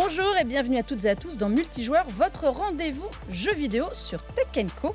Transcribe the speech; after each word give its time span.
Bonjour 0.00 0.36
et 0.40 0.44
bienvenue 0.44 0.78
à 0.78 0.84
toutes 0.84 1.04
et 1.06 1.10
à 1.10 1.16
tous 1.16 1.38
dans 1.38 1.48
Multijoueur, 1.48 2.04
votre 2.10 2.46
rendez-vous 2.46 3.08
jeu 3.30 3.52
vidéo 3.52 3.86
sur 3.94 4.22
Tech 4.22 4.64
Co. 4.80 4.94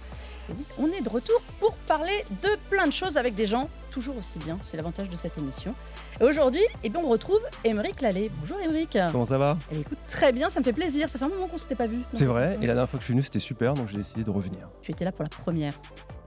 On 0.79 0.87
est 0.87 1.01
de 1.01 1.09
retour 1.09 1.41
pour 1.59 1.73
parler 1.73 2.23
de 2.41 2.47
plein 2.69 2.87
de 2.87 2.93
choses 2.93 3.17
avec 3.17 3.35
des 3.35 3.45
gens 3.45 3.69
toujours 3.93 4.17
aussi 4.17 4.39
bien, 4.39 4.57
c'est 4.59 4.75
l'avantage 4.75 5.07
de 5.09 5.15
cette 5.15 5.37
émission. 5.37 5.75
Et 6.19 6.23
aujourd'hui, 6.23 6.63
eh 6.83 6.89
bien, 6.89 6.99
on 7.03 7.09
retrouve 7.09 7.39
Émeric 7.63 8.01
Lallet. 8.01 8.29
Bonjour 8.39 8.59
Émeric. 8.59 8.97
Comment 9.11 9.27
ça 9.27 9.37
va? 9.37 9.55
Eh, 9.71 9.79
Écoute, 9.81 9.99
très 10.07 10.33
bien, 10.33 10.49
ça 10.49 10.59
me 10.59 10.65
fait 10.65 10.73
plaisir, 10.73 11.07
ça 11.09 11.19
fait 11.19 11.25
un 11.25 11.29
moment 11.29 11.47
qu'on 11.47 11.59
s'était 11.59 11.75
pas 11.75 11.85
vu. 11.85 11.99
C'est 12.13 12.25
vrai, 12.25 12.57
et 12.59 12.65
la 12.65 12.73
dernière 12.73 12.89
fois 12.89 12.97
que 12.97 13.01
je 13.03 13.05
suis 13.05 13.13
venu, 13.13 13.21
c'était 13.21 13.37
super, 13.39 13.75
donc 13.75 13.87
j'ai 13.89 13.97
décidé 13.97 14.23
de 14.23 14.31
revenir. 14.31 14.67
Tu 14.81 14.91
étais 14.91 15.05
là 15.05 15.11
pour 15.11 15.21
la 15.23 15.29
première, 15.29 15.73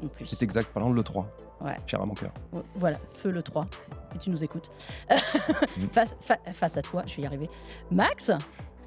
en 0.02 0.06
plus. 0.06 0.26
C'est 0.26 0.42
exact, 0.44 0.68
parlant 0.72 0.90
de 0.90 0.94
l'E3. 0.94 1.24
Ouais. 1.60 1.76
Cher 1.86 2.00
à 2.00 2.06
mon 2.06 2.14
cœur. 2.14 2.30
Ouais, 2.52 2.62
Voilà, 2.76 2.98
feu 3.16 3.30
le 3.30 3.42
3, 3.42 3.66
et 4.14 4.18
tu 4.18 4.30
nous 4.30 4.44
écoutes. 4.44 4.70
face, 5.92 6.16
fa- 6.20 6.38
face 6.54 6.76
à 6.76 6.82
toi, 6.82 7.02
je 7.06 7.16
vais 7.16 7.22
y 7.22 7.26
arriver. 7.26 7.48
Max, 7.90 8.30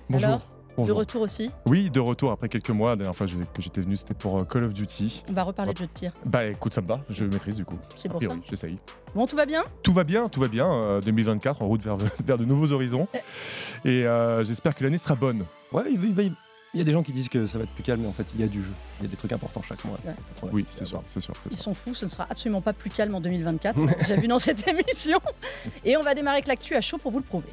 Bonjour. 0.09 0.27
alors, 0.29 0.41
de 0.87 0.91
retour 0.93 1.21
aussi, 1.21 1.51
Oui, 1.65 1.89
de 1.89 1.99
retour 1.99 2.31
après 2.31 2.49
quelques 2.49 2.69
mois. 2.69 2.91
La 2.91 2.95
dernière 2.97 3.15
fois 3.15 3.27
j'ai- 3.27 3.37
que 3.37 3.61
j'étais 3.61 3.81
venu, 3.81 3.97
c'était 3.97 4.13
pour 4.13 4.39
euh, 4.39 4.45
Call 4.45 4.63
of 4.63 4.73
Duty. 4.73 5.23
on 5.29 5.33
va 5.33 5.43
reparler 5.43 5.73
de 5.73 5.77
jeu 5.79 5.85
de 5.87 5.91
tir. 5.91 6.11
Bah 6.25 6.45
écoute, 6.45 6.73
ça 6.73 6.81
me 6.81 6.87
va, 6.87 6.99
je 7.09 7.25
maîtrise 7.25 7.55
du 7.55 7.65
coup. 7.65 7.77
C'est 7.95 8.09
pour 8.09 8.21
ça. 8.21 8.29
j'essaye. 8.49 8.77
Bon, 9.15 9.25
tout 9.27 9.35
va 9.35 9.45
bien? 9.45 9.63
Tout 9.83 9.93
va 9.93 10.03
bien, 10.03 10.29
tout 10.29 10.39
va 10.39 10.47
bien. 10.47 10.65
euh, 10.71 11.01
2024, 11.01 11.61
en 11.61 11.67
route 11.67 11.81
vers, 11.81 11.97
vers 12.19 12.37
de 12.37 12.45
nouveaux 12.45 12.71
horizons. 12.71 13.07
Et 13.85 14.05
euh, 14.05 14.43
j'espère 14.43 14.75
que 14.75 14.83
l'année 14.83 14.97
sera 14.97 15.15
bonne. 15.15 15.45
Ouais, 15.71 15.83
il, 15.91 15.97
va- 15.99 16.05
il 16.07 16.13
va- 16.29 16.35
il 16.75 16.77
y 16.77 16.81
a 16.81 16.83
des 16.83 16.91
gens 16.91 17.01
qui 17.01 17.11
disent 17.13 17.29
que 17.29 17.47
ça 17.47 17.57
va 17.57 17.63
être 17.63 17.71
plus 17.71 17.81
calme, 17.81 18.01
mais 18.01 18.07
en 18.07 18.13
fait, 18.13 18.25
il 18.35 18.41
y 18.41 18.43
a 18.43 18.47
du 18.47 18.61
jeu. 18.61 18.71
Il 18.99 19.05
y 19.05 19.07
a 19.07 19.09
des 19.09 19.15
trucs 19.17 19.31
importants 19.31 19.63
chaque 19.67 19.83
mois. 19.85 19.97
Ouais. 20.05 20.49
Oui, 20.53 20.65
c'est 20.69 20.85
sûr, 20.85 21.01
c'est 21.07 21.19
sûr. 21.19 21.33
c'est 21.43 21.49
Ils 21.51 21.55
sûr. 21.57 21.63
sont 21.65 21.73
fous, 21.73 21.95
ce 21.95 22.05
ne 22.05 22.09
sera 22.11 22.27
absolument 22.29 22.61
pas 22.61 22.73
plus 22.73 22.91
calme 22.91 23.15
en 23.15 23.21
2024. 23.21 23.79
on 23.79 23.85
l'a 23.85 23.93
déjà 23.95 24.15
vu 24.17 24.27
dans 24.27 24.37
cette 24.37 24.67
émission. 24.67 25.19
Et 25.83 25.97
on 25.97 26.03
va 26.03 26.13
démarrer 26.13 26.35
avec 26.37 26.47
l'actu 26.47 26.75
à 26.75 26.81
chaud 26.81 26.99
pour 26.99 27.11
vous 27.11 27.17
le 27.17 27.23
prouver. 27.23 27.49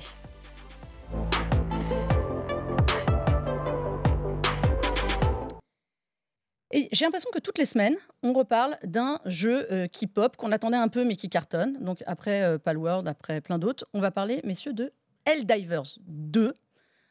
Et 6.76 6.90
j'ai 6.92 7.06
l'impression 7.06 7.30
que 7.32 7.38
toutes 7.38 7.56
les 7.56 7.64
semaines, 7.64 7.96
on 8.22 8.34
reparle 8.34 8.76
d'un 8.84 9.18
jeu 9.24 9.66
euh, 9.72 9.86
qui 9.86 10.06
pop, 10.06 10.36
qu'on 10.36 10.52
attendait 10.52 10.76
un 10.76 10.88
peu 10.88 11.06
mais 11.06 11.16
qui 11.16 11.30
cartonne. 11.30 11.82
Donc 11.82 12.04
après 12.04 12.42
euh, 12.42 12.58
Palworld, 12.58 13.08
après 13.08 13.40
plein 13.40 13.58
d'autres, 13.58 13.88
on 13.94 14.00
va 14.00 14.10
parler, 14.10 14.42
messieurs, 14.44 14.74
de 14.74 14.92
Helldivers 15.24 15.98
2. 16.06 16.52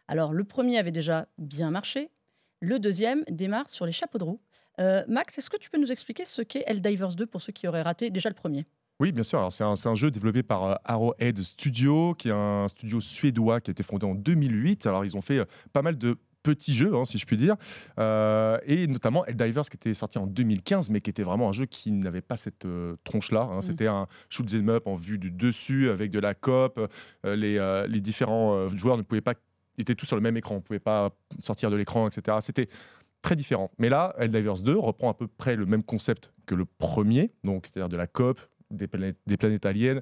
Alors 0.08 0.34
le 0.34 0.44
premier 0.44 0.78
avait 0.78 0.92
déjà 0.92 1.28
bien 1.40 1.72
marché, 1.72 2.12
le 2.60 2.78
deuxième 2.78 3.24
démarre 3.28 3.68
sur 3.72 3.88
les 3.88 3.92
chapeaux 3.92 4.20
de 4.20 4.24
roue. 4.26 4.40
Euh, 4.80 5.04
Max, 5.08 5.36
est-ce 5.40 5.50
que 5.50 5.58
tu 5.58 5.72
peux 5.72 5.80
nous 5.80 5.92
expliquer 5.92 6.26
ce 6.26 6.44
qu'est 6.44 6.64
Helldivers 6.68 7.16
2 7.16 7.26
pour 7.26 7.42
ceux 7.42 7.52
qui 7.52 7.68
auraient 7.68 7.82
raté 7.82 8.12
déjà 8.12 8.30
le 8.30 8.36
premier? 8.36 8.68
Oui, 9.00 9.12
bien 9.12 9.24
sûr. 9.24 9.40
Alors, 9.40 9.52
c'est 9.52 9.64
un, 9.64 9.74
un 9.84 9.96
jeu 9.96 10.12
développé 10.12 10.44
par 10.44 10.64
euh, 10.64 10.76
Arrowhead 10.86 11.40
Studio, 11.40 12.14
qui 12.14 12.30
est 12.30 12.34
un 12.34 12.68
studio 12.68 13.02
suédois 13.02 13.62
qui 13.62 13.72
a 13.72 13.74
été 13.74 13.82
fondé 13.82 14.06
en 14.06 14.14
2008. 14.14 14.86
Alors, 14.86 15.04
ils 15.04 15.18
ont 15.18 15.22
fait 15.22 15.42
pas 15.74 15.82
mal 15.82 15.98
de 15.98 16.18
petits 16.46 16.74
jeux, 16.76 16.96
hein, 16.96 17.04
si 17.06 17.18
je 17.18 17.26
puis 17.26 17.38
dire, 17.38 17.56
Euh, 18.00 18.58
et 18.66 18.88
notamment 18.88 19.26
Helldivers 19.26 19.64
qui 19.64 19.76
était 19.78 19.94
sorti 19.94 20.18
en 20.18 20.28
2015, 20.28 20.90
mais 20.92 21.02
qui 21.02 21.10
était 21.10 21.24
vraiment 21.24 21.50
un 21.50 21.52
jeu 21.54 21.66
qui 21.66 21.92
n'avait 21.92 22.22
pas 22.22 22.38
cette 22.38 22.66
euh, 22.66 22.96
tronche-là. 23.04 23.42
hein. 23.52 23.62
C'était 23.62 23.88
un 23.88 24.08
shoot 24.30 24.48
'em 24.54 24.70
up 24.70 24.88
en 24.88 24.96
vue 24.96 25.18
du 25.18 25.32
dessus 25.32 25.90
avec 25.90 26.12
de 26.12 26.20
la 26.20 26.34
coop. 26.36 26.80
Euh, 27.26 27.36
les, 27.36 27.56
les 27.90 28.02
différents 28.02 28.68
joueurs 28.70 28.98
ne 28.98 29.02
pouvaient 29.02 29.22
pas, 29.22 29.34
étaient 29.78 29.96
tous 29.96 30.06
sur 30.06 30.16
le 30.16 30.22
même 30.22 30.38
écran, 30.38 30.56
on 30.56 30.58
ne 30.60 30.64
pouvait 30.64 30.80
pas 30.80 31.12
sortir 31.42 31.72
de 31.72 31.76
l'écran, 31.76 32.08
etc. 32.08 32.38
C'était 32.42 32.70
très 33.22 33.36
différent. 33.36 33.72
Mais 33.80 33.90
là, 33.90 34.14
Helldivers 34.20 34.62
2 34.64 34.78
reprend 34.78 35.10
à 35.10 35.14
peu 35.16 35.28
près 35.28 35.56
le 35.56 35.66
même 35.66 35.84
concept 35.84 36.32
que 36.46 36.54
le 36.56 36.66
premier, 36.66 37.32
donc 37.44 37.66
c'est-à-dire 37.68 37.90
de 37.90 37.98
la 37.98 38.08
coop, 38.08 38.40
des 38.72 38.88
planètes, 38.88 39.18
des 39.26 39.38
planètes 39.38 39.66
aliens, 39.66 40.00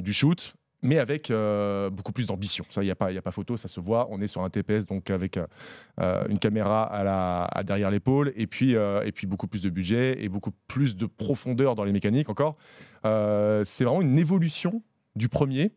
du 0.00 0.12
shoot, 0.12 0.54
mais 0.84 0.98
avec 1.00 1.30
euh, 1.30 1.90
beaucoup 1.90 2.12
plus 2.12 2.26
d'ambition. 2.26 2.64
Ça, 2.68 2.82
il 2.82 2.86
n'y 2.86 2.90
a, 2.92 2.94
pas- 2.94 3.10
y 3.10 3.18
a 3.18 3.22
pas 3.22 3.32
photo, 3.32 3.56
ça 3.56 3.66
se 3.66 3.80
voit. 3.80 4.06
On 4.10 4.20
est 4.20 4.26
sur 4.28 4.42
un 4.42 4.50
TPS, 4.50 4.86
donc 4.86 5.10
avec 5.10 5.36
euh, 5.36 5.46
euh, 6.00 6.24
une 6.28 6.38
caméra 6.38 6.84
à 6.84 7.02
la, 7.02 7.44
à 7.44 7.64
derrière 7.64 7.90
l'épaule, 7.90 8.32
et, 8.36 8.46
puis 8.46 8.76
euh, 8.76 9.02
et 9.04 9.10
puis 9.10 9.26
beaucoup 9.26 9.48
plus 9.48 9.62
de 9.62 9.70
budget 9.70 10.22
et 10.22 10.28
beaucoup 10.28 10.52
plus 10.68 10.94
de 10.94 11.06
profondeur 11.06 11.74
dans 11.74 11.84
les 11.84 11.92
mécaniques 11.92 12.28
encore. 12.28 12.56
Euh, 13.04 13.64
c'est 13.64 13.84
vraiment 13.84 14.02
une 14.02 14.18
évolution 14.18 14.82
du 15.16 15.28
premier 15.28 15.72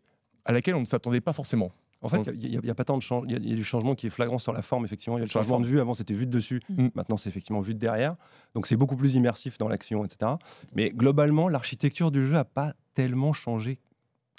à 0.46 0.52
laquelle 0.52 0.76
on 0.76 0.82
ne 0.82 0.86
s'attendait 0.86 1.22
pas 1.22 1.34
forcément. 1.34 1.72
En 2.04 2.10
fait, 2.10 2.30
il 2.40 2.60
n'y 2.62 2.70
a, 2.70 2.76
pas 2.76 2.84
tant 2.86 3.00
de 3.00 3.04
y, 3.04 3.36
a- 3.36 3.40
y 3.40 3.54
a 3.54 3.56
du 3.56 3.64
changement 3.64 3.96
qui 3.96 4.06
est 4.06 4.12
flagrant 4.12 4.38
sur 4.38 4.54
la 4.54 4.62
forme, 4.62 4.86
effectivement. 4.86 5.18
Il 5.18 5.22
y 5.22 5.24
a 5.24 5.26
le 5.26 5.32
changement 5.32 5.60
de 5.60 5.66
vue. 5.66 5.80
Avant, 5.80 5.96
c'était 5.96 6.14
vue 6.14 6.28
de 6.28 6.32
dessus. 6.32 6.62
Mm. 6.70 6.90
Maintenant, 6.94 7.18
c'est 7.18 7.28
effectivement 7.28 7.60
vue 7.60 7.74
de 7.74 7.80
derrière. 7.80 8.16
Donc, 8.54 8.68
c'est 8.68 8.76
beaucoup 8.78 8.96
plus 8.96 9.16
immersif 9.16 9.58
dans 9.58 9.68
l'action, 9.68 10.06
etc. 10.06 10.34
Mais 10.76 10.92
globalement, 10.92 11.50
l'architecture 11.50 12.12
du 12.12 12.24
jeu 12.28 12.34
n'a 12.34 12.46
pas 12.46 12.76
tellement 12.94 13.34
changé 13.34 13.80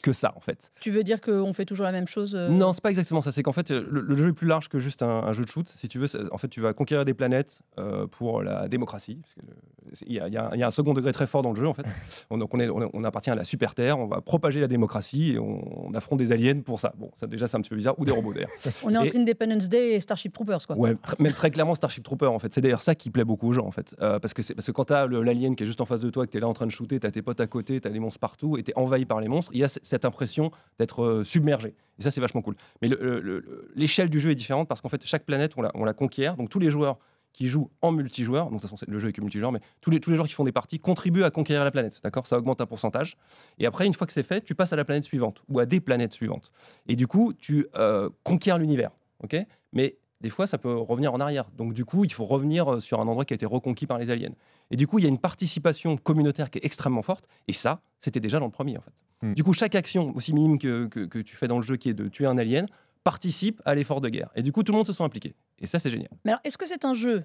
que 0.03 0.12
ça, 0.12 0.32
en 0.36 0.41
fait. 0.41 0.70
Tu 0.81 0.91
veux 0.91 1.03
dire 1.03 1.20
qu'on 1.20 1.53
fait 1.53 1.64
toujours 1.64 1.84
la 1.84 1.92
même 1.92 2.06
chose 2.06 2.34
euh, 2.36 2.48
Non, 2.48 2.72
c'est 2.72 2.81
pas 2.82 2.91
exactement 2.91 3.20
ça. 3.22 3.32
C'est 3.32 3.42
qu'en 3.42 3.53
fait, 3.53 3.70
le, 3.70 4.00
le 4.00 4.16
jeu 4.16 4.28
est 4.28 4.32
plus 4.32 4.47
large 4.47 4.69
que 4.69 4.78
juste 4.78 5.03
un, 5.03 5.09
un 5.09 5.32
jeu 5.32 5.44
de 5.44 5.48
shoot. 5.48 5.66
Si 5.76 5.88
tu 5.88 5.98
veux, 5.98 6.06
en 6.32 6.38
fait, 6.38 6.48
tu 6.48 6.60
vas 6.60 6.72
conquérir 6.72 7.04
des 7.04 7.14
planètes 7.14 7.60
euh, 7.78 8.06
pour 8.06 8.42
la 8.42 8.69
démocratie. 8.69 9.20
Il 10.06 10.12
y, 10.12 10.20
a- 10.20 10.28
y 10.28 10.37
un- 10.37 10.50
il 10.53 10.60
y 10.60 10.62
a 10.62 10.66
un 10.66 10.70
second 10.70 10.92
degré 10.94 11.12
très 11.12 11.26
fort 11.26 11.42
dans 11.42 11.50
le 11.53 11.56
jeu, 11.56 11.66
en 11.66 11.75
fait. 11.75 11.82
On, 12.31 12.37
donc, 12.38 12.53
on, 12.54 12.60
est, 12.60 12.69
on, 12.69 13.04
appartient 13.04 13.31
à 13.31 13.34
la 13.34 13.44
super 13.44 13.75
Terre. 13.75 13.98
On 13.98 14.06
va 14.06 14.20
propager 14.20 14.60
la 14.60 14.66
démocratie 14.69 15.32
et 15.32 15.38
on, 15.38 15.88
on 15.88 15.94
affronte 15.94 16.19
des 16.19 16.31
aliens 16.31 16.60
pour 16.60 16.78
ça. 16.81 16.92
Bon, 16.98 17.10
ça 17.14 17.26
déjà, 17.26 17.48
c'est 17.48 17.56
un 17.56 17.60
petit 17.60 17.70
peu 17.70 17.76
bizarre. 17.76 17.98
Ou 17.98 18.04
des 18.04 18.12
robots, 18.12 18.32
d'ailleurs. 18.34 18.50
On 18.84 18.91
est 18.94 18.97
entre 18.98 19.14
Et- 19.16 19.19
Independence 19.19 19.69
Day 19.69 19.94
et 19.94 20.00
Starship 20.00 20.32
Troopers, 20.32 20.66
quoi. 20.66 20.76
Ouais, 20.76 20.92
tr- 20.94 21.20
même 21.22 21.32
très 21.32 21.50
clairement 21.50 21.75
Starship 21.75 22.04
Trooper 22.04 22.26
en 22.26 22.38
fait. 22.38 22.53
C'est 22.53 22.60
d'ailleurs 22.60 22.82
ça 22.82 22.94
qui 22.94 23.10
plaît 23.10 23.25
beaucoup 23.25 23.48
aux 23.48 23.53
gens 23.54 23.66
en 23.66 23.70
fait. 23.70 23.94
Euh, 24.03 24.19
parce, 24.19 24.34
que 24.34 24.42
parce 24.53 24.66
que 24.66 24.72
quand 24.72 24.84
t'as 24.84 25.06
l'alien 25.06 25.56
qui 25.56 25.64
est 25.64 25.66
juste 25.66 25.81
en 25.81 25.87
face 25.87 26.00
de 26.00 26.10
toi, 26.10 26.26
que 26.26 26.31
t'es 26.31 26.41
là 26.41 26.48
en 26.48 26.54
train 26.54 26.66
de 26.66 26.70
shooter, 26.70 27.00
t'as 27.00 27.10
tes 27.10 27.22
potes 27.22 27.41
à 27.41 27.47
côté, 27.47 27.81
t'as 27.81 27.88
les 27.88 27.98
monstres 27.98 28.19
partout 28.20 28.56
et 28.58 28.62
t'es 28.62 28.72
envahi 28.76 29.04
par 29.06 29.20
les 29.20 29.28
monstres, 29.28 29.50
il 29.54 29.60
y 29.60 29.64
a 29.64 29.69
cette 29.88 30.04
impression 30.04 30.50
d'être 30.78 31.03
euh, 31.03 31.25
submergé. 31.25 31.75
Et 31.99 32.03
ça 32.03 32.10
c'est 32.10 32.21
vachement 32.21 32.43
cool. 32.43 32.54
Mais 32.82 32.88
le- 32.88 32.99
le- 33.00 33.21
le- 33.21 33.71
l'échelle 33.75 34.10
du 34.10 34.21
jeu 34.21 34.31
est 34.31 34.34
différente 34.37 34.69
parce 34.69 34.81
qu'en 34.81 34.88
fait 34.88 35.04
chaque 35.04 35.25
planète 35.25 35.53
on 35.56 35.62
la, 35.62 35.71
on 35.75 35.84
la 35.84 35.93
conquiert. 35.94 36.37
Donc 36.37 36.50
tous 36.50 36.60
les 36.60 36.71
joueurs 36.71 36.99
qui 37.32 37.47
jouent 37.47 37.71
en 37.82 37.93
multijoueur, 37.93 38.44
donc 38.47 38.54
de 38.54 38.66
toute 38.66 38.71
façon 38.71 38.84
le 38.88 38.99
jeu 38.99 39.09
est 39.10 39.12
que 39.12 39.21
multijoueur, 39.21 39.53
mais 39.53 39.60
tous 39.81 39.91
les, 39.91 40.00
tous 40.00 40.10
les 40.10 40.16
joueurs 40.16 40.26
qui 40.26 40.32
font 40.34 40.44
des 40.44 40.53
parties 40.53 40.78
contribuent 40.78 41.25
à 41.25 41.31
conquérir 41.31 41.62
la 41.62 41.71
planète, 41.71 42.00
d'accord? 42.03 42.26
Ça 42.26 42.38
augmente 42.38 42.60
un 42.60 42.66
pourcentage. 42.66 43.16
Et 43.59 43.66
après, 43.66 43.87
une 43.87 43.94
fois 43.94 44.06
que 44.06 44.12
c'est 44.12 44.22
fait, 44.22 44.41
tu 44.41 44.54
passes 44.54 44.72
à 44.72 44.76
la 44.76 44.84
planète 44.84 45.04
suivante 45.04 45.43
ou 45.49 45.60
à 45.60 45.66
des 45.66 45.78
planètes 45.81 46.12
suivantes. 46.15 46.50
Et 46.87 46.97
du 46.97 47.06
coup, 47.06 47.32
tu 47.34 47.66
euh, 47.76 48.09
conquiers 48.25 48.59
l'univers, 48.59 48.91
ok? 49.22 49.37
Mais 49.72 49.99
des 50.20 50.31
fois, 50.31 50.49
ça 50.49 50.59
peut 50.59 50.75
revenir 50.75 51.12
en 51.15 51.20
arrière. 51.20 51.44
Donc 51.56 51.75
du 51.75 51.84
coup, 51.84 52.05
il 52.05 52.12
faut 52.12 52.25
revenir 52.25 52.75
euh, 52.75 52.81
sur 52.81 52.99
un 52.99 53.06
endroit 53.06 53.25
qui 53.25 53.34
a 53.34 53.37
été 53.37 53.47
reconquis 53.47 53.87
par 53.87 53.99
les 53.99 54.10
aliens. 54.10 54.32
Et 54.70 54.76
du 54.76 54.86
coup, 54.86 54.98
il 54.98 55.02
y 55.02 55.06
a 55.06 55.08
une 55.08 55.18
participation 55.18 55.96
communautaire 55.96 56.50
qui 56.50 56.58
est 56.58 56.64
extrêmement 56.64 57.02
forte. 57.02 57.26
Et 57.46 57.52
ça, 57.52 57.80
c'était 58.00 58.20
déjà 58.20 58.38
dans 58.38 58.46
le 58.46 58.52
premier, 58.52 58.76
en 58.76 58.82
fait. 58.82 58.92
Hmm. 59.22 59.34
Du 59.34 59.42
coup, 59.42 59.52
chaque 59.52 59.74
action, 59.74 60.14
aussi 60.14 60.32
minime 60.32 60.58
que, 60.58 60.86
que, 60.86 61.00
que 61.00 61.18
tu 61.18 61.36
fais 61.36 61.48
dans 61.48 61.56
le 61.56 61.62
jeu, 61.62 61.76
qui 61.76 61.88
est 61.88 61.94
de 61.94 62.08
tuer 62.08 62.26
un 62.26 62.38
alien, 62.38 62.66
participe 63.04 63.62
à 63.64 63.74
l'effort 63.74 64.00
de 64.00 64.08
guerre. 64.08 64.30
Et 64.34 64.42
du 64.42 64.52
coup, 64.52 64.62
tout 64.62 64.72
le 64.72 64.78
monde 64.78 64.86
se 64.86 64.92
sent 64.92 65.02
impliqué. 65.02 65.34
Et 65.58 65.66
ça, 65.66 65.78
c'est 65.78 65.90
génial. 65.90 66.10
Mais 66.24 66.32
alors, 66.32 66.40
est-ce 66.44 66.58
que 66.58 66.66
c'est 66.66 66.84
un 66.84 66.94
jeu? 66.94 67.24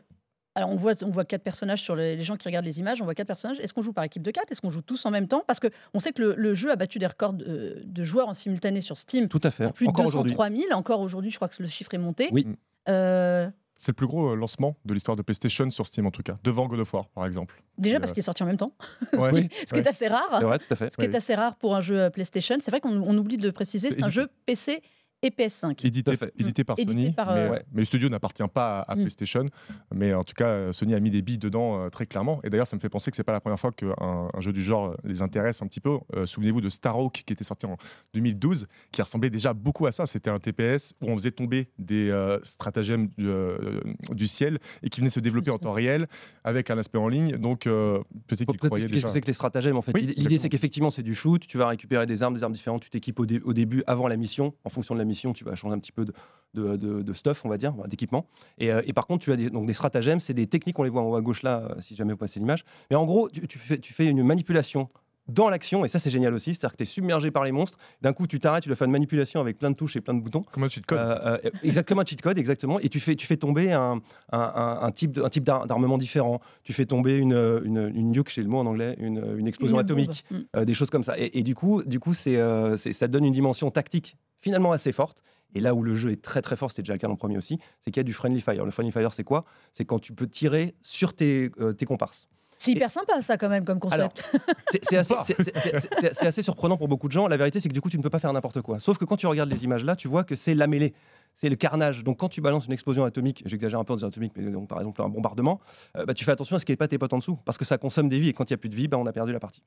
Alors 0.56 0.70
on 0.70 0.76
voit, 0.76 0.94
on 1.04 1.10
voit 1.10 1.26
quatre 1.26 1.42
personnages 1.44 1.82
sur 1.82 1.96
les, 1.96 2.16
les 2.16 2.24
gens 2.24 2.38
qui 2.38 2.48
regardent 2.48 2.66
les 2.66 2.80
images, 2.80 3.02
on 3.02 3.06
voit 3.06 3.16
quatre 3.16 3.28
personnages. 3.28 3.60
Est-ce 3.60 3.74
qu'on 3.74 3.82
joue 3.82 3.94
par 3.94 4.04
équipe 4.04 4.22
de 4.22 4.30
quatre? 4.30 4.52
Est-ce 4.52 4.62
qu'on 4.62 4.70
joue 4.70 4.84
tous 4.84 5.04
en 5.06 5.12
même 5.12 5.28
temps? 5.28 5.44
Parce 5.48 5.60
que 5.60 5.68
on 5.96 6.00
sait 6.00 6.12
que 6.14 6.22
le, 6.22 6.36
le 6.38 6.54
jeu 6.54 6.72
a 6.72 6.76
battu 6.76 7.00
des 7.00 7.08
records 7.08 7.34
de, 7.34 7.82
de 7.84 8.04
joueurs 8.04 8.30
en 8.30 8.36
simultané 8.36 8.82
sur 8.82 8.98
Steam. 8.98 9.30
Tout 9.30 9.42
à 9.44 9.50
fait. 9.50 9.74
Plus 9.74 9.88
de 9.88 9.90
Encore 9.90 10.06
aujourd'hui. 10.06 10.34
203 10.34 10.56
000. 10.70 10.74
Encore 10.74 11.02
aujourd'hui, 11.02 11.32
je 11.32 11.38
crois 11.38 11.48
que 11.48 11.56
le 11.60 11.68
chiffre 11.68 11.96
est 11.96 12.00
monté. 12.00 12.30
Oui. 12.32 12.48
Euh, 12.88 13.50
C'est 13.84 13.92
le 13.92 13.96
plus 13.96 14.08
gros 14.08 14.30
euh, 14.32 14.36
lancement 14.36 14.78
de 14.86 14.94
l'histoire 14.94 15.18
de 15.18 15.22
PlayStation 15.24 15.70
sur 15.70 15.86
Steam 15.86 16.06
en 16.06 16.12
tout 16.12 16.24
cas, 16.24 16.38
devant 16.46 16.68
God 16.68 16.80
of 16.80 16.94
War 16.94 17.10
par 17.10 17.26
exemple. 17.26 17.62
déjà 17.78 18.00
parce 18.00 18.12
euh, 18.12 18.14
qu'il 18.14 18.22
est 18.22 18.24
sorti 18.24 18.42
en 18.42 18.46
même 18.46 18.56
temps, 18.56 18.72
Ouais, 19.14 19.30
Oui. 19.34 19.50
ce 19.68 19.74
qui 19.74 19.80
est 19.82 19.88
assez 19.88 20.08
rare. 20.08 20.38
C'est 20.40 20.46
vrai, 20.46 20.58
tout 20.60 20.66
à 20.72 20.76
fait. 20.78 20.90
Ce 20.94 20.96
qui 20.96 21.04
est 21.04 21.10
Oui. 21.10 21.16
assez 21.18 21.36
rare 21.36 21.58
pour 21.58 21.76
un 21.76 21.82
jeu 21.82 22.00
euh, 22.00 22.10
PlayStation. 22.10 22.56
C'est 22.62 22.72
vrai 22.72 22.80
qu'on 22.80 22.96
on 23.02 23.18
oublie 23.18 23.36
de 23.36 23.44
le 23.46 23.52
préciser. 23.52 23.92
C'est 23.92 24.02
un 24.04 24.08
jeu 24.10 24.30
PC 24.46 24.82
et 25.24 25.30
PS5. 25.32 25.86
édité, 25.86 26.04
Tout 26.04 26.12
à 26.24 26.28
fait. 26.28 26.34
édité 26.38 26.64
par 26.64 26.78
Édité 26.78 26.92
Sony, 26.92 27.12
par, 27.14 27.34
mais, 27.34 27.40
euh, 27.40 27.50
Ouais. 27.52 27.64
mais 27.74 27.82
le 27.82 27.86
studio 27.86 28.10
n'appartient 28.10 28.44
pas 28.54 28.80
à, 28.82 28.92
à 28.92 28.96
Mm. 28.96 29.00
PlayStation. 29.00 29.46
Mais 29.94 30.14
en 30.14 30.24
tout 30.24 30.34
cas, 30.36 30.48
euh, 30.48 30.72
Sony 30.72 30.94
a 30.94 31.00
mis 31.00 31.10
des 31.10 31.22
billes 31.22 31.38
dedans 31.40 31.80
euh, 31.80 31.90
très 31.90 32.06
clairement. 32.06 32.40
Et 32.44 32.50
d'ailleurs, 32.50 32.68
ça 32.68 32.76
me 32.76 32.82
fait 32.82 32.90
penser 32.90 33.10
que 33.10 33.18
c'est 33.18 33.24
pas 33.24 33.32
la 33.34 33.40
première 33.42 33.60
fois 33.60 33.72
qu'un 33.72 33.94
un 34.34 34.40
jeu 34.42 34.54
du 34.54 34.62
genre 34.64 34.96
les 35.04 35.22
intéresse 35.22 35.62
un 35.62 35.68
petit 35.68 35.80
peu. 35.80 35.98
Euh, 36.16 36.26
Souvenez-vous 36.26 36.62
de 36.62 36.70
Starhawk 36.70 37.24
qui 37.26 37.34
était 37.34 37.44
sorti 37.44 37.66
en 37.66 37.78
2012, 38.14 38.68
qui 38.92 39.02
ressemblait 39.02 39.30
déjà 39.30 39.54
beaucoup 39.54 39.86
à 39.86 39.92
ça. 39.92 40.06
C'était 40.06 40.30
un 40.30 40.40
TPS 40.40 40.94
où 41.02 41.08
on 41.10 41.16
faisait 41.18 41.32
tomber 41.32 41.68
des 41.80 42.10
euh, 42.10 42.40
stratagèmes 42.44 43.08
du, 43.18 43.28
euh, 43.28 43.82
du 44.12 44.28
ciel 44.28 44.60
et 44.84 44.90
qui 44.90 45.00
venait 45.00 45.10
se 45.10 45.20
développer 45.20 45.52
en 45.52 45.58
temps 45.58 45.72
réel 45.74 46.08
avec 46.44 46.70
un 46.70 46.78
aspect 46.78 46.98
en 47.00 47.08
ligne. 47.08 47.38
Donc 47.38 47.68
euh, 47.68 48.00
peut-être 48.28 48.42
expliquer 48.54 48.82
ce 48.82 48.88
déjà. 48.88 49.08
que 49.08 49.14
c'est 49.14 49.22
que 49.22 49.28
les 49.28 49.34
stratagèmes. 49.34 49.78
En 49.78 49.82
fait, 49.82 49.94
Oui, 49.94 50.14
l'idée, 50.18 50.38
c'est 50.38 50.50
qu'effectivement, 50.50 50.90
c'est 50.92 51.04
du 51.04 51.16
shoot. 51.16 51.42
Tu 51.48 51.58
vas 51.58 51.68
récupérer 51.68 52.06
des 52.06 52.22
armes, 52.24 52.36
des 52.36 52.44
armes 52.44 52.54
différentes. 52.54 52.84
Tu 52.84 52.90
t'équipes 52.90 53.20
au, 53.20 53.26
dé- 53.26 53.42
au 53.44 53.54
début, 53.54 53.84
avant 53.88 54.08
la 54.08 54.18
mission. 54.18 54.54
En 54.64 54.70
fonction 54.70 54.94
de 54.96 55.00
la 55.00 55.06
mission, 55.06 55.13
tu 55.34 55.44
vas 55.44 55.56
changer 55.56 55.76
un 55.76 55.80
petit 55.80 55.92
peu 55.92 56.06
de, 56.06 56.14
de, 56.54 56.76
de- 56.76 57.02
de 57.02 57.14
stuff, 57.14 57.44
on 57.46 57.50
va 57.50 57.58
dire, 57.58 57.74
d'équipement. 57.88 58.26
Et, 58.58 58.72
euh, 58.72 58.82
et 58.86 58.94
par 58.94 59.08
contre, 59.08 59.24
tu 59.24 59.32
as 59.32 59.36
des, 59.38 59.50
donc 59.50 59.66
des 59.66 59.74
stratagèmes. 59.74 60.20
C'est 60.20 60.34
des 60.34 60.48
techniques. 60.48 60.78
On 60.80 60.84
les 60.84 60.90
voit 60.90 61.02
en 61.02 61.06
haut 61.10 61.16
à 61.16 61.22
gauche 61.22 61.44
là, 61.44 61.68
euh, 61.70 61.82
si 61.82 61.96
jamais 61.96 62.14
vous 62.14 62.18
passez 62.20 62.40
l'image. 62.40 62.64
Mais 62.90 62.96
en 62.96 63.06
gros, 63.06 63.30
tu, 63.30 63.48
tu 63.48 63.60
fais, 63.60 63.78
tu 63.78 63.94
fais 63.94 64.06
une 64.08 64.24
manipulation 64.24 64.90
dans 65.30 65.48
l'action, 65.48 65.86
et 65.86 65.88
ça 65.88 66.00
c'est 66.00 66.10
génial 66.10 66.34
aussi, 66.34 66.50
c'est-à-dire 66.54 66.74
que 66.74 66.78
tu 66.80 66.84
es 66.84 66.86
submergé 66.86 67.32
par 67.32 67.46
les 67.46 67.54
monstres, 67.54 67.78
d'un 68.02 68.12
coup 68.12 68.28
tu 68.28 68.42
t'arrêtes, 68.42 68.64
tu 68.64 68.68
dois 68.68 68.76
faire 68.76 68.88
une 68.88 68.92
manipulation 68.92 69.40
avec 69.40 69.58
plein 69.58 69.72
de 69.72 69.76
touches 69.78 69.96
et 69.96 70.02
plein 70.02 70.14
de 70.14 70.20
boutons, 70.20 70.42
Comme 70.52 70.64
un 70.66 70.68
cheat 70.68 70.86
code. 70.86 70.98
euh, 71.00 71.38
euh, 71.46 71.50
exactement 71.64 72.02
un 72.02 72.06
cheat 72.06 72.22
code, 72.22 72.38
exactement. 72.38 72.78
Et 72.82 72.90
tu 72.90 73.00
fais, 73.00 73.16
tu 73.16 73.26
fais 73.26 73.38
tomber 73.38 73.72
un, 73.72 74.02
un, 74.34 74.38
un- 74.38 74.80
un 74.82 74.92
type, 74.92 75.14
d'armement 75.14 75.98
différent. 75.98 76.42
Tu 76.66 76.74
fais 76.74 76.86
tomber 76.86 77.16
une, 77.18 77.32
une, 77.64 77.90
une 77.96 78.12
nuke, 78.12 78.28
chez 78.28 78.42
le 78.44 78.50
mot 78.50 78.58
en 78.60 78.66
anglais, 78.66 78.98
une, 79.00 79.36
une 79.38 79.48
explosion 79.48 79.78
Une 79.78 79.82
atomique, 79.82 80.26
Mm. 80.30 80.36
euh, 80.58 80.66
des 80.66 80.74
choses 80.74 80.90
comme 80.90 81.06
ça. 81.06 81.18
Et, 81.18 81.40
et 81.40 81.44
du 81.44 81.56
coup, 81.56 81.84
du 81.86 82.02
coup, 82.02 82.12
euh, 82.28 82.76
c'est- 82.76 82.92
ça 82.92 83.08
donne 83.08 83.24
une 83.24 83.32
dimension 83.34 83.72
tactique 83.72 84.18
finalement 84.44 84.72
assez 84.72 84.92
forte. 84.92 85.24
Et 85.56 85.60
là 85.60 85.74
où 85.74 85.84
le 85.84 85.96
jeu 85.96 86.12
est 86.12 86.22
très 86.22 86.42
très 86.42 86.56
fort, 86.56 86.70
c'était 86.72 86.82
déjà 86.82 86.94
le 86.94 87.00
cas 87.00 87.08
dans 87.08 87.14
le 87.14 87.18
premier 87.18 87.38
aussi, 87.38 87.60
c'est 87.80 87.92
qu'il 87.92 88.00
y 88.00 88.02
a 88.02 88.04
du 88.04 88.14
friendly 88.14 88.42
fire. 88.42 88.66
Le 88.66 88.72
friendly 88.72 88.92
fire, 88.92 89.14
c'est 89.14 89.24
quoi? 89.24 89.46
C'est 89.72 89.86
quand 89.86 90.00
tu 90.00 90.14
peux 90.14 90.28
tirer 90.28 90.76
sur 90.82 91.14
tes, 91.14 91.52
euh, 91.60 91.74
tes 91.74 91.86
comparses. 91.86 92.28
C'est 92.58 92.72
hyper 92.72 92.92
sympa 92.92 93.22
ça 93.22 93.38
quand 93.38 93.50
même 93.50 93.66
comme 93.66 93.80
concept. 93.80 94.32
C'est 94.72 96.26
assez, 96.26 96.42
surprenant 96.42 96.78
pour 96.78 96.88
beaucoup 96.88 97.08
de 97.08 97.12
gens. 97.12 97.28
La 97.28 97.36
vérité, 97.36 97.60
c'est 97.60 97.68
que 97.68 97.74
du 97.74 97.82
coup, 97.82 97.90
tu 97.90 97.98
ne 97.98 98.04
peux 98.04 98.10
pas 98.10 98.20
faire 98.20 98.32
n'importe 98.32 98.62
quoi. 98.62 98.80
Sauf 98.80 98.98
que 98.98 99.04
quand 99.04 99.18
tu 99.18 99.28
regardes 99.28 99.52
les 99.52 99.66
images 99.66 99.84
là, 99.84 99.98
tu 99.98 100.08
vois 100.08 100.24
que 100.24 100.36
c'est 100.36 100.56
la 100.56 100.68
mêlée. 100.68 100.94
C'est 101.36 101.50
le 101.50 101.58
carnage. 101.58 102.06
Donc, 102.06 102.20
quand 102.20 102.30
tu 102.30 102.40
balances 102.40 102.68
une 102.68 102.72
explosion 102.72 103.04
atomique, 103.04 103.44
j'exagère 103.46 103.80
un 103.80 103.84
peu 103.84 103.92
en 103.92 103.96
disant 103.98 104.08
atomique, 104.08 104.34
mais 104.38 104.50
donc, 104.50 104.70
par 104.70 104.80
exemple 104.80 105.02
un 105.02 105.10
bombardement, 105.10 105.60
euh, 105.98 106.06
bah, 106.06 106.14
tu 106.14 106.24
fais 106.24 106.32
attention 106.32 106.56
à 106.56 106.60
ce 106.60 106.66
qu'il 106.66 106.72
n'y 106.72 106.76
ait 106.76 106.78
pas 106.78 106.88
tes 106.88 106.98
potes 106.98 107.12
en 107.12 107.18
dessous. 107.18 107.38
Parce 107.44 107.58
que 107.58 107.66
ça 107.66 107.78
consomme 107.78 108.08
des 108.08 108.20
vies 108.20 108.30
et 108.30 108.34
quand 108.34 108.50
il 108.50 108.54
n'y 108.54 108.56
a 108.56 108.58
plus 108.58 108.70
de 108.70 108.76
vie, 108.76 108.88
bah, 108.88 108.98
on 108.98 109.06
a 109.08 109.12
perdu 109.12 109.34
la 109.34 109.40
partie. 109.40 109.64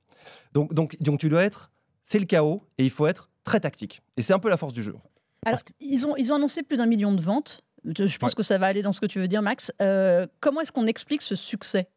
Donc, 0.54 0.72
donc, 0.72 0.96
donc 1.00 1.20
tu 1.20 1.28
dois 1.28 1.42
être. 1.42 1.70
C'est 2.08 2.20
le 2.20 2.24
chaos 2.24 2.62
et 2.78 2.84
il 2.84 2.90
faut 2.90 3.08
être 3.08 3.30
très 3.42 3.58
tactique. 3.58 4.00
Et 4.16 4.22
c'est 4.22 4.32
un 4.32 4.38
peu 4.38 4.48
la 4.48 4.56
force 4.56 4.72
du 4.72 4.80
jeu. 4.82 4.94
en 4.94 5.00
fait. 5.00 5.10
Alors, 5.44 5.60
ils, 5.80 6.06
ont, 6.06 6.16
ils 6.16 6.32
ont 6.32 6.36
annoncé 6.36 6.62
plus 6.62 6.76
d'un 6.76 6.86
million 6.86 7.12
de 7.12 7.20
ventes. 7.20 7.62
Je 7.84 8.06
je 8.06 8.18
pense 8.18 8.36
que 8.36 8.44
ça 8.44 8.58
va 8.58 8.66
aller 8.66 8.82
dans 8.82 8.92
ce 8.92 9.00
que 9.00 9.06
tu 9.06 9.18
veux 9.18 9.26
dire, 9.26 9.42
Max. 9.42 9.72
Euh, 9.82 10.26
comment 10.38 10.60
est-ce 10.60 10.70
qu'on 10.70 10.86
explique 10.86 11.22
ce 11.22 11.34
succès? 11.34 11.88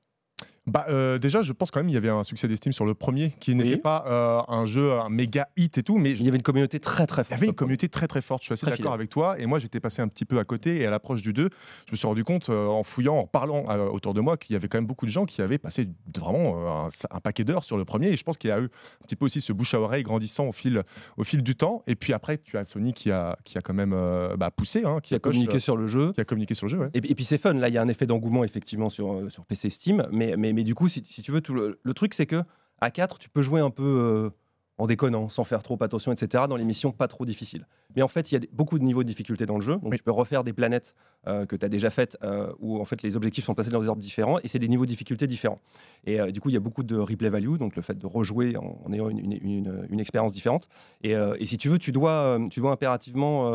Bah, 0.67 0.85
euh, 0.89 1.17
déjà, 1.17 1.41
je 1.41 1.53
pense 1.53 1.71
quand 1.71 1.79
même 1.79 1.89
il 1.89 1.94
y 1.94 1.97
avait 1.97 2.09
un 2.09 2.23
succès 2.23 2.47
d'estime 2.47 2.71
sur 2.71 2.85
le 2.85 2.94
premier, 2.94 3.31
qui 3.39 3.56
n'était 3.56 3.69
Oui. 3.71 3.77
pas 3.77 4.03
euh, 4.07 4.53
un 4.53 4.65
jeu, 4.65 4.94
un 4.94 5.09
méga 5.09 5.47
hit 5.57 5.77
et 5.77 5.83
tout, 5.83 5.97
mais 5.97 6.11
Il 6.11 6.23
y 6.23 6.27
avait 6.27 6.38
une 6.38 6.44
communauté 6.44 6.79
très 6.79 7.07
très 7.07 7.21
Il 7.21 7.25
y 7.25 7.27
forte. 7.29 7.38
avait 7.39 7.47
une 7.47 7.56
communauté 7.56 7.89
très 7.89 8.07
très 8.07 8.21
forte, 8.21 8.41
je 8.44 8.45
suis 8.47 8.53
assez 8.53 8.65
d'accord 8.65 8.94
avec 8.94 9.09
toi. 9.09 9.39
Et 9.39 9.45
moi, 9.45 9.59
j'étais 9.59 9.79
passé 9.79 10.01
un 10.01 10.07
petit 10.07 10.25
peu 10.25 10.38
à 10.39 10.44
côté. 10.44 10.81
Et 10.81 10.85
à 10.85 10.89
l'approche 10.91 11.21
du 11.21 11.33
2, 11.33 11.50
je 11.88 11.91
me 11.91 11.97
suis 11.97 12.07
rendu 12.07 12.23
compte, 12.23 12.50
euh, 12.50 12.67
en 12.67 12.83
fouillant, 12.83 13.15
en 13.17 13.27
parlant 13.27 13.63
autour 13.91 14.13
de 14.13 14.21
moi, 14.21 14.38
qu'il 14.38 14.53
y 14.53 14.56
avait 14.57 14.67
quand 14.67 14.77
même 14.77 14.85
beaucoup 14.88 15.06
de 15.06 15.11
gens 15.11 15.25
qui 15.25 15.41
avaient 15.41 15.57
passé 15.57 15.88
vraiment 16.15 16.85
un, 16.85 16.88
un 17.11 17.19
paquet 17.19 17.44
d'heures 17.44 17.63
sur 17.63 17.77
le 17.77 17.85
premier. 17.85 18.09
Et 18.09 18.17
je 18.17 18.23
pense 18.23 18.38
qu'il 18.38 18.50
y 18.50 18.53
a 18.53 18.59
eu 18.59 18.65
un 18.65 19.06
petit 19.06 19.15
peu 19.15 19.25
aussi 19.25 19.41
ce 19.41 19.53
bouche 19.53 19.73
à 19.73 19.79
oreille 19.81 20.03
grandissant 20.03 20.45
au 20.47 20.51
fil, 20.51 20.83
au 21.17 21.23
fil 21.23 21.41
du 21.44 21.56
temps. 21.56 21.83
Et 21.88 21.95
puis 21.95 22.13
après, 22.13 22.38
tu 22.38 22.57
as 22.57 22.65
Sony 22.65 22.94
qui 22.94 23.11
a, 23.11 23.38
qui 23.44 23.57
a 23.57 23.61
quand 23.61 23.73
même 23.73 23.95
bah, 24.38 24.51
poussé, 24.51 24.83
hein, 24.85 25.00
qui 25.01 25.15
a 25.15 25.19
coche, 25.19 25.33
communiqué 25.33 25.59
sur 25.59 25.77
le 25.77 25.88
jeu. 25.88 26.13
qui 26.13 26.21
a 26.21 26.25
communiqué 26.25 26.53
sur 26.53 26.67
le 26.67 26.71
jeu. 26.71 26.77
ouais. 26.79 26.89
Et, 26.94 26.97
et 26.97 27.15
puis 27.15 27.25
c'est 27.25 27.38
fun, 27.38 27.53
là 27.53 27.69
il 27.69 27.73
y 27.73 27.77
a 27.77 27.81
un 27.81 27.88
effet 27.88 28.06
d'engouement 28.06 28.44
effectivement 28.44 28.89
sur, 28.89 29.31
sur 29.31 29.45
PC 29.45 29.69
Steam, 29.69 30.07
mais, 30.11 30.35
mais, 30.38 30.53
mais 30.59 30.63
du 30.65 30.75
coup 30.75 30.89
si, 30.89 31.03
si 31.09 31.21
tu 31.21 31.31
veux, 31.31 31.39
tout 31.41 31.53
le, 31.53 31.79
le 31.81 31.94
truc 31.94 32.13
c'est 32.13 32.25
que 32.25 32.44
à 32.81 32.91
4 32.91 33.17
tu 33.17 33.29
peux 33.29 33.41
jouer 33.41 33.61
un 33.61 33.69
peu 33.71 33.83
euh, 33.83 34.29
en 34.77 34.88
déconnant, 34.88 35.27
sans 35.27 35.44
faire 35.44 35.61
trop 35.63 35.77
attention, 35.81 36.11
etc. 36.13 36.45
dans 36.47 36.56
les 36.56 36.63
missions 36.63 36.91
pas 36.94 37.07
trop 37.09 37.25
difficiles. 37.25 37.65
Mais 37.95 38.01
en 38.01 38.07
fait 38.07 38.31
il 38.31 38.41
y 38.41 38.44
a 38.44 38.47
beaucoup 38.53 38.77
de 38.79 38.83
niveaux 38.83 39.03
de 39.03 39.07
difficulté 39.09 39.45
dans 39.45 39.56
le 39.56 39.61
jeu, 39.61 39.73
donc 39.73 39.91
Oui. 39.91 39.97
tu 39.97 40.03
peux 40.03 40.11
refaire 40.11 40.44
des 40.45 40.53
planètes 40.53 40.95
euh, 41.27 41.45
que 41.45 41.56
tu 41.57 41.65
as 41.65 41.69
déjà 41.69 41.89
faites 41.89 42.17
euh, 42.23 42.51
où 42.59 42.79
en 42.79 42.85
fait 42.85 43.01
les 43.03 43.15
objectifs 43.17 43.44
sont 43.45 43.53
placés 43.56 43.69
dans 43.71 43.81
des 43.81 43.88
ordres 43.89 44.01
différents 44.01 44.39
et 44.39 44.47
c'est 44.47 44.59
des 44.59 44.69
niveaux 44.69 44.85
de 44.85 44.89
difficulté 44.89 45.27
différents. 45.27 45.59
Et 46.06 46.19
euh, 46.19 46.31
du 46.31 46.39
coup 46.41 46.50
il 46.50 46.53
y 46.53 46.57
a 46.57 46.61
beaucoup 46.61 46.83
de 46.83 46.95
replay 46.97 47.29
value, 47.29 47.56
donc 47.57 47.75
le 47.75 47.81
fait 47.81 47.97
de 47.97 48.06
rejouer 48.07 48.56
en, 48.57 48.81
en 48.85 48.94
ayant 48.94 49.09
une, 49.09 49.19
une, 49.19 49.33
une- 49.33 49.88
une 49.89 50.00
expérience 50.00 50.31
différente. 50.33 50.67
Et, 51.03 51.11
et 51.13 51.45
si 51.45 51.57
tu 51.57 51.67
veux, 51.69 51.79
tu 51.79 51.91
dois, 51.91 52.38
tu 52.50 52.59
dois 52.61 52.71
impérativement 52.71 53.51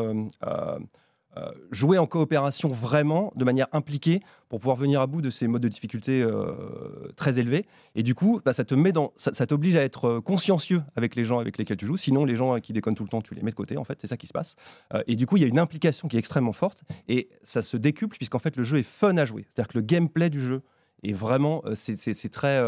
jouer 1.71 1.97
en 1.97 2.07
coopération 2.07 2.69
vraiment, 2.69 3.33
de 3.35 3.43
manière 3.43 3.67
impliquée, 3.73 4.21
pour 4.49 4.59
pouvoir 4.59 4.77
venir 4.77 5.01
à 5.01 5.07
bout 5.07 5.21
de 5.21 5.29
ces 5.29 5.47
modes 5.47 5.61
de 5.61 5.67
difficulté 5.67 6.21
euh, 6.21 7.11
très 7.15 7.39
élevés. 7.39 7.65
Et 7.95 8.03
du 8.03 8.15
coup, 8.15 8.39
bah, 8.45 8.53
ça 8.53 8.63
te 8.63 8.75
met 8.75 8.91
dans, 8.91 9.13
ça, 9.17 9.45
t'oblige 9.45 9.75
à 9.75 9.81
être 9.81 10.05
euh, 10.05 10.21
consciencieux 10.21 10.81
avec 10.95 11.15
les 11.15 11.25
gens 11.25 11.39
avec 11.39 11.57
lesquels 11.57 11.77
tu 11.77 11.85
joues. 11.85 11.97
Sinon, 11.97 12.25
les 12.25 12.35
gens 12.35 12.55
euh, 12.55 12.59
qui 12.59 12.73
déconnent 12.73 12.95
tout 12.95 13.03
le 13.03 13.09
temps, 13.09 13.21
tu 13.21 13.35
les 13.35 13.41
mets 13.41 13.51
de 13.51 13.55
côté. 13.55 13.77
En 13.77 13.83
fait, 13.83 13.97
c'est 13.99 14.07
ça 14.07 14.17
qui 14.17 14.27
se 14.27 14.33
passe. 14.33 14.55
Euh, 14.93 15.03
et 15.07 15.15
du 15.15 15.25
coup, 15.25 15.37
il 15.37 15.41
y 15.41 15.45
a 15.45 15.47
une 15.47 15.59
implication 15.59 16.07
qui 16.07 16.15
est 16.15 16.19
extrêmement 16.19 16.53
forte 16.53 16.83
et 17.07 17.29
ça 17.43 17.61
se 17.61 17.77
décuple 17.77 18.17
puisqu'en 18.17 18.39
fait, 18.39 18.55
le 18.55 18.63
jeu 18.63 18.77
est 18.77 18.83
fun 18.83 19.17
à 19.17 19.25
jouer. 19.25 19.45
C'est-à-dire 19.49 19.73
que 19.73 19.77
le 19.77 19.83
gameplay 19.83 20.29
du 20.29 20.39
jeu 20.39 20.61
est 21.03 21.13
vraiment, 21.13 21.63
euh, 21.65 21.75
c'est 21.75 22.29
très 22.31 22.61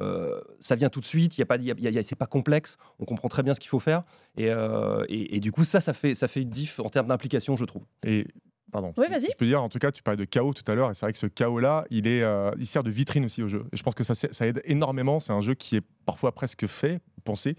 euh, 0.00 0.40
ça 0.60 0.76
vient 0.76 0.88
tout 0.88 1.00
de 1.00 1.06
suite, 1.06 1.36
il 1.36 1.40
y 1.40 1.42
a 1.42 1.46
pas, 1.46 1.56
y 1.56 1.70
a- 1.70 1.74
il 1.78 1.90
y 1.90 1.98
a- 1.98 2.02
c'est 2.02 2.16
pas 2.16 2.26
complexe, 2.26 2.76
on 2.98 3.04
comprend 3.04 3.28
très 3.28 3.42
bien 3.42 3.54
ce 3.54 3.60
qu'il 3.60 3.68
faut 3.70 3.80
faire, 3.80 4.02
et, 4.36 4.50
euh, 4.50 5.04
et, 5.08 5.36
et 5.36 5.40
du 5.40 5.52
coup 5.52 5.64
ça, 5.64 5.80
ça 5.80 5.92
fait, 5.92 6.14
ça 6.14 6.28
fait 6.28 6.42
une 6.42 6.50
diff 6.50 6.78
en 6.80 6.88
termes 6.88 7.08
d'implication, 7.08 7.56
je 7.56 7.64
trouve. 7.64 7.82
Et 8.04 8.26
pardon. 8.70 8.92
Oui, 8.98 9.06
vas-y. 9.10 9.28
Je 9.30 9.36
peux 9.36 9.46
dire, 9.46 9.62
en 9.62 9.68
tout 9.70 9.78
cas, 9.78 9.90
tu 9.90 10.02
parlais 10.02 10.18
de 10.18 10.24
chaos 10.24 10.52
tout 10.52 10.70
à 10.70 10.74
l'heure, 10.74 10.90
et 10.90 10.94
c'est 10.94 11.06
vrai 11.06 11.12
que 11.12 11.18
ce 11.18 11.26
chaos-là, 11.26 11.86
il 11.90 12.06
est, 12.06 12.22
euh, 12.22 12.50
il 12.58 12.66
sert 12.66 12.82
de 12.82 12.90
vitrine 12.90 13.24
aussi 13.24 13.42
au 13.42 13.48
jeu. 13.48 13.64
Et 13.72 13.76
je 13.76 13.82
pense 13.82 13.94
que 13.94 14.04
ça, 14.04 14.14
ça 14.14 14.46
aide 14.46 14.60
énormément. 14.64 15.20
C'est 15.20 15.32
un 15.32 15.40
jeu 15.40 15.54
qui 15.54 15.76
est 15.76 15.82
parfois 16.04 16.32
presque 16.32 16.66
fait, 16.66 17.00
pensé 17.24 17.56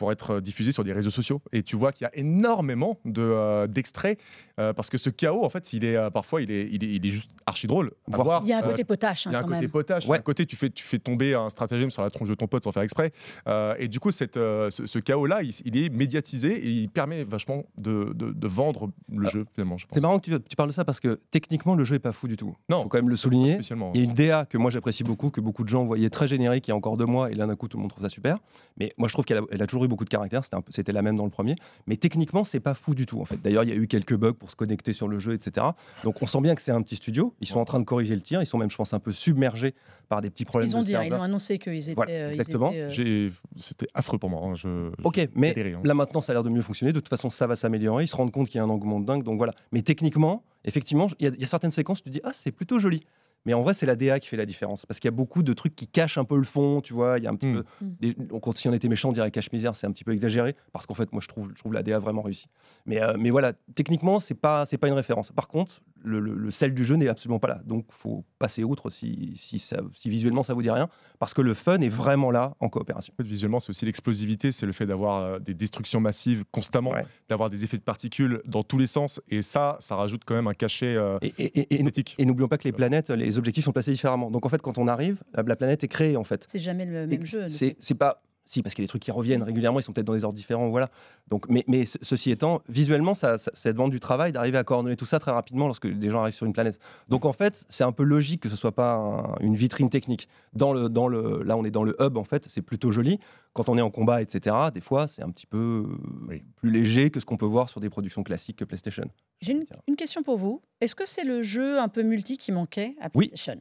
pour 0.00 0.10
être 0.12 0.30
euh, 0.36 0.40
diffusé 0.40 0.72
sur 0.72 0.82
des 0.82 0.94
réseaux 0.94 1.10
sociaux. 1.10 1.42
Et 1.52 1.62
tu 1.62 1.76
vois 1.76 1.92
qu'il 1.92 2.06
y 2.06 2.08
a 2.08 2.16
énormément 2.18 2.98
de, 3.04 3.20
euh, 3.20 3.66
d'extraits 3.66 4.18
euh, 4.58 4.72
parce 4.72 4.88
que 4.88 4.96
ce 4.96 5.10
chaos, 5.10 5.44
en 5.44 5.50
fait, 5.50 5.74
il 5.74 5.84
est 5.84 5.94
euh, 5.94 6.08
parfois, 6.08 6.40
il 6.40 6.50
est, 6.50 6.68
il 6.72 6.82
est, 6.82 6.94
il 6.94 7.06
est 7.06 7.10
juste 7.10 7.28
archi 7.44 7.66
drôle. 7.66 7.92
à 8.10 8.16
Voir- 8.16 8.24
voir. 8.24 8.42
Il 8.44 8.48
y 8.48 8.52
a 8.54 8.58
un 8.58 8.62
côté 8.62 8.82
potache 8.84 9.26
hein, 9.26 9.30
il 9.30 9.34
y 9.34 9.36
a 9.36 9.40
un 9.40 9.42
côté 9.44 9.60
même. 9.60 9.70
potache, 9.70 10.06
Ouais. 10.08 10.16
un 10.18 10.22
côté 10.22 10.46
tu 10.46 10.56
fais, 10.56 10.70
tu 10.70 10.82
fais 10.84 10.98
tomber 10.98 11.34
un 11.34 11.50
stratagème 11.50 11.90
sur 11.90 12.00
la 12.02 12.08
tronche 12.08 12.30
de 12.30 12.34
ton 12.34 12.46
pote 12.46 12.64
sans 12.64 12.72
faire 12.72 12.82
exprès. 12.82 13.12
Euh, 13.46 13.74
et 13.78 13.88
du 13.88 14.00
coup, 14.00 14.10
cette, 14.10 14.38
euh, 14.38 14.70
ce, 14.70 14.86
ce 14.86 14.98
chaos-là, 14.98 15.42
il, 15.42 15.50
il 15.66 15.76
est 15.76 15.90
médiatisé 15.90 16.52
et 16.56 16.70
il 16.70 16.88
permet 16.88 17.22
vachement 17.24 17.64
de, 17.76 18.12
de- 18.14 18.32
de 18.32 18.48
vendre 18.48 18.90
le 19.14 19.28
jeu, 19.28 19.44
finalement, 19.52 19.76
je. 19.76 19.86
C'est 19.92 20.00
marrant 20.00 20.18
que 20.18 20.30
tu, 20.30 20.40
tu 20.48 20.56
parles 20.56 20.70
de 20.70 20.74
ça 20.74 20.86
parce 20.86 21.00
que 21.00 21.20
techniquement 21.30 21.74
le 21.74 21.84
jeu 21.84 21.96
est 21.96 21.98
pas 21.98 22.12
fou 22.12 22.26
du 22.26 22.38
tout. 22.38 22.56
Non. 22.70 22.84
faut 22.84 22.88
quand 22.88 22.98
même 22.98 23.10
le 23.10 23.16
souligner. 23.16 23.58
Il 23.94 24.00
y 24.00 24.00
a 24.00 24.04
une 24.04 24.14
DA 24.14 24.46
que 24.46 24.56
moi 24.56 24.70
j'apprécie 24.70 25.04
beaucoup, 25.04 25.28
que 25.28 25.42
beaucoup 25.42 25.62
de 25.64 25.68
gens 25.68 25.84
voyaient 25.84 26.08
très 26.08 26.26
générique 26.26 26.68
il 26.68 26.70
y 26.70 26.72
a 26.72 26.76
encore 26.76 26.96
deux 26.96 27.04
mois, 27.06 27.30
et 27.30 27.34
là 27.34 27.46
d'un 27.46 27.56
coup 27.56 27.68
tout 27.68 27.76
le 27.76 27.82
monde 27.82 27.90
trouve 27.90 28.02
ça 28.04 28.08
super. 28.08 28.38
Mais 28.78 28.92
moi 28.96 29.08
je 29.08 29.12
trouve 29.14 29.24
qu'elle 29.26 29.38
a, 29.38 29.42
elle 29.50 29.60
a 29.62 29.66
toujours 29.66 29.84
eu 29.84 29.88
beaucoup 29.90 30.04
de 30.04 30.08
caractère, 30.08 30.42
c'était, 30.44 30.56
un 30.56 30.62
peu- 30.62 30.72
c'était 30.72 30.92
la 30.92 31.02
même 31.02 31.16
dans 31.16 31.24
le 31.24 31.30
premier. 31.30 31.56
Mais 31.86 31.96
techniquement 31.96 32.44
c'est 32.44 32.60
pas 32.60 32.72
fou 32.72 32.94
du 32.94 33.04
tout 33.04 33.20
en 33.20 33.26
fait. 33.26 33.36
D'ailleurs 33.42 33.64
il 33.64 33.68
y 33.68 33.72
a 33.72 33.76
eu 33.76 33.86
quelques 33.86 34.16
bugs 34.16 34.32
pour 34.32 34.50
se 34.50 34.56
connecter 34.56 34.94
sur 34.94 35.06
le 35.08 35.18
jeu, 35.18 35.34
etc. 35.34 35.66
Donc 36.04 36.22
on 36.22 36.26
sent 36.26 36.40
bien 36.40 36.54
que 36.54 36.62
c'est 36.62 36.70
un 36.72 36.80
petit 36.80 36.96
studio, 36.96 37.34
ils 37.42 37.46
sont 37.46 37.58
en 37.60 37.66
train 37.66 37.78
de 37.80 37.84
corriger 37.84 38.14
le 38.14 38.22
tir, 38.22 38.40
ils 38.40 38.46
sont 38.46 38.56
même 38.56 38.70
je 38.70 38.76
pense 38.76 38.94
un 38.94 38.98
peu 39.00 39.12
submergés 39.12 39.74
par 40.08 40.22
des 40.22 40.30
petits 40.30 40.44
problèmes 40.46 40.70
Ils 40.70 40.76
ont 40.76 40.80
de 40.80 40.86
dit, 40.86 40.96
hein, 40.96 41.04
ils 41.04 41.12
ont 41.12 41.22
annoncé 41.22 41.58
qu'ils 41.58 41.78
étaient. 41.82 41.94
Voilà, 41.94 42.12
euh, 42.12 42.30
exactement. 42.30 42.72
euh, 42.74 42.88
J'ai- 42.88 43.30
C'était 43.58 43.86
affreux 43.94 44.18
pour 44.18 44.30
moi. 44.30 44.40
hein, 44.44 44.54
Je... 44.54 44.90
Ok, 45.04 45.20
mais 45.34 45.54
hein. 45.74 45.80
là 45.84 45.92
maintenant 45.94 46.20
ça 46.22 46.32
a 46.32 46.34
l'air 46.34 46.42
de 46.42 46.48
mieux 46.50 46.62
fonctionner. 46.62 46.92
De 46.92 46.98
toute 47.00 47.08
façon, 47.08 47.28
ça 47.30 47.46
va 47.46 47.54
s'améliorer. 47.56 48.04
Ils 48.04 48.08
se 48.08 48.16
rendent 48.16 48.32
compte 48.32 48.48
qu'il 48.48 48.56
y 48.56 48.60
a 48.60 48.64
un 48.64 48.70
engouement 48.70 49.00
de 49.00 49.06
dingue. 49.06 49.22
Donc 49.22 49.36
voilà. 49.38 49.52
Mais 49.72 49.82
techniquement, 49.82 50.42
effectivement, 50.64 51.08
il 51.20 51.34
y, 51.34 51.40
y 51.40 51.44
a 51.44 51.46
certaines 51.46 51.70
séquences, 51.70 51.98
tu 52.02 52.10
te 52.10 52.14
dis 52.14 52.20
ah 52.24 52.30
c'est 52.32 52.52
plutôt 52.52 52.78
joli. 52.78 53.02
Mais 53.46 53.54
en 53.54 53.62
vrai, 53.62 53.72
c'est 53.74 53.86
la 53.86 53.96
DA 53.96 54.20
qui 54.20 54.28
fait 54.28 54.36
la 54.36 54.44
différence 54.46 54.84
parce 54.86 55.00
qu'il 55.00 55.08
y 55.08 55.14
a 55.14 55.16
beaucoup 55.16 55.42
de 55.42 55.52
trucs 55.54 55.74
qui 55.74 55.86
cachent 55.86 56.18
un 56.18 56.24
peu 56.24 56.36
le 56.36 56.44
fond. 56.44 56.80
Tu 56.82 56.92
vois, 56.92 57.18
il 57.18 57.24
y 57.24 57.26
a 57.26 57.30
un 57.30 57.36
petit 57.36 57.46
Mm. 57.46 57.62
peu. 57.62 57.84
Mm. 57.84 57.88
des- 58.00 58.16
on, 58.32 58.52
si 58.52 58.68
on 58.68 58.72
était 58.72 58.88
méchant, 58.88 59.08
on 59.08 59.12
dirait 59.12 59.30
cache 59.30 59.50
misère. 59.52 59.74
C'est 59.76 59.86
un 59.86 59.92
petit 59.92 60.04
peu 60.04 60.12
exagéré 60.12 60.54
parce 60.72 60.86
qu'en 60.86 60.94
fait, 60.94 61.10
moi 61.12 61.22
je 61.22 61.28
trouve, 61.28 61.48
je 61.54 61.58
trouve 61.60 61.72
la 61.72 61.82
DA 61.82 61.98
vraiment 61.98 62.22
réussie. 62.22 62.48
Mais, 62.86 63.00
euh, 63.02 63.14
mais 63.18 63.30
voilà, 63.30 63.52
techniquement, 63.74 64.20
c'est 64.20 64.34
pas, 64.34 64.66
c'est 64.66 64.78
pas 64.78 64.88
une 64.88 64.94
référence. 64.94 65.32
Par 65.32 65.48
contre, 65.48 65.80
le, 66.02 66.20
le- 66.20 66.34
le 66.34 66.50
sel 66.50 66.74
du 66.74 66.84
jeu 66.84 66.96
n'est 66.96 67.08
absolument 67.08 67.38
pas 67.38 67.48
là. 67.48 67.60
Donc 67.66 67.86
faut 67.90 68.24
passer 68.38 68.64
outre 68.64 68.90
si, 68.90 69.34
si, 69.36 69.58
ça- 69.58 69.80
si 69.94 70.08
visuellement 70.10 70.42
ça 70.42 70.54
vous 70.54 70.62
dit 70.62 70.70
rien 70.70 70.88
parce 71.18 71.34
que 71.34 71.42
le 71.42 71.54
fun 71.54 71.80
est 71.80 71.88
vraiment 71.88 72.30
là 72.30 72.54
en 72.60 72.68
coopération. 72.68 73.12
En 73.14 73.22
fait, 73.22 73.28
visuellement, 73.28 73.60
c'est 73.60 73.70
aussi 73.70 73.84
l'explosivité, 73.84 74.52
c'est 74.52 74.66
le 74.66 74.72
fait 74.72 74.86
d'avoir 74.86 75.22
euh, 75.22 75.38
des 75.38 75.54
destructions 75.54 76.00
massives 76.00 76.44
constamment, 76.50 76.90
Ouais. 76.92 77.04
d'avoir 77.28 77.50
des 77.50 77.64
effets 77.64 77.76
de 77.76 77.82
particules 77.82 78.40
dans 78.46 78.62
tous 78.62 78.78
les 78.78 78.86
sens. 78.86 79.20
Et 79.28 79.42
ça, 79.42 79.76
ça 79.80 79.96
rajoute 79.96 80.22
quand 80.24 80.34
même 80.34 80.46
un 80.48 80.54
cachet 80.54 80.94
euh, 80.96 81.18
Et, 81.22 81.34
et- 81.38 81.60
et- 81.60 81.74
et- 81.74 81.80
esthétique. 81.80 82.14
Et 82.18 82.24
n'oublions 82.24 82.48
pas 82.48 82.56
que 82.58 82.64
les 82.64 82.72
planètes, 82.72 83.10
les 83.10 83.36
objectifs 83.38 83.64
sont 83.64 83.72
placés 83.72 83.92
différemment. 83.92 84.30
Donc 84.30 84.46
en 84.46 84.48
fait, 84.48 84.62
quand 84.62 84.78
on 84.78 84.88
arrive, 84.88 85.22
la, 85.34 85.42
la 85.42 85.56
planète 85.56 85.84
est 85.84 85.88
créée 85.88 86.16
en 86.16 86.24
fait. 86.24 86.44
C'est 86.48 86.58
jamais 86.60 86.86
le 86.86 87.02
Et 87.04 87.06
même 87.06 87.26
jeu. 87.26 87.46
C'est 87.48 87.94
pas. 87.94 88.22
Si, 88.50 88.62
parce 88.64 88.74
qu'il 88.74 88.82
y 88.82 88.84
a 88.84 88.86
des 88.86 88.88
trucs 88.88 89.02
qui 89.02 89.12
reviennent 89.12 89.44
régulièrement, 89.44 89.78
ils 89.78 89.84
sont 89.84 89.92
peut-être 89.92 90.08
dans 90.08 90.12
des 90.12 90.24
ordres 90.24 90.34
différents, 90.36 90.68
voilà. 90.70 90.90
Donc, 91.28 91.48
mais, 91.48 91.62
mais 91.68 91.86
ce- 91.86 91.98
ceci 92.02 92.32
étant, 92.32 92.62
visuellement, 92.68 93.14
ça, 93.14 93.38
ça, 93.38 93.52
ça 93.54 93.72
demande 93.72 93.92
du 93.92 94.00
travail 94.00 94.32
d'arriver 94.32 94.58
à 94.58 94.64
coordonner 94.64 94.96
tout 94.96 95.06
ça 95.06 95.20
très 95.20 95.30
rapidement 95.30 95.66
lorsque 95.66 95.86
des 95.86 96.10
gens 96.10 96.22
arrivent 96.22 96.34
sur 96.34 96.46
une 96.46 96.52
planète. 96.52 96.80
Donc 97.08 97.26
en 97.26 97.32
fait, 97.32 97.64
c'est 97.68 97.84
un 97.84 97.92
peu 97.92 98.02
logique 98.02 98.42
que 98.42 98.48
ce 98.48 98.56
soit 98.56 98.72
pas 98.74 98.94
un- 98.94 99.36
une 99.40 99.54
vitrine 99.54 99.88
technique. 99.88 100.28
Dans 100.52 100.72
le, 100.72 100.88
dans 100.88 101.06
le, 101.06 101.44
là, 101.44 101.56
on 101.56 101.64
est 101.64 101.70
dans 101.70 101.84
le 101.84 101.94
hub, 102.00 102.16
en 102.16 102.24
fait, 102.24 102.46
c'est 102.48 102.60
plutôt 102.62 102.90
joli. 102.90 103.20
Quand 103.52 103.68
on 103.68 103.78
est 103.78 103.82
en 103.82 103.90
combat, 103.90 104.20
etc., 104.20 104.56
des 104.74 104.80
fois, 104.80 105.06
c'est 105.06 105.22
un 105.22 105.30
petit 105.30 105.46
peu 105.46 105.86
Oui. 106.28 106.42
plus 106.56 106.72
léger 106.72 107.10
que 107.10 107.20
ce 107.20 107.24
qu'on 107.24 107.36
peut 107.36 107.46
voir 107.46 107.68
sur 107.68 107.80
des 107.80 107.88
productions 107.88 108.24
classiques 108.24 108.56
que 108.56 108.64
PlayStation. 108.64 109.04
J'ai 109.42 109.52
une, 109.52 109.64
une 109.86 109.94
question 109.94 110.24
pour 110.24 110.38
vous. 110.38 110.60
Est-ce 110.80 110.96
que 110.96 111.06
c'est 111.06 111.24
le 111.24 111.42
jeu 111.42 111.78
un 111.78 111.88
peu 111.88 112.02
multi 112.02 112.36
qui 112.36 112.50
manquait 112.50 112.96
à 113.00 113.10
Oui. 113.14 113.28
PlayStation? 113.28 113.60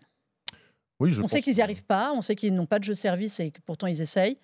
Oui, 0.99 1.11
je 1.11 1.19
On 1.19 1.23
pense 1.25 1.31
sait 1.31 1.41
qu'ils 1.41 1.55
n'y 1.55 1.61
arrivent 1.61 1.85
pas, 1.85 2.11
on 2.13 2.21
sait 2.23 2.35
qu'ils 2.35 2.53
n'ont 2.55 2.65
pas 2.65 2.79
de 2.79 2.83
jeu 2.83 2.93
service 2.95 3.39
et 3.39 3.51
que 3.51 3.61
pourtant 3.61 3.85
ils 3.85 4.01
essayent. 4.01 4.37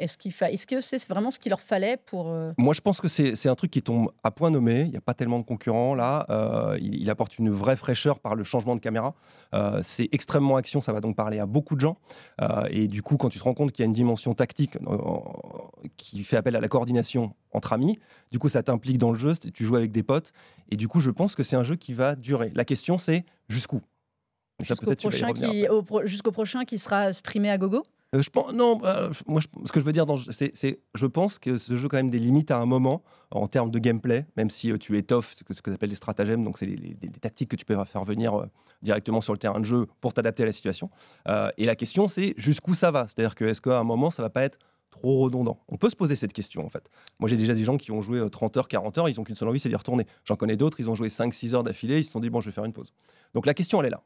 Est-ce 0.00 0.18
qu'il 0.18 0.32
fa... 0.32 0.50
Est-ce 0.50 0.66
que 0.66 0.80
c'est 0.80 1.06
vraiment 1.08 1.30
ce 1.30 1.38
qu'il 1.38 1.50
leur 1.50 1.60
fallait 1.60 1.96
pour 1.96 2.30
euh, 2.30 2.52
Moi, 2.58 2.74
je 2.74 2.80
pense 2.80 3.00
que 3.00 3.08
c'est 3.08 3.48
un 3.48 3.54
truc 3.54 3.70
qui 3.70 3.82
tombe 3.82 4.10
à 4.24 4.30
point 4.30 4.50
nommé. 4.50 4.80
Il 4.80 4.90
n'y 4.90 4.96
a 4.96 5.00
pas 5.00 5.14
tellement 5.14 5.38
de 5.38 5.44
concurrents 5.44 5.94
là. 5.94 6.26
Euh, 6.30 6.78
il, 6.80 6.94
il 6.96 7.10
apporte 7.10 7.38
une 7.38 7.50
vraie 7.50 7.76
fraîcheur 7.76 8.18
par 8.18 8.34
le 8.34 8.44
changement 8.44 8.74
de 8.74 8.80
caméra. 8.80 9.14
Euh, 9.54 9.80
c'est 9.84 10.08
extrêmement 10.12 10.56
action. 10.56 10.80
Ça 10.80 10.92
va 10.92 11.00
donc 11.00 11.16
parler 11.16 11.38
à 11.38 11.46
beaucoup 11.46 11.76
de 11.76 11.80
gens. 11.80 11.98
Euh, 12.40 12.66
et 12.70 12.88
du 12.88 13.02
coup, 13.02 13.16
quand 13.16 13.28
tu 13.28 13.38
te 13.38 13.44
rends 13.44 13.54
compte 13.54 13.72
qu'il 13.72 13.82
y 13.82 13.84
a 13.84 13.86
une 13.86 13.92
dimension 13.92 14.34
tactique 14.34 14.78
qui 15.96 16.24
fait 16.24 16.36
appel 16.36 16.56
à 16.56 16.60
la 16.60 16.68
coordination 16.68 17.34
entre 17.52 17.72
amis, 17.72 17.98
du 18.32 18.38
coup, 18.38 18.48
ça 18.48 18.62
t'implique 18.62 18.98
dans 18.98 19.12
le 19.12 19.18
jeu. 19.18 19.34
Tu 19.52 19.64
joues 19.64 19.76
avec 19.76 19.92
des 19.92 20.02
potes. 20.02 20.32
Et 20.70 20.76
du 20.76 20.88
coup, 20.88 21.00
je 21.00 21.10
pense 21.10 21.34
que 21.34 21.42
c'est 21.42 21.56
un 21.56 21.64
jeu 21.64 21.76
qui 21.76 21.92
va 21.92 22.16
durer. 22.16 22.50
La 22.54 22.64
question, 22.64 22.96
c'est 22.96 23.24
jusqu'où? 23.48 23.80
Prochain, 24.58 25.32
qui... 25.32 25.66
pro- 25.86 26.04
jusqu'au 26.04 26.32
prochain 26.32 26.64
qui 26.66 26.78
sera 26.78 27.14
streamé 27.14 27.50
à 27.50 27.56
gogo? 27.56 27.82
Euh, 28.14 28.22
non, 28.52 28.80
je- 29.12 29.22
moi, 29.28 29.40
ce 29.64 29.70
que 29.72 29.78
je 29.78 29.84
veux 29.84 29.92
dire, 29.92 30.04
c'est, 30.30 30.80
je 30.94 31.06
pense 31.06 31.38
que 31.38 31.58
ce 31.58 31.76
jeu 31.76 31.86
a 31.86 31.88
quand 31.88 31.96
même 31.96 32.10
des 32.10 32.18
limites 32.18 32.50
à 32.50 32.58
un 32.58 32.66
moment 32.66 33.04
en 33.30 33.46
termes 33.46 33.70
de 33.70 33.78
gameplay, 33.78 34.26
même 34.36 34.50
si 34.50 34.72
euh, 34.72 34.78
tu 34.78 34.98
étoffes 34.98 35.34
ce 35.36 35.44
que, 35.44 35.54
ce 35.54 35.62
que 35.62 35.70
appelle 35.70 35.90
les 35.90 35.96
stratagèmes, 35.96 36.42
donc 36.42 36.58
c'est 36.58 36.66
les, 36.66 36.96
tactiques 37.20 37.50
que 37.50 37.56
tu 37.56 37.64
peux 37.64 37.76
faire 37.84 38.04
venir 38.04 38.34
euh, 38.34 38.46
directement 38.82 39.20
sur 39.20 39.32
le 39.32 39.38
terrain 39.38 39.60
de 39.60 39.64
jeu 39.64 39.86
pour 40.00 40.12
t'adapter 40.12 40.42
à 40.42 40.46
la 40.46 40.52
situation. 40.52 40.90
Et 41.56 41.66
la 41.66 41.76
question, 41.76 42.08
c'est 42.08 42.34
jusqu'où 42.36 42.74
ça 42.74 42.90
va? 42.90 43.06
C'est-à-dire 43.06 43.34
que 43.34 43.44
est-ce 43.44 43.60
qu'à 43.60 43.78
un 43.78 43.84
moment, 43.84 44.10
ça 44.10 44.22
va 44.22 44.30
pas 44.30 44.42
être 44.42 44.58
trop 44.90 45.20
redondant? 45.20 45.60
On 45.68 45.76
peut 45.76 45.90
se 45.90 45.96
poser 45.96 46.16
cette 46.16 46.32
question 46.32 46.64
en 46.64 46.68
fait. 46.68 46.90
Moi 47.20 47.28
j'ai 47.28 47.36
déjà 47.36 47.54
des 47.54 47.64
gens 47.64 47.76
qui 47.76 47.92
ont 47.92 48.02
joué 48.02 48.28
30 48.28 48.56
heures, 48.56 48.68
40 48.68 48.98
heures, 48.98 49.08
ils 49.08 49.20
ont 49.20 49.24
qu'une 49.24 49.36
seule 49.36 49.48
envie, 49.48 49.60
c'est 49.60 49.68
d'y 49.68 49.76
retourner. 49.76 50.06
J'en 50.24 50.36
connais 50.36 50.56
d'autres, 50.56 50.80
ils 50.80 50.90
ont 50.90 50.94
joué 50.94 51.08
5-6 51.08 51.54
heures 51.54 51.62
d'affilée, 51.62 51.98
ils 52.00 52.04
se 52.04 52.10
sont 52.10 52.20
dit 52.20 52.30
bon 52.30 52.40
je 52.40 52.48
vais 52.48 52.54
faire 52.54 52.64
une 52.64 52.72
pause. 52.72 52.92
Donc 53.34 53.46
la 53.46 53.54
question 53.54 53.80
elle 53.80 53.86
est 53.86 53.90
là. 53.90 54.02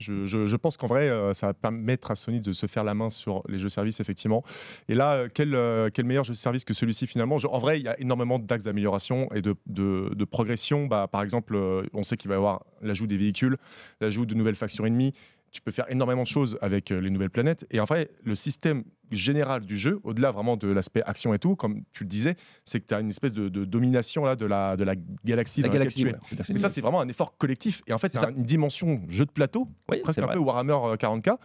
Je, 0.00 0.56
pense 0.56 0.76
qu'en 0.76 0.86
vrai, 0.86 1.08
euh, 1.08 1.34
ça 1.34 1.48
va 1.48 1.54
permettre 1.54 2.12
à 2.12 2.14
Sony 2.14 2.38
de 2.38 2.52
se 2.52 2.66
faire 2.66 2.84
la 2.84 2.94
main 2.94 3.10
sur 3.10 3.42
les 3.48 3.58
jeux 3.58 3.68
services, 3.68 3.98
effectivement. 3.98 4.44
Et 4.88 4.94
là, 4.94 5.14
euh, 5.14 5.28
quel, 5.32 5.54
euh, 5.56 5.90
quel, 5.92 6.04
meilleur 6.04 6.22
jeu 6.22 6.34
service 6.34 6.64
que 6.64 6.72
celui-ci, 6.72 7.08
finalement? 7.08 7.36
En 7.48 7.58
vrai, 7.58 7.80
il 7.80 7.84
y 7.84 7.88
a 7.88 7.98
énormément 8.00 8.38
d'axes 8.38 8.62
d'amélioration 8.62 9.28
et 9.34 9.42
de, 9.42 10.24
progression. 10.24 10.86
Bah, 10.86 11.08
par 11.10 11.22
exemple, 11.22 11.58
on 11.92 12.04
sait 12.04 12.16
qu'il 12.16 12.28
va 12.28 12.34
y 12.34 12.38
avoir 12.38 12.64
l'ajout 12.80 13.08
des 13.08 13.16
véhicules, 13.16 13.56
l'ajout 14.00 14.24
de 14.24 14.34
nouvelles 14.34 14.54
factions 14.54 14.86
ennemies. 14.86 15.14
Tu 15.50 15.62
peux 15.62 15.72
faire 15.72 15.90
énormément 15.90 16.22
de 16.22 16.28
choses 16.28 16.58
avec 16.60 16.90
les 16.90 17.10
nouvelles 17.10 17.30
planètes. 17.30 17.66
Et 17.70 17.80
en 17.80 17.84
vrai, 17.84 18.10
le 18.22 18.34
système 18.34 18.84
général 19.10 19.62
du 19.62 19.76
jeu, 19.76 20.00
au-delà 20.04 20.30
vraiment 20.30 20.56
de 20.56 20.68
l'aspect 20.68 21.02
action 21.04 21.34
et 21.34 21.38
tout, 21.38 21.56
comme 21.56 21.82
tu 21.92 22.04
le 22.04 22.08
disais, 22.08 22.36
c'est 22.64 22.80
que 22.80 22.86
tu 22.86 22.94
as 22.94 23.00
une 23.00 23.10
espèce 23.10 23.32
de, 23.32 23.48
domination 23.48 24.24
là, 24.24 24.36
de, 24.36 24.46
la, 24.46 24.76
de 24.76 24.84
la 24.84 24.94
galaxie. 25.24 25.62
La 25.62 25.68
galaxie 25.68 26.06
Mais 26.50 26.58
ça, 26.58 26.68
c'est 26.68 26.80
vraiment 26.80 27.00
un 27.00 27.08
effort 27.08 27.36
collectif. 27.36 27.82
Et 27.86 27.92
en 27.92 27.98
fait, 27.98 28.12
c'est 28.12 28.30
une 28.30 28.44
dimension 28.44 29.00
jeu 29.08 29.24
de 29.24 29.30
plateau, 29.30 29.68
presque 30.02 30.18
un 30.18 30.28
peu 30.28 30.38
Warhammer 30.38 30.96
40K, 30.96 31.36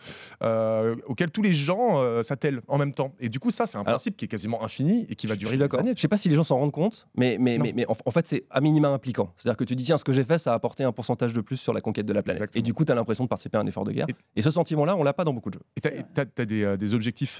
euh, 0.42 0.54
euh, 0.84 0.96
auquel 1.08 1.32
tous 1.32 1.42
les 1.42 1.54
gens 1.54 2.02
euh, 2.02 2.24
s'attellent 2.24 2.62
en 2.68 2.78
même 2.78 2.94
temps. 2.94 3.14
Et 3.20 3.30
du 3.30 3.40
coup, 3.40 3.52
ça, 3.52 3.66
c'est 3.66 3.78
un 3.78 3.84
principe 3.84 4.18
qui 4.18 4.26
est 4.26 4.28
quasiment 4.28 4.64
infini 4.64 5.06
et 5.10 5.16
qui 5.16 5.28
va 5.28 5.36
durer 5.36 5.58
des 5.58 5.76
années. 5.76 5.94
Je 5.96 6.02
sais 6.02 6.08
pas 6.08 6.18
si 6.18 6.30
les 6.30 6.36
gens 6.36 6.44
s'en 6.44 6.58
rendent 6.58 6.72
compte, 6.72 7.08
mais, 7.16 7.38
mais, 7.40 7.58
mais, 7.58 7.74
mais, 7.76 7.86
en, 7.88 8.12
fait, 8.12 8.28
c'est 8.28 8.46
à 8.50 8.62
minima 8.62 8.90
impliquant. 8.90 9.34
C'est-à-dire 9.38 9.58
que 9.58 9.64
tu 9.64 9.76
dis, 9.76 9.84
tiens, 9.84 9.98
ce 9.98 10.04
que 10.04 10.14
j'ai 10.14 10.24
fait, 10.24 10.38
ça 10.38 10.52
a 10.52 10.56
apporté 10.56 10.84
un 10.84 10.92
pourcentage 10.92 11.34
de 11.34 11.42
plus 11.42 11.58
sur 11.58 11.74
la 11.74 11.82
conquête 11.82 12.06
de 12.06 12.14
la 12.14 12.24
planète. 12.24 12.56
Et 12.56 12.62
du 12.62 12.74
coup, 12.74 12.86
tu 12.86 12.92
as 12.92 12.96
l'impression 12.96 13.24
de 13.24 13.30
participer 13.30 13.58
à 13.58 13.62
un 13.62 13.68
effort 13.68 13.84
de 13.84 13.92
guerre. 13.92 14.08
Et, 14.36 14.42
ce 14.42 14.52
sentiment-là, 14.52 14.96
on 14.98 15.04
l'a 15.04 15.14
pas 15.14 15.24
dans 15.24 15.34
beaucoup 15.34 15.50
de 15.50 15.56
jeux. 15.56 15.66
Et 15.78 15.82
tu 15.82 16.42
as, 16.42 16.46
des, 16.46 16.78
des, 16.78 16.94
objectifs 16.94 17.40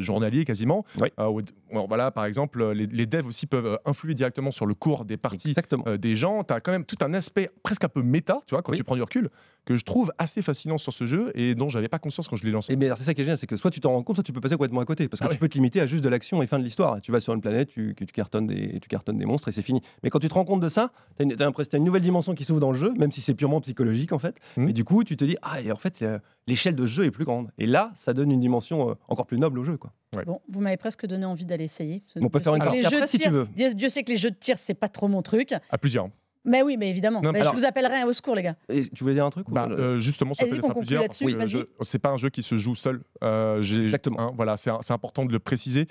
journaliers 0.00 0.44
quasiment. 0.44 0.84
Euh, 1.18 1.42
voilà, 1.86 2.10
par 2.10 2.24
exemple, 2.24 2.72
les, 2.72 3.06
devs 3.06 3.26
aussi 3.26 3.46
peuvent 3.46 3.66
euh, 3.66 3.76
influer 3.84 4.14
directement 4.14 4.50
sur 4.50 4.66
le 4.66 4.74
cours 4.74 5.04
des 5.04 5.16
parties 5.16 5.54
euh, 5.86 5.96
des 5.96 6.16
gens. 6.16 6.44
Tu 6.44 6.52
as 6.52 6.60
quand 6.60 6.72
même 6.72 6.84
tout 6.84 6.96
un 7.00 7.14
aspect 7.14 7.50
presque 7.62 7.84
un 7.84 7.88
peu 7.88 8.02
méta, 8.02 8.38
tu 8.46 8.54
vois, 8.54 8.62
quand 8.62 8.72
tu 8.72 8.84
prends 8.84 8.96
du 8.96 9.02
recul, 9.02 9.30
que 9.64 9.76
je 9.76 9.84
trouve 9.84 10.12
assez 10.16 10.40
fascinant 10.40 10.78
sur 10.78 10.94
ce 10.94 11.04
jeu 11.04 11.30
et 11.34 11.54
dont 11.54 11.68
j'avais 11.68 11.88
pas 11.88 11.98
conscience 11.98 12.26
quand 12.26 12.36
je 12.36 12.44
l'ai 12.44 12.50
lancé. 12.50 12.72
Et 12.72 12.76
mais 12.76 12.88
c'est 12.96 13.04
ça 13.04 13.12
qui 13.12 13.20
est 13.20 13.24
génial, 13.24 13.36
c'est 13.36 13.46
que 13.46 13.56
soit 13.56 13.70
tu 13.70 13.80
t'en 13.80 13.92
rends 13.92 14.02
compte, 14.02 14.16
soit 14.16 14.24
tu 14.24 14.32
peux 14.32 14.40
passer 14.40 14.54
complètement 14.54 14.80
à 14.80 14.86
côté, 14.86 15.08
parce 15.08 15.20
que 15.20 15.26
ah 15.26 15.30
tu 15.30 15.38
peux 15.38 15.48
te 15.48 15.54
limiter 15.54 15.80
à 15.80 15.86
juste 15.86 16.02
de 16.02 16.08
l'action 16.08 16.42
et 16.42 16.46
fin 16.46 16.58
de 16.58 16.64
l'histoire. 16.64 17.00
Tu 17.02 17.12
vas 17.12 17.20
sur 17.20 17.34
une 17.34 17.42
planète, 17.42 17.68
tu, 17.68 17.94
tu, 17.94 18.06
cartonnes 18.06 18.46
des, 18.46 18.80
tu 18.80 18.88
cartonnes 18.88 19.18
des 19.18 19.26
monstres 19.26 19.48
et 19.48 19.52
c'est 19.52 19.62
fini. 19.62 19.82
Mais 20.02 20.10
quand 20.10 20.20
tu 20.20 20.28
te 20.28 20.34
rends 20.34 20.44
compte 20.44 20.60
de 20.60 20.70
ça, 20.70 20.90
tu 21.18 21.26
as, 21.26 21.46
as, 21.46 21.76
une 21.76 21.84
nouvelle 21.84 22.02
dimension 22.02 22.34
qui 22.34 22.44
s'ouvre 22.44 22.60
dans 22.60 22.72
le 22.72 22.78
jeu, 22.78 22.94
même 22.94 23.12
si 23.12 23.20
c'est 23.20 23.34
purement 23.34 23.60
psychologique 23.60 24.12
en 24.12 24.18
fait. 24.18 24.36
Mmh. 24.56 24.68
Et 24.70 24.72
du 24.72 24.84
coup, 24.84 25.04
tu 25.04 25.16
te 25.16 25.24
dis, 25.24 25.36
ah, 25.42 25.60
et 25.60 25.70
en 25.70 25.76
fait, 25.76 26.04
l'échelle 26.46 26.74
de 26.74 26.86
jeu 26.86 27.04
est 27.04 27.10
plus 27.10 27.24
grande. 27.24 27.50
Et 27.58 27.66
là, 27.66 27.92
ça 27.94 28.14
donne 28.14 28.32
une 28.32 28.40
dimension 28.40 28.96
encore 29.08 29.26
plus 29.26 29.38
noble 29.38 29.47
au 29.56 29.64
jeu. 29.64 29.76
Quoi. 29.76 29.92
Bon, 30.26 30.40
vous 30.48 30.60
m'avez 30.60 30.76
presque 30.76 31.06
donné 31.06 31.24
envie 31.24 31.44
d'aller 31.46 31.64
essayer. 31.64 32.02
On 32.16 32.28
peut 32.28 32.40
faire 32.40 32.54
une 32.54 32.62
partie 32.62 32.84
après 32.84 33.06
si 33.06 33.18
tu 33.18 33.30
veux. 33.30 33.46
Dieu 33.54 33.88
sait 33.88 34.02
que 34.02 34.10
les 34.10 34.18
jeux 34.18 34.30
de 34.30 34.36
tir, 34.36 34.58
c'est 34.58 34.74
pas 34.74 34.88
trop 34.88 35.08
mon 35.08 35.22
truc. 35.22 35.54
À 35.70 35.78
plusieurs. 35.78 36.08
Mais 36.44 36.62
oui, 36.62 36.76
mais 36.76 36.88
évidemment. 36.88 37.20
je 37.22 37.50
vous 37.54 37.64
appellerai 37.64 38.04
au 38.04 38.12
secours, 38.12 38.34
les 38.34 38.42
gars. 38.42 38.56
Et 38.68 38.88
tu 38.88 39.04
voulais 39.04 39.14
dire 39.14 39.26
un 39.26 39.30
truc 39.30 39.46
bah, 39.50 39.68
euh, 39.70 39.98
Justement, 39.98 40.34
ça 40.34 40.46
peut 40.46 40.56
être 40.56 40.74
plusieurs. 40.74 41.04
Oui, 41.20 41.36
c'est 41.82 41.98
pas 41.98 42.10
un 42.10 42.16
jeu 42.16 42.30
qui 42.30 42.42
se 42.42 42.56
joue 42.56 42.74
seul. 42.74 43.02
Euh, 43.22 43.60
Exactement. 43.60 44.32
voilà, 44.34 44.56
c'est 44.56 44.90
important 44.90 45.24
de 45.24 45.32
le 45.32 45.38
préciser. 45.38 45.86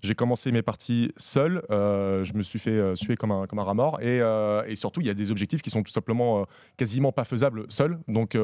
J'ai 0.00 0.14
commencé 0.14 0.52
mes 0.52 0.62
parties 0.62 1.10
seul. 1.16 1.62
Euh, 1.70 2.22
je 2.22 2.34
me 2.34 2.42
suis 2.42 2.60
fait 2.60 2.70
euh, 2.70 2.94
suer 2.94 3.16
comme 3.16 3.32
un, 3.32 3.46
comme 3.46 3.58
un 3.58 3.64
rat 3.64 3.74
mort. 3.74 4.00
Et, 4.00 4.20
euh, 4.20 4.62
et 4.66 4.76
surtout, 4.76 5.00
il 5.00 5.08
y 5.08 5.10
a 5.10 5.14
des 5.14 5.32
objectifs 5.32 5.60
qui 5.60 5.70
sont 5.70 5.82
tout 5.82 5.90
simplement 5.90 6.46
quasiment 6.76 7.10
pas 7.10 7.24
faisables 7.24 7.66
seul. 7.68 7.98
Donc, 8.06 8.36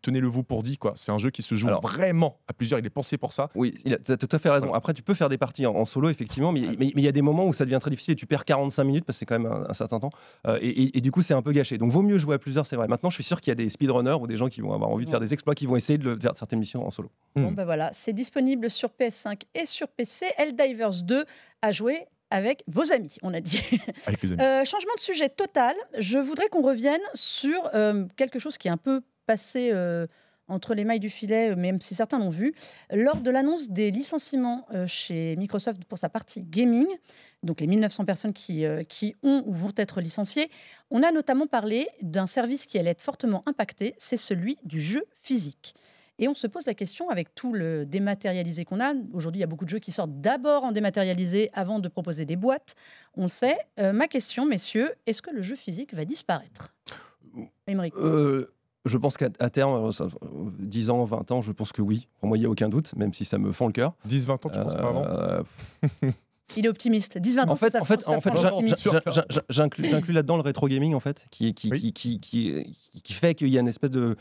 tenez-le 0.00 0.26
vous 0.26 0.42
pour 0.42 0.62
dit. 0.62 0.78
quoi. 0.78 0.92
C'est 0.94 1.12
un 1.12 1.18
jeu 1.18 1.30
qui 1.30 1.42
se 1.42 1.54
joue 1.54 1.68
vraiment 1.82 2.38
à 2.48 2.54
plusieurs. 2.54 2.78
Il 2.80 2.86
est 2.86 2.90
pensé 2.90 3.18
pour 3.18 3.32
ça. 3.32 3.50
Oui, 3.54 3.74
tu 3.84 4.12
as 4.12 4.16
tout 4.16 4.28
à 4.30 4.38
fait 4.38 4.50
raison. 4.50 4.72
Après, 4.72 4.94
tu 4.94 5.02
peux 5.02 5.14
faire 5.14 5.28
des 5.28 5.38
parties 5.38 5.66
en, 5.66 5.84
solo, 5.84 6.08
effectivement. 6.08 6.52
Mais 6.52 6.60
il 6.60 7.00
y 7.00 7.08
a 7.08 7.12
des 7.12 7.22
moments 7.22 7.46
où 7.46 7.52
ça 7.52 7.64
devient 7.64 7.78
très 7.80 7.90
difficile 7.90 8.12
et 8.12 8.16
tu 8.16 8.26
perds 8.26 8.44
45 8.44 8.84
minutes 8.84 9.04
parce 9.04 9.16
que 9.16 9.20
c'est 9.20 9.26
quand 9.26 9.38
même 9.38 9.52
un, 9.68 9.74
certain 9.74 10.00
temps. 10.00 10.10
Et, 10.60 10.96
et, 10.96 11.00
du 11.00 11.10
coup, 11.10 11.22
c'est 11.22 11.34
un 11.34 11.42
peu 11.42 11.52
gâché. 11.52 11.76
Donc, 11.76 11.90
vaut 11.90 12.02
mieux 12.02 12.18
jouer 12.18 12.36
à 12.36 12.38
plusieurs, 12.38 12.64
c'est 12.64 12.76
vrai. 12.76 12.88
Maintenant, 12.88 13.10
je 13.10 13.16
suis 13.16 13.24
sûr 13.24 13.40
qu'il 13.40 13.50
y 13.50 13.52
a 13.52 13.56
des 13.56 13.68
speedrunners 13.68 14.16
ou 14.20 14.26
des 14.26 14.36
gens 14.36 14.48
qui 14.48 14.62
vont 14.62 14.72
avoir 14.72 14.90
envie 14.90 15.04
de 15.04 15.10
faire 15.10 15.20
des 15.20 15.34
exploits 15.34 15.54
qui 15.54 15.66
vont 15.66 15.76
essayer 15.76 15.98
de 15.98 16.18
faire 16.20 16.36
certaines 16.36 16.60
missions 16.60 16.86
en 16.86 16.90
solo. 16.90 17.10
Bon, 17.36 17.52
ben 17.52 17.64
voilà. 17.64 17.90
C'est 17.92 18.12
disponible 18.12 18.70
sur 18.70 18.90
PS5 18.98 19.42
et 19.54 19.66
sur 19.66 19.88
PC. 19.88 20.26
Helldivers 20.38 21.01
2 21.02 21.24
à 21.62 21.72
jouer 21.72 22.06
avec 22.32 22.64
vos 22.66 22.92
amis, 22.92 23.16
on 23.22 23.34
a 23.34 23.40
dit. 23.40 23.62
Euh, 24.40 24.64
changement 24.64 24.94
de 24.96 25.00
sujet 25.00 25.28
total. 25.28 25.74
Je 25.98 26.18
voudrais 26.18 26.48
qu'on 26.48 26.62
revienne 26.62 27.00
sur 27.14 27.70
euh, 27.74 28.06
quelque 28.16 28.38
chose 28.38 28.56
qui 28.56 28.68
est 28.68 28.70
un 28.70 28.76
peu 28.76 29.02
passé 29.26 29.70
euh, 29.72 30.06
entre 30.48 30.74
les 30.74 30.84
mailles 30.84 31.00
du 31.00 31.10
filet, 31.10 31.54
même 31.54 31.80
si 31.80 31.94
certains 31.94 32.18
l'ont 32.18 32.30
vu. 32.30 32.54
Lors 32.90 33.16
de 33.16 33.30
l'annonce 33.30 33.70
des 33.70 33.90
licenciements 33.90 34.66
chez 34.86 35.36
Microsoft 35.36 35.84
pour 35.84 35.98
sa 35.98 36.08
partie 36.08 36.42
gaming, 36.42 36.86
donc 37.42 37.60
les 37.60 37.66
1900 37.66 38.04
personnes 38.04 38.32
qui, 38.32 38.64
qui 38.88 39.14
ont 39.22 39.42
ou 39.46 39.52
vont 39.52 39.72
être 39.76 40.00
licenciées, 40.00 40.50
on 40.90 41.02
a 41.02 41.10
notamment 41.10 41.46
parlé 41.46 41.88
d'un 42.00 42.26
service 42.26 42.66
qui 42.66 42.78
allait 42.78 42.90
être 42.90 43.02
fortement 43.02 43.42
impacté, 43.46 43.94
c'est 43.98 44.16
celui 44.16 44.58
du 44.64 44.80
jeu 44.80 45.04
physique. 45.22 45.74
Et 46.22 46.28
on 46.28 46.34
se 46.34 46.46
pose 46.46 46.66
la 46.66 46.74
question 46.74 47.10
avec 47.10 47.34
tout 47.34 47.52
le 47.52 47.84
dématérialisé 47.84 48.64
qu'on 48.64 48.78
a. 48.78 48.94
Aujourd'hui, 49.12 49.40
il 49.40 49.42
y 49.42 49.44
a 49.44 49.48
beaucoup 49.48 49.64
de 49.64 49.70
jeux 49.70 49.80
qui 49.80 49.90
sortent 49.90 50.20
d'abord 50.20 50.62
en 50.62 50.70
dématérialisé 50.70 51.50
avant 51.52 51.80
de 51.80 51.88
proposer 51.88 52.24
des 52.24 52.36
boîtes. 52.36 52.76
On 53.16 53.24
le 53.24 53.28
sait. 53.28 53.58
Euh, 53.80 53.92
ma 53.92 54.06
question, 54.06 54.46
messieurs, 54.46 54.92
est-ce 55.06 55.20
que 55.20 55.32
le 55.32 55.42
jeu 55.42 55.56
physique 55.56 55.92
va 55.94 56.04
disparaître? 56.04 56.72
Euh, 57.96 58.54
je 58.84 58.98
pense 58.98 59.16
qu'à 59.16 59.30
terme, 59.30 59.90
10 60.60 60.88
euh, 60.88 60.92
ans, 60.92 61.04
20 61.04 61.32
ans, 61.32 61.42
je 61.42 61.50
pense 61.50 61.72
que 61.72 61.82
oui. 61.82 62.06
Pour 62.20 62.28
moi, 62.28 62.36
il 62.36 62.40
n'y 62.42 62.46
a 62.46 62.50
aucun 62.50 62.68
doute, 62.68 62.94
même 62.94 63.12
si 63.12 63.24
ça 63.24 63.38
me 63.38 63.50
fend 63.50 63.66
le 63.66 63.72
cœur. 63.72 63.96
10, 64.04 64.28
20 64.28 64.46
ans, 64.46 64.48
tu 64.48 64.60
penses 64.60 64.74
pas 64.76 64.88
avant? 64.90 65.44
Il 66.56 66.66
est 66.66 66.68
optimiste. 66.68 67.18
10, 67.18 67.36
20 67.36 67.42
ans, 67.42 67.52
en 67.52 67.56
fait, 67.56 67.74
en 67.74 67.84
fait, 67.84 68.06
en 68.06 68.20
fait 68.20 68.30
j'inclus 69.48 70.12
là-dedans 70.12 70.36
le 70.36 70.42
rétro 70.42 70.68
gaming, 70.68 70.94
en 70.94 71.00
fait, 71.00 71.26
qui, 71.30 71.52
qui, 71.52 71.70
qui, 71.70 72.20
qui, 72.20 72.76
qui 73.02 73.12
fait 73.12 73.34
qu'il 73.34 73.48
y 73.48 73.56
a 73.56 73.60
une 73.60 73.68
espèce 73.68 73.90
de, 73.90 74.16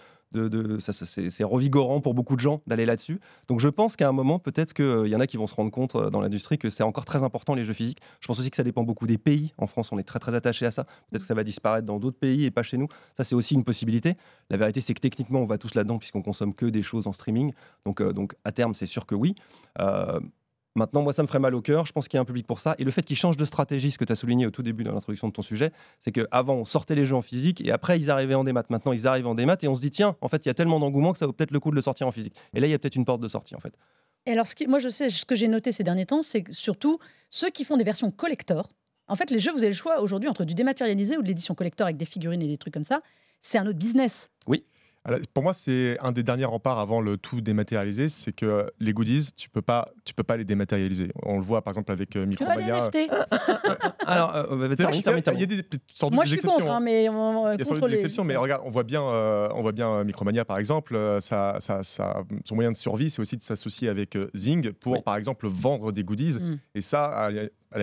c'est 0.79 1.43
revigorant 1.43 2.01
pour 2.01 2.13
beaucoup 2.13 2.35
de 2.35 2.41
gens 2.41 2.61
d'aller 2.67 2.85
là-dessus. 2.85 3.19
Donc 3.47 3.59
je 3.59 3.69
pense 3.69 3.95
qu'à 3.95 4.07
un 4.07 4.11
moment, 4.11 4.39
peut-être 4.39 4.73
qu'il 4.73 4.85
euh, 4.85 5.07
y 5.07 5.15
en 5.15 5.19
a 5.19 5.27
qui 5.27 5.38
vont 5.38 5.47
se 5.47 5.55
rendre 5.55 5.71
compte 5.71 5.95
euh, 5.95 6.09
dans 6.09 6.21
l'industrie 6.21 6.57
que 6.57 6.69
c'est 6.69 6.83
encore 6.83 7.05
très 7.05 7.23
important 7.23 7.53
les 7.53 7.65
jeux 7.65 7.73
physiques. 7.73 8.00
Je 8.19 8.27
pense 8.27 8.39
aussi 8.39 8.50
que 8.50 8.55
ça 8.55 8.63
dépend 8.63 8.83
beaucoup 8.83 9.07
des 9.07 9.17
pays. 9.17 9.53
En 9.57 9.67
France, 9.67 9.91
on 9.91 9.97
est 9.97 10.03
très 10.03 10.19
très 10.19 10.33
attaché 10.35 10.65
à 10.65 10.71
ça. 10.71 10.85
Peut-être 11.09 11.23
que 11.23 11.27
ça 11.27 11.33
va 11.33 11.43
disparaître 11.43 11.85
dans 11.85 12.00
d'autres 12.00 12.19
pays 12.19 12.45
et 12.45 12.51
pas 12.51 12.63
chez 12.63 12.77
nous. 12.77 12.88
Ça, 13.17 13.23
c'est 13.23 13.35
aussi 13.35 13.55
une 13.55 13.63
possibilité. 13.63 14.15
La 14.50 14.57
vérité, 14.57 14.81
c'est 14.81 14.93
que 14.93 15.01
techniquement, 15.01 15.41
on 15.41 15.45
va 15.45 15.57
tous 15.57 15.75
là-dedans 15.75 15.97
puisqu'on 15.97 16.21
consomme 16.21 16.53
que 16.53 16.65
des 16.65 16.81
choses 16.81 17.07
en 17.07 17.13
streaming. 17.13 17.53
Donc, 17.85 18.01
euh, 18.01 18.13
donc 18.13 18.35
à 18.45 18.51
terme, 18.51 18.73
c'est 18.73 18.85
sûr 18.85 19.05
que 19.05 19.15
oui. 19.15 19.35
Maintenant, 20.75 21.01
moi, 21.01 21.11
ça 21.11 21.21
me 21.21 21.27
ferait 21.27 21.39
mal 21.39 21.53
au 21.53 21.61
cœur. 21.61 21.85
Je 21.85 21.91
pense 21.91 22.07
qu'il 22.07 22.17
y 22.17 22.19
a 22.19 22.21
un 22.21 22.25
public 22.25 22.47
pour 22.47 22.59
ça. 22.59 22.75
Et 22.79 22.83
le 22.85 22.91
fait 22.91 23.01
qu'ils 23.01 23.17
changent 23.17 23.37
de 23.37 23.43
stratégie, 23.45 23.91
ce 23.91 23.97
que 23.97 24.05
tu 24.05 24.13
as 24.13 24.15
souligné 24.15 24.45
au 24.45 24.51
tout 24.51 24.63
début 24.63 24.83
dans 24.83 24.93
l'introduction 24.93 25.27
de 25.27 25.33
ton 25.33 25.41
sujet, 25.41 25.71
c'est 25.99 26.11
qu'avant, 26.11 26.55
on 26.55 26.65
sortait 26.65 26.95
les 26.95 27.05
jeux 27.05 27.15
en 27.15 27.21
physique 27.21 27.61
et 27.65 27.71
après, 27.71 27.99
ils 27.99 28.09
arrivaient 28.09 28.35
en 28.35 28.45
démat. 28.45 28.63
Maintenant, 28.69 28.93
ils 28.93 29.05
arrivent 29.05 29.27
en 29.27 29.35
démat 29.35 29.57
et 29.61 29.67
on 29.67 29.75
se 29.75 29.81
dit, 29.81 29.91
tiens, 29.91 30.15
en 30.21 30.29
fait, 30.29 30.45
il 30.45 30.49
y 30.49 30.51
a 30.51 30.53
tellement 30.53 30.79
d'engouement 30.79 31.11
que 31.11 31.19
ça 31.19 31.25
vaut 31.25 31.33
peut-être 31.33 31.51
le 31.51 31.59
coup 31.59 31.71
de 31.71 31.75
le 31.75 31.81
sortir 31.81 32.07
en 32.07 32.11
physique. 32.11 32.35
Et 32.53 32.61
là, 32.61 32.67
il 32.67 32.69
y 32.69 32.73
a 32.73 32.79
peut-être 32.79 32.95
une 32.95 33.05
porte 33.05 33.21
de 33.21 33.27
sortie, 33.27 33.55
en 33.55 33.59
fait. 33.59 33.73
Et 34.25 34.31
alors, 34.31 34.47
ce 34.47 34.55
qui, 34.55 34.67
moi, 34.67 34.79
je 34.79 34.87
sais, 34.87 35.09
ce 35.09 35.25
que 35.25 35.35
j'ai 35.35 35.47
noté 35.47 35.71
ces 35.71 35.83
derniers 35.83 36.05
temps, 36.05 36.21
c'est 36.21 36.45
surtout 36.53 36.99
ceux 37.31 37.49
qui 37.49 37.65
font 37.65 37.75
des 37.75 37.83
versions 37.83 38.11
collector. 38.11 38.71
En 39.07 39.17
fait, 39.17 39.29
les 39.29 39.39
jeux, 39.39 39.51
vous 39.51 39.59
avez 39.59 39.67
le 39.67 39.73
choix 39.73 39.99
aujourd'hui 39.99 40.29
entre 40.29 40.45
du 40.45 40.55
dématérialisé 40.55 41.17
ou 41.17 41.21
de 41.21 41.27
l'édition 41.27 41.53
collector 41.53 41.85
avec 41.85 41.97
des 41.97 42.05
figurines 42.05 42.41
et 42.41 42.47
des 42.47 42.57
trucs 42.57 42.73
comme 42.73 42.85
ça. 42.85 43.01
C'est 43.41 43.57
un 43.57 43.65
autre 43.65 43.79
business. 43.79 44.29
Oui 44.47 44.63
pour 45.34 45.43
moi, 45.43 45.53
c'est 45.53 45.98
un 46.00 46.12
des 46.12 46.22
derniers 46.22 46.46
remparts 46.46 46.77
avant 46.77 47.01
le 47.01 47.17
tout 47.17 47.41
dématérialisé, 47.41 48.08
c'est 48.08 48.31
que 48.31 48.72
les 48.79 48.93
goodies, 48.93 49.29
tu 49.36 49.50
peux 49.50 49.62
pas, 49.62 49.89
tu 50.05 50.13
peux 50.13 50.24
pas 50.24 50.38
les 50.38 50.43
dématérialiser. 50.43 51.12
On 51.24 51.39
le 51.39 51.43
voit 51.43 51.63
par 51.63 51.72
exemple 51.72 51.91
avec 51.91 52.15
euh, 52.15 52.25
Micromania. 52.25 52.89
Alors, 54.05 54.36
euh, 54.36 54.46
il 54.51 55.39
y 55.39 55.43
a 55.43 55.46
des 55.46 55.62
sortes 55.93 56.13
Moi, 56.13 56.25
je 56.25 56.36
suis 56.36 56.41
contre, 56.48 56.67
hein, 56.70 56.79
mais 56.81 57.10
on, 57.10 57.51
il 57.53 57.60
y 57.60 57.62
a 57.62 57.65
sans 57.65 57.75
doute 57.75 57.89
des 57.89 57.96
exceptions, 57.96 58.24
mais 58.24 58.36
regarde, 58.36 58.62
on 58.65 58.70
voit 58.70 58.84
bien, 58.84 59.01
euh, 59.01 59.50
on 59.55 59.62
voit 59.62 59.72
bien 59.72 60.03
Micromania 60.03 60.46
par 60.46 60.60
exemple. 60.60 60.98
Ça, 61.20 61.58
ça, 61.60 61.84
ça, 61.84 62.24
son 62.46 62.55
moyen 62.55 62.72
de 62.72 62.77
survie, 62.77 63.10
c'est 63.10 63.22
aussi 63.22 63.38
de 63.38 63.43
s'associer 63.43 63.89
avec 63.89 64.17
Zing 64.36 64.72
pour, 64.74 65.03
par 65.03 65.15
exemple, 65.15 65.48
vendre 65.48 65.91
des 65.91 66.03
goodies. 66.03 66.39
Mm. 66.39 66.60
Et 66.75 66.81
ça, 66.81 67.29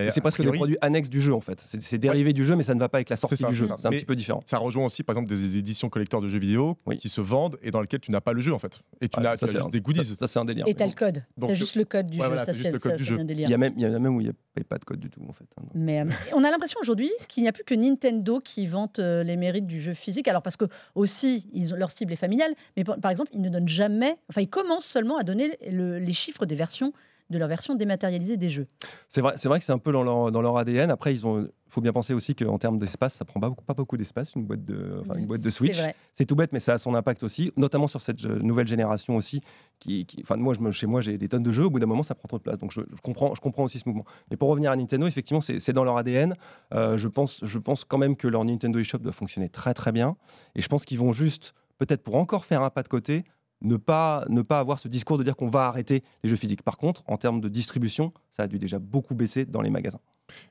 c'est 0.09 0.21
presque 0.21 0.41
des 0.41 0.51
produits 0.51 0.77
annexes 0.81 1.09
du 1.09 1.21
jeu 1.21 1.33
en 1.33 1.41
fait. 1.41 1.63
C'est 1.79 1.97
dérivé 1.97 2.33
du 2.33 2.45
jeu, 2.45 2.55
mais 2.55 2.63
ça 2.63 2.75
ne 2.75 2.79
va 2.79 2.89
pas 2.89 2.97
avec 2.97 3.09
la 3.09 3.15
sortie 3.15 3.43
du 3.45 3.53
jeu. 3.53 3.67
C'est 3.77 3.87
un 3.87 3.91
petit 3.91 4.05
peu 4.05 4.15
différent. 4.15 4.41
Ça 4.45 4.57
rejoint 4.57 4.85
aussi 4.85 5.03
par 5.03 5.15
exemple 5.15 5.29
des 5.29 5.57
éditions 5.57 5.89
collecteurs 5.89 6.21
de 6.21 6.27
jeux 6.27 6.39
vidéo 6.39 6.77
qui 6.97 7.09
se 7.09 7.21
vendent 7.21 7.57
et 7.61 7.71
dans 7.71 7.81
lesquelles 7.81 7.99
tu 7.99 8.11
n'as 8.11 8.21
pas 8.21 8.33
le 8.33 8.41
jeu 8.41 8.53
en 8.53 8.59
fait. 8.59 8.81
Et 9.01 9.09
tu 9.09 9.19
n'as 9.19 9.35
juste 9.35 9.69
des 9.69 9.81
goodies. 9.81 10.15
Ça, 10.19 10.27
c'est 10.27 10.39
un 10.39 10.45
délire. 10.45 10.65
Et 10.67 10.75
tu 10.75 10.83
as 10.83 10.87
le 10.87 10.93
code. 10.93 11.23
Tu 11.39 11.45
as 11.45 11.53
juste 11.53 11.75
le 11.75 11.85
code 11.85 12.07
du 12.07 12.17
jeu. 12.17 12.37
ça, 12.37 12.53
c'est 12.53 13.11
un 13.11 13.23
délire. 13.23 13.47
Il 13.47 13.51
y, 13.51 13.53
a 13.53 13.57
même, 13.57 13.73
il 13.75 13.81
y 13.81 13.85
a 13.85 13.99
même 13.99 14.15
où 14.15 14.21
il 14.21 14.25
n'y 14.25 14.29
a 14.29 14.63
pas 14.67 14.77
de 14.77 14.85
code 14.85 14.99
du 14.99 15.09
tout 15.09 15.21
en 15.27 15.33
fait. 15.33 15.45
Hein. 15.57 15.63
Mais 15.73 16.01
euh, 16.01 16.05
on 16.33 16.43
a 16.43 16.51
l'impression 16.51 16.79
aujourd'hui 16.81 17.09
qu'il 17.27 17.43
n'y 17.43 17.49
a 17.49 17.51
plus 17.51 17.63
que 17.63 17.73
Nintendo 17.73 18.39
qui 18.39 18.67
vante 18.67 18.99
euh, 18.99 19.23
les 19.23 19.37
mérites 19.37 19.67
du 19.67 19.79
jeu 19.79 19.93
physique. 19.93 20.27
Alors 20.27 20.41
parce 20.41 20.57
que 20.57 20.65
aussi 20.95 21.47
ils 21.53 21.73
ont, 21.73 21.77
leur 21.77 21.91
cible 21.91 22.13
est 22.13 22.17
familiale, 22.17 22.53
mais 22.75 22.83
par 22.83 23.11
exemple 23.11 23.31
ils 23.33 23.41
ne 23.41 23.49
donnent 23.49 23.67
jamais, 23.67 24.17
enfin 24.29 24.41
ils 24.41 24.49
commencent 24.49 24.85
seulement 24.85 25.17
à 25.17 25.23
donner 25.23 25.57
les 25.61 26.13
chiffres 26.13 26.45
des 26.45 26.55
versions 26.55 26.93
de 27.29 27.37
leur 27.37 27.47
version 27.47 27.75
dématérialisée 27.75 28.37
des 28.37 28.49
jeux. 28.49 28.67
C'est 29.07 29.21
vrai, 29.21 29.33
c'est 29.37 29.47
vrai 29.47 29.59
que 29.59 29.65
c'est 29.65 29.71
un 29.71 29.77
peu 29.77 29.91
dans 29.91 30.03
leur, 30.03 30.31
dans 30.31 30.41
leur 30.41 30.57
ADN. 30.57 30.89
Après, 30.89 31.23
ont, 31.25 31.47
faut 31.69 31.81
bien 31.81 31.93
penser 31.93 32.13
aussi 32.13 32.33
qu'en 32.35 32.57
termes 32.57 32.77
d'espace, 32.79 33.13
ça 33.13 33.25
prend 33.25 33.39
pas, 33.39 33.49
beaucoup- 33.49 33.63
pas 33.63 33.75
beaucoup 33.75 33.97
d'espace, 33.97 34.33
une 34.35 34.45
boîte 34.45 34.65
de, 34.65 34.99
enfin, 35.01 35.15
une 35.15 35.27
boîte 35.27 35.41
de 35.41 35.49
Switch. 35.51 35.77
C'est 36.15 36.25
tout 36.25 36.35
bête, 36.35 36.51
mais 36.53 36.59
ça 36.59 36.73
a 36.73 36.77
son 36.79 36.95
impact 36.95 37.21
aussi, 37.23 37.51
notamment 37.57 37.87
sur 37.87 38.01
cette 38.01 38.25
euh, 38.25 38.39
nouvelle 38.39 38.67
génération 38.67 39.15
aussi. 39.15 39.41
Qui, 39.79 40.05
qui- 40.05 40.21
enfin, 40.23 40.37
moi, 40.37 40.53
je 40.55 40.59
me- 40.61 40.71
chez 40.71 40.87
moi, 40.87 41.01
j'ai 41.01 41.17
des 41.17 41.29
tonnes 41.29 41.43
de 41.43 41.51
jeux. 41.51 41.65
Au 41.65 41.69
bout 41.69 41.79
d'un 41.79 41.85
moment, 41.85 42.03
ça 42.03 42.15
prend 42.15 42.27
trop 42.27 42.37
de 42.39 42.43
place. 42.43 42.57
Donc, 42.57 42.71
je, 42.71 42.81
je 42.91 43.01
comprends, 43.01 43.35
je 43.35 43.41
comprends 43.41 43.63
aussi 43.63 43.77
ce 43.79 43.87
mouvement. 43.87 44.05
Mais 44.31 44.37
pour 44.37 44.49
revenir 44.49 44.71
à 44.71 44.75
Nintendo, 44.75 45.05
effectivement, 45.05 45.41
c'est 45.41 45.59
c'est 45.59 45.73
dans 45.73 45.83
leur 45.83 45.97
ADN. 45.97 46.33
Euh, 46.73 46.97
je 46.97 47.07
pense, 47.07 47.39
je 47.43 47.59
pense 47.59 47.85
quand 47.85 47.97
même 47.99 48.15
que 48.15 48.27
leur 48.27 48.43
Nintendo 48.43 48.79
eShop 48.79 48.97
doit 48.99 49.11
fonctionner 49.13 49.49
très 49.49 49.73
très 49.75 49.91
bien. 49.91 50.17
Et 50.55 50.61
je 50.61 50.67
pense 50.67 50.83
qu'ils 50.85 50.97
vont 50.99 51.13
juste, 51.13 51.53
peut-être 51.77 52.01
pour 52.01 52.15
encore 52.15 52.45
faire 52.45 52.63
un 52.63 52.69
pas 52.71 52.81
de 52.83 52.87
côté, 52.87 53.23
ne 53.61 53.77
pas, 53.77 54.25
ne 54.29 54.41
pas 54.41 54.59
avoir 54.59 54.79
ce 54.79 54.87
discours 54.87 55.17
de 55.17 55.23
dire 55.23 55.35
qu'on 55.35 55.49
va 55.49 55.67
arrêter 55.67 56.03
les 56.23 56.29
jeux 56.29 56.35
physiques. 56.35 56.63
Par 56.63 56.77
contre, 56.77 57.03
en 57.07 57.17
termes 57.17 57.41
de 57.41 57.49
distribution, 57.49 58.13
ça 58.31 58.43
a 58.43 58.47
dû 58.47 58.57
déjà 58.57 58.79
beaucoup 58.79 59.15
baisser 59.15 59.45
dans 59.45 59.61
les 59.61 59.69
magasins. 59.69 59.99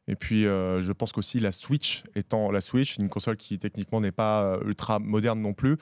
Et 0.06 0.14
puis, 0.16 0.46
euh, 0.46 0.80
je 0.82 0.92
pense 0.92 1.12
qu'aussi 1.12 1.40
la 1.40 1.52
Switch, 1.52 2.02
étant 2.16 2.50
la 2.50 2.60
Switch, 2.60 2.96
une 2.96 3.08
console 3.08 3.36
qui 3.36 3.58
techniquement 3.58 4.00
n'est 4.00 4.12
pas 4.12 4.42
euh, 4.42 4.60
ultra 4.66 4.98
moderne 4.98 5.40
non 5.40 5.52
plus, 5.52 5.76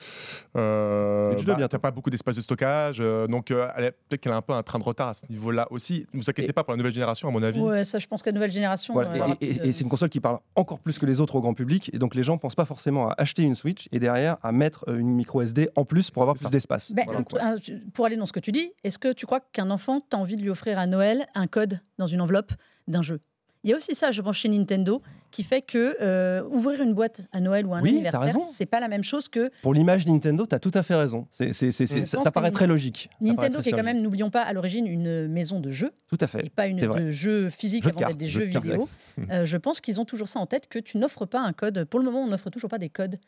euh, 0.55 1.31
Switch 1.33 1.45
2 1.45 1.51
bah, 1.51 1.57
bientôt. 1.57 1.71
t'as 1.71 1.79
pas 1.79 1.91
beaucoup 1.91 2.09
d'espace 2.09 2.35
de 2.35 2.41
stockage, 2.41 2.97
euh, 2.99 3.27
donc 3.27 3.51
euh, 3.51 3.67
peut-être 4.09 4.21
qu'elle 4.21 4.31
a 4.31 4.37
un 4.37 4.41
peu 4.41 4.53
un 4.53 4.63
train 4.63 4.79
de 4.79 4.83
retard 4.83 5.09
à 5.09 5.13
ce 5.13 5.21
niveau-là 5.29 5.67
aussi. 5.71 6.05
Ne 6.13 6.19
vous 6.19 6.29
inquiétez 6.29 6.49
Et- 6.49 6.53
pas 6.53 6.63
pour 6.63 6.73
la 6.73 6.77
nouvelle 6.77 6.93
génération, 6.93 7.27
à 7.27 7.31
mon 7.31 7.43
avis. 7.43 7.59
Ouais, 7.59 7.85
ça, 7.85 7.99
je 7.99 8.07
pense 8.07 8.21
que 8.21 8.29
la 8.29 8.33
nouvelle 8.33 8.51
génération. 8.51 8.93
Voilà, 8.93 9.11
euh, 9.31 9.35
et- 9.41 9.71
c'est 9.71 9.83
une 9.83 9.89
console 9.89 10.09
qui 10.09 10.19
parle 10.19 10.39
encore 10.55 10.79
plus 10.79 10.99
que 10.99 11.05
les 11.05 11.21
autres 11.21 11.35
au 11.35 11.41
grand 11.41 11.53
public, 11.53 11.89
et 11.93 11.97
donc 11.97 12.15
les 12.15 12.23
gens 12.23 12.37
pensent 12.37 12.55
pas 12.55 12.65
forcément 12.65 13.09
à 13.09 13.15
acheter 13.17 13.43
une 13.43 13.55
Switch 13.55 13.87
et 13.91 13.99
derrière 13.99 14.37
à 14.43 14.51
mettre 14.51 14.87
une 14.89 15.07
micro 15.15 15.41
SD 15.41 15.69
en 15.75 15.85
plus 15.85 16.11
pour 16.11 16.23
avoir 16.23 16.35
plus 16.35 16.49
d'espace. 16.49 16.91
Ben, 16.91 17.05
Voilà. 17.05 17.55
pour 17.93 18.05
aller 18.05 18.17
dans 18.17 18.25
ce 18.25 18.33
que 18.33 18.39
tu 18.39 18.51
dis, 18.51 18.71
est-ce 18.83 18.99
que 18.99 19.13
tu 19.13 19.25
crois 19.25 19.39
qu'un 19.39 19.69
enfant, 19.69 20.01
tu 20.01 20.15
as 20.15 20.19
envie 20.19 20.35
de 20.35 20.41
lui 20.41 20.49
offrir 20.49 20.79
à 20.79 20.87
Noël 20.87 21.25
un 21.35 21.47
code 21.47 21.79
dans 21.97 22.07
une 22.07 22.21
enveloppe 22.21 22.51
d'un 22.87 23.01
jeu? 23.01 23.19
Il 23.67 23.71
y 23.71 23.73
a 23.73 23.75
aussi 23.75 23.95
ça, 23.95 24.11
je 24.11 24.21
pense, 24.21 24.37
chez 24.37 24.47
Nintendo, 24.47 25.01
qui 25.29 25.43
fait 25.43 25.61
que 25.61 25.97
euh, 25.99 26.41
ouvrir 26.49 26.81
une 26.81 26.93
boîte 26.93 27.19
à 27.33 27.41
Noël 27.41 27.65
ou 27.65 27.73
à 27.73 27.79
un 27.79 27.81
Oui, 27.81 27.89
anniversaire, 27.89 28.37
c'est 28.49 28.65
pas 28.65 28.79
la 28.79 28.87
même 28.87 29.03
chose 29.03 29.27
que 29.27 29.51
Pour 29.61 29.73
l'image 29.73 30.07
Nintendo, 30.07 30.45
tu 30.47 30.55
as 30.55 30.59
tout 30.59 30.71
à 30.73 30.83
fait 30.83 30.95
raison. 30.95 31.27
C'est- 31.31 31.51
c'est- 31.51 31.73
c'est- 31.73 31.85
c'est- 31.85 31.99
Je 31.99 32.05
ça, 32.05 32.21
ça 32.21 32.31
paraît 32.31 32.51
très 32.51 32.65
logique. 32.65 33.09
Nintendo, 33.19 33.59
qui 33.61 33.67
est 33.67 33.71
quand 33.73 33.83
même, 33.83 34.01
n'oublions 34.01 34.29
pas, 34.29 34.41
à 34.43 34.53
l'origine 34.53 34.87
une 34.87 35.27
maison 35.27 35.59
de 35.59 35.69
jeux 35.69 35.91
Tout 36.07 36.17
à 36.21 36.25
et 36.25 36.27
fait. 36.29 36.49
pas 36.49 36.67
une 36.67 36.77
de 36.77 37.11
jeux 37.11 37.49
physiques 37.49 37.83
Jeux 37.83 37.91
de 37.91 37.97
avant 37.97 38.07
d'être 38.07 38.17
des 38.17 38.29
jeux 38.29 38.45
vidéo. 38.45 38.87
Euh, 39.29 39.43
je 39.43 39.57
pense 39.57 39.81
qu'ils 39.81 39.99
ont 39.99 40.05
toujours 40.05 40.29
ça 40.29 40.39
en 40.39 40.45
tête 40.45 40.69
que 40.69 40.79
tu 40.79 40.97
n'offres 40.97 41.25
pas 41.25 41.41
un 41.41 41.51
code. 41.51 41.83
Pour 41.83 41.99
le 41.99 42.05
moment, 42.05 42.21
on 42.23 42.27
n'offre 42.27 42.49
toujours 42.49 42.69
pas 42.69 42.77
des 42.79 42.87
codes 42.89 43.19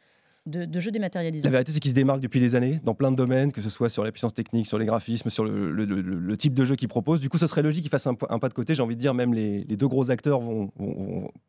de, 0.45 0.79
jeux 0.79 0.91
dématérialisés. 0.91 1.43
La 1.43 1.51
vérité, 1.51 1.71
c'est 1.71 1.79
qu'ils 1.79 1.91
se 1.91 1.95
démarquent 1.95 2.21
depuis 2.21 2.39
des 2.39 2.55
années 2.55 2.79
dans 2.83 2.93
plein 2.93 3.11
de 3.11 3.15
domaines, 3.15 3.51
que 3.51 3.61
ce 3.61 3.69
soit 3.69 3.89
sur 3.89 4.03
la 4.03 4.11
puissance 4.11 4.33
technique, 4.33 4.65
sur 4.65 4.77
les 4.77 4.85
graphismes, 4.85 5.29
sur 5.29 5.43
le, 5.43 6.37
type 6.37 6.53
de 6.53 6.65
jeu 6.65 6.75
qu'ils 6.75 6.87
proposent. 6.87 7.19
Du 7.19 7.29
coup, 7.29 7.37
ce 7.37 7.47
serait 7.47 7.61
logique 7.61 7.83
qu'ils 7.83 7.91
fassent 7.91 8.07
un, 8.07 8.15
pas 8.15 8.49
de 8.49 8.53
côté. 8.53 8.75
J'ai 8.75 8.81
envie 8.81 8.95
de 8.95 9.01
dire, 9.01 9.13
même 9.13 9.33
les, 9.33 9.63
deux 9.65 9.87
gros 9.87 10.11
acteurs 10.11 10.41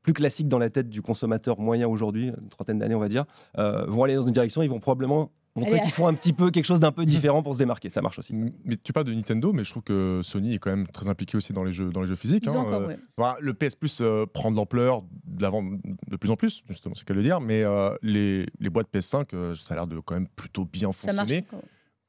plus 0.03 0.13
classiques 0.13 0.49
dans 0.49 0.59
la 0.59 0.71
tête 0.71 0.89
du 0.89 1.03
consommateur 1.03 1.59
moyen 1.61 1.89
aujourd'hui, 1.89 2.29
une 2.29 2.49
trentaine 2.49 2.79
d'années, 2.79 2.95
on 2.95 3.01
va 3.01 3.09
dire, 3.09 3.25
euh, 3.59 3.85
vont 3.87 4.05
aller 4.05 4.15
dans 4.15 4.27
une 4.27 4.33
direction. 4.33 4.63
Ils 4.63 4.71
vont 4.71 4.81
probablement 4.81 5.31
montrer 5.61 5.81
qu'ils 5.81 5.93
font 5.93 6.07
un 6.07 6.15
petit 6.15 6.33
peu 6.33 6.51
quelque 6.51 6.65
chose 6.65 6.81
d'un 6.81 6.93
peu 6.93 7.05
différent 7.07 7.43
pour 7.43 7.55
se 7.55 7.59
démarquer. 7.59 7.91
Ça 7.91 8.03
marche 8.03 8.19
aussi. 8.19 8.35
Mais 8.35 8.77
tu 8.83 8.93
parles 8.93 9.07
de 9.07 9.15
Nintendo, 9.15 9.53
mais 9.53 9.65
je 9.65 9.71
trouve 9.71 9.83
que 9.83 10.21
Sony 10.23 10.55
est 10.55 10.59
quand 10.59 10.71
même 10.71 10.87
très 10.89 11.09
impliqué 11.09 11.37
aussi 11.37 11.53
dans 11.53 11.65
les 11.65 11.73
jeux, 11.73 11.91
dans 11.91 12.01
les 12.01 12.07
jeux 12.07 12.17
physiques. 12.17 12.47
Hein. 12.49 12.53
encore, 12.57 12.83
Euh, 12.83 12.87
ouais. 12.89 12.99
voilà, 13.17 13.37
le 13.41 13.55
PS 13.55 13.75
Plus 13.75 14.01
euh, 14.01 14.27
prend 14.27 14.51
de 14.51 14.57
l'ampleur 14.57 15.03
de, 15.27 16.17
plus 16.17 16.31
en 16.31 16.37
plus, 16.37 16.63
justement, 16.69 16.95
c'est 16.95 17.05
qu'à 17.07 17.15
le 17.15 17.23
dire, 17.23 17.41
mais 17.41 17.63
euh, 17.63 17.95
les, 18.03 18.47
les 18.59 18.71
boîtes 18.71 18.89
PS5, 18.93 19.27
euh, 19.35 19.55
ça 19.55 19.75
a 19.75 19.77
l'air 19.77 19.87
de 19.87 19.99
quand 20.01 20.15
même 20.15 20.29
plutôt 20.29 20.65
bien 20.65 20.93
Ça 20.93 21.13
fonctionner. 21.13 21.45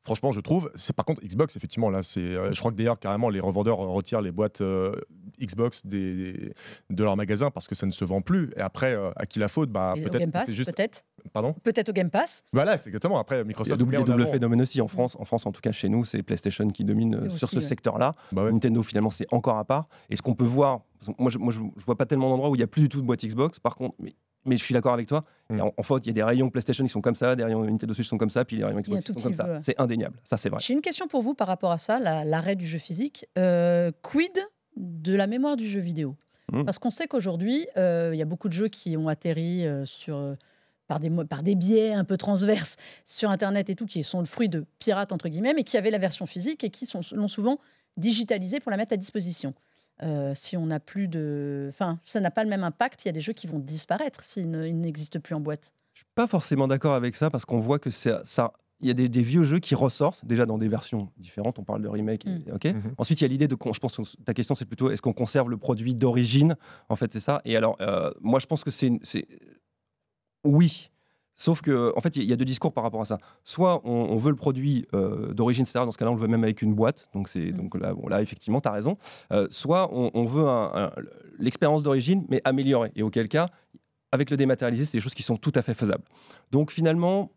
Franchement, 0.03 0.31
je 0.31 0.41
trouve. 0.41 0.71
C'est 0.73 0.95
par 0.95 1.05
contre 1.05 1.21
Xbox, 1.23 1.55
effectivement, 1.55 1.89
là, 1.91 2.01
c'est. 2.01 2.21
euh, 2.21 2.51
je 2.53 2.59
crois 2.59 2.71
que 2.71 2.75
d'ailleurs 2.77 2.97
carrément 2.97 3.29
les 3.29 3.39
revendeurs 3.39 3.77
retirent 3.77 4.21
les 4.21 4.31
boîtes 4.31 4.61
euh, 4.61 4.95
Xbox 5.41 5.85
des, 5.85 6.15
des- 6.33 6.53
de 6.89 7.03
leurs 7.03 7.17
magasins 7.17 7.51
parce 7.51 7.67
que 7.67 7.75
ça 7.75 7.85
ne 7.85 7.91
se 7.91 8.05
vend 8.05 8.21
plus. 8.21 8.51
Et 8.55 8.61
après, 8.61 8.93
euh, 8.93 9.11
à 9.15 9.25
qui 9.25 9.39
la 9.39 9.47
faute? 9.47 9.69
Bah 9.69 9.93
peut-être. 9.95 10.17
Game 10.19 10.27
que 10.29 10.33
Pass, 10.33 10.45
C'est 10.47 10.53
juste. 10.53 10.73
peut-être? 10.75 11.03
Pardon? 11.33 11.53
Peut-être 11.63 11.89
au 11.89 11.93
Game 11.93 12.09
Pass? 12.09 12.43
Voilà, 12.53 12.77
c'est 12.77 12.87
exactement. 12.87 13.19
Après, 13.19 13.35
Il 13.35 13.39
y 13.39 13.41
a 13.41 13.43
Microsoft. 13.45 13.79
double, 13.79 14.03
double 14.03 14.27
phénomène 14.27 14.61
aussi 14.61 14.81
en 14.81 14.87
France. 14.87 15.15
En 15.19 15.25
France, 15.25 15.45
en 15.45 15.51
tout 15.51 15.61
cas, 15.61 15.71
chez 15.71 15.89
nous, 15.89 16.03
c'est 16.05 16.23
PlayStation 16.23 16.67
qui 16.69 16.83
domine 16.83 17.15
euh, 17.15 17.29
sur 17.29 17.49
ce 17.49 17.55
ouais. 17.57 17.61
secteur-là. 17.61 18.15
Bah 18.31 18.43
ouais. 18.45 18.51
Nintendo, 18.51 18.81
finalement, 18.83 19.09
c'est 19.11 19.27
encore 19.31 19.57
à 19.57 19.65
part. 19.65 19.87
Et 20.09 20.15
ce 20.15 20.21
qu'on 20.21 20.35
peut 20.35 20.45
voir, 20.45 20.81
moi, 21.17 21.29
je, 21.29 21.37
moi, 21.37 21.51
je, 21.51 21.59
je 21.77 21.85
vois 21.85 21.97
pas 21.97 22.05
tellement 22.05 22.29
d'endroits 22.29 22.49
où 22.49 22.55
il 22.55 22.61
y 22.61 22.63
a 22.63 22.67
plus 22.67 22.81
du 22.83 22.89
tout 22.89 23.01
de 23.01 23.05
boîte 23.05 23.23
Xbox. 23.25 23.59
Par 23.59 23.75
contre, 23.75 23.95
mais, 23.99 24.15
mais 24.45 24.57
je 24.57 24.63
suis 24.63 24.73
d'accord 24.73 24.93
avec 24.93 25.05
toi. 25.07 25.23
Mm. 25.51 25.61
En, 25.61 25.73
en 25.77 25.83
fait, 25.83 25.95
il 25.97 26.07
y 26.07 26.09
a 26.09 26.13
des 26.13 26.23
rayons 26.23 26.49
PlayStation 26.49 26.83
qui 26.83 26.89
sont 26.89 27.01
comme 27.01 27.15
ça, 27.15 27.35
des 27.35 27.43
rayons 27.43 27.63
Nintendo 27.63 27.93
Switch 27.93 28.07
qui 28.07 28.09
sont 28.09 28.17
comme 28.17 28.29
ça, 28.31 28.43
puis 28.45 28.57
des 28.57 28.63
rayons 28.65 28.79
Xbox 28.79 29.01
qui 29.05 29.13
sont 29.13 29.21
comme 29.21 29.33
ça. 29.33 29.59
C'est 29.61 29.79
indéniable. 29.79 30.17
Ça, 30.23 30.37
c'est 30.37 30.49
vrai. 30.49 30.59
J'ai 30.61 30.73
une 30.73 30.81
question 30.81 31.07
pour 31.07 31.21
vous 31.21 31.35
par 31.35 31.47
rapport 31.47 31.71
à 31.71 31.77
ça, 31.77 31.99
la- 31.99 32.25
l'arrêt 32.25 32.55
du 32.55 32.65
jeu 32.67 32.79
physique. 32.79 33.25
Euh, 33.37 33.91
quid 34.01 34.31
de 34.81 35.13
la 35.15 35.27
mémoire 35.27 35.55
du 35.55 35.67
jeu 35.67 35.79
vidéo 35.79 36.15
Hmm. 36.51 36.65
Parce 36.65 36.79
qu'on 36.79 36.89
sait 36.89 37.07
qu'aujourd'hui, 37.07 37.65
euh, 37.77 38.09
il 38.13 38.17
y 38.17 38.21
a 38.21 38.25
beaucoup 38.25 38.49
de 38.49 38.53
jeux 38.53 38.67
qui 38.67 38.97
ont 38.97 39.07
atterri 39.07 39.65
euh, 39.65 39.85
sur, 39.85 40.17
euh, 40.17 40.35
par, 40.87 40.99
des, 40.99 41.09
par 41.09 41.43
des 41.43 41.55
biais 41.55 41.93
un 41.93 42.03
peu 42.03 42.17
transverses 42.17 42.75
sur 43.05 43.29
Internet 43.29 43.69
et 43.69 43.75
tout, 43.75 43.85
qui 43.85 44.03
sont 44.03 44.19
le 44.19 44.25
fruit 44.25 44.49
de 44.49 44.65
pirates, 44.77 45.13
entre 45.13 45.29
guillemets, 45.29 45.53
mais 45.53 45.63
qui 45.63 45.77
avaient 45.77 45.91
la 45.91 45.97
version 45.97 46.25
physique 46.25 46.65
et 46.65 46.69
qui 46.69 46.85
sont, 46.85 46.99
l'ont 47.13 47.29
souvent 47.29 47.57
digitalisée 47.95 48.59
pour 48.59 48.69
la 48.69 48.75
mettre 48.75 48.91
à 48.91 48.97
disposition. 48.97 49.53
Euh, 50.03 50.33
si 50.35 50.57
on 50.57 50.65
n'a 50.65 50.81
plus 50.81 51.07
de. 51.07 51.67
Enfin, 51.69 51.99
ça 52.03 52.19
n'a 52.19 52.31
pas 52.31 52.43
le 52.43 52.49
même 52.49 52.63
impact. 52.65 53.05
Il 53.05 53.07
y 53.07 53.09
a 53.09 53.13
des 53.13 53.21
jeux 53.21 53.33
qui 53.33 53.47
vont 53.47 53.59
disparaître 53.59 54.21
s'ils 54.23 54.49
ne- 54.49 54.65
ils 54.67 54.77
n'existent 54.77 55.21
plus 55.21 55.35
en 55.35 55.39
boîte. 55.39 55.71
Je 55.93 55.99
suis 55.99 56.07
pas 56.15 56.27
forcément 56.27 56.67
d'accord 56.67 56.95
avec 56.95 57.15
ça 57.15 57.29
parce 57.29 57.45
qu'on 57.45 57.59
voit 57.59 57.79
que 57.79 57.91
ça. 57.91 58.23
Il 58.81 58.87
y 58.87 58.91
a 58.91 58.93
des, 58.93 59.07
des 59.09 59.21
vieux 59.21 59.43
jeux 59.43 59.59
qui 59.59 59.75
ressortent 59.75 60.25
déjà 60.25 60.45
dans 60.45 60.57
des 60.57 60.67
versions 60.67 61.09
différentes. 61.17 61.59
On 61.59 61.63
parle 61.63 61.81
de 61.81 61.87
remake, 61.87 62.25
et- 62.25 62.29
Mm. 62.29 62.43
ok. 62.55 62.65
Mhm. 62.65 62.81
Ensuite, 62.97 63.21
il 63.21 63.23
y 63.23 63.25
a 63.25 63.27
l'idée 63.29 63.47
de. 63.47 63.55
Je 63.73 63.79
pense 63.79 63.95
que 63.97 64.01
ta 64.25 64.33
question, 64.33 64.55
c'est 64.55 64.65
plutôt 64.65 64.89
est-ce 64.91 65.01
qu'on 65.01 65.13
conserve 65.13 65.49
le 65.49 65.57
produit 65.57 65.93
d'origine? 65.95 66.55
En 66.89 66.95
fait, 66.95 67.13
c'est 67.13 67.19
ça. 67.19 67.41
Et 67.45 67.55
alors, 67.55 67.77
euh, 67.81 68.11
moi, 68.21 68.39
je 68.39 68.45
pense 68.47 68.63
que 68.63 68.71
c'est. 68.71 68.91
Oui. 70.43 70.89
Sauf 71.35 71.61
que, 71.61 71.91
en 71.97 72.01
fait, 72.01 72.17
il 72.17 72.25
y 72.25 72.33
a 72.33 72.35
deux 72.35 72.45
discours 72.45 72.71
par 72.73 72.83
rapport 72.83 73.01
à 73.01 73.05
ça. 73.05 73.17
Soit 73.43 73.81
on, 73.83 73.91
on 74.11 74.17
veut 74.17 74.29
le 74.29 74.35
produit 74.35 74.85
euh, 74.93 75.33
d'origine, 75.33 75.65
c'est-à-dire 75.65 75.85
dans 75.87 75.91
ce 75.91 75.97
cas-là, 75.97 76.11
on 76.11 76.15
le 76.15 76.21
veut 76.21 76.27
même 76.27 76.43
avec 76.43 76.61
une 76.61 76.73
boîte. 76.75 77.07
Donc, 77.13 77.29
c'est 77.29 77.51
Mm. 77.51 77.57
donc 77.57 77.75
là, 77.79 77.93
bon, 77.93 78.07
là, 78.07 78.21
effectivement, 78.21 78.61
tu 78.61 78.67
as 78.67 78.71
raison. 78.71 78.97
Euh, 79.31 79.47
soit 79.49 79.89
on, 79.95 80.11
on 80.13 80.25
veut 80.25 80.47
un- 80.47 80.71
un- 80.75 80.91
l'expérience 81.39 81.81
d'origine, 81.83 82.25
mais 82.29 82.41
améliorée. 82.43 82.91
Et 82.95 83.01
auquel 83.01 83.27
cas, 83.27 83.47
avec 84.11 84.29
le 84.29 84.37
dématérialisé, 84.37 84.85
c'est 84.85 84.97
des 84.97 85.01
choses 85.01 85.13
qui 85.15 85.23
sont 85.23 85.37
tout 85.37 85.53
à 85.55 85.61
fait 85.61 85.73
faisables. 85.73 86.03
Donc, 86.51 86.69
finalement, 86.71 87.31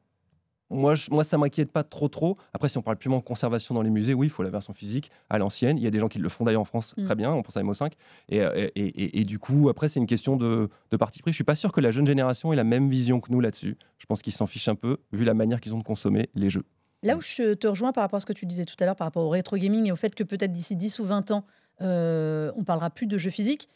moi, 0.74 0.94
je- 0.94 1.10
moi 1.10 1.24
ça 1.24 1.38
m'inquiète 1.38 1.70
pas 1.72 1.82
trop 1.84 2.08
trop. 2.08 2.36
Après, 2.52 2.68
si 2.68 2.76
on 2.78 2.82
parle 2.82 2.96
purement 2.96 3.20
conservation 3.20 3.74
dans 3.74 3.82
les 3.82 3.90
musées, 3.90 4.14
oui, 4.14 4.26
il 4.26 4.30
faut 4.30 4.42
la 4.42 4.50
version 4.50 4.72
physique 4.74 5.10
à 5.30 5.38
l'ancienne. 5.38 5.78
Il 5.78 5.84
y 5.84 5.86
a 5.86 5.90
des 5.90 5.98
gens 6.00 6.08
qui 6.08 6.18
le 6.18 6.28
font 6.28 6.44
d'ailleurs 6.44 6.60
en 6.62 6.66
France 6.66 6.94
Mm. 6.96 7.04
très 7.04 7.14
bien, 7.14 7.32
on 7.32 7.42
pense 7.42 7.56
à 7.56 7.60
MO5. 7.62 7.92
Et, 8.28 8.40
euh, 8.42 8.68
et, 8.74 8.84
et- 8.84 9.20
et 9.20 9.24
du 9.24 9.38
coup, 9.38 9.68
après, 9.68 9.88
c'est 9.88 10.00
une 10.00 10.06
question 10.06 10.36
de, 10.36 10.68
de 10.90 10.96
parti 10.96 11.20
pris. 11.22 11.32
Je 11.32 11.36
suis 11.36 11.44
pas 11.44 11.54
sûr 11.54 11.72
que 11.72 11.80
la 11.80 11.90
jeune 11.90 12.06
génération 12.06 12.52
ait 12.52 12.56
la 12.56 12.64
même 12.64 12.90
vision 12.90 13.20
que 13.20 13.30
nous 13.32 13.40
là-dessus. 13.40 13.76
Je 13.98 14.06
pense 14.06 14.20
qu'ils 14.22 14.32
s'en 14.34 14.46
fichent 14.46 14.68
un 14.68 14.74
peu, 14.74 14.98
vu 15.12 15.24
la 15.24 15.34
manière 15.34 15.60
qu'ils 15.60 15.74
ont 15.74 15.78
de 15.78 15.84
consommer 15.84 16.28
les 16.34 16.50
jeux. 16.50 16.64
Là 17.02 17.16
où 17.16 17.20
je 17.20 17.54
te 17.54 17.66
rejoins 17.66 17.92
par 17.92 18.02
rapport 18.02 18.16
à 18.16 18.20
ce 18.20 18.26
que 18.26 18.32
tu 18.32 18.46
disais 18.46 18.64
tout 18.64 18.76
à 18.80 18.86
l'heure, 18.86 18.96
par 18.96 19.06
rapport 19.06 19.24
au 19.24 19.28
rétro 19.28 19.56
gaming 19.56 19.86
et 19.88 19.92
au 19.92 19.96
fait 19.96 20.14
que 20.14 20.24
peut-être 20.24 20.52
d'ici 20.52 20.74
10 20.74 20.98
ou 21.00 21.04
20 21.04 21.30
ans, 21.32 21.44
euh, 21.82 22.50
on 22.56 22.64
parlera 22.64 22.90
plus 22.90 23.06
de 23.06 23.18
jeux 23.18 23.30
physiques. 23.30 23.68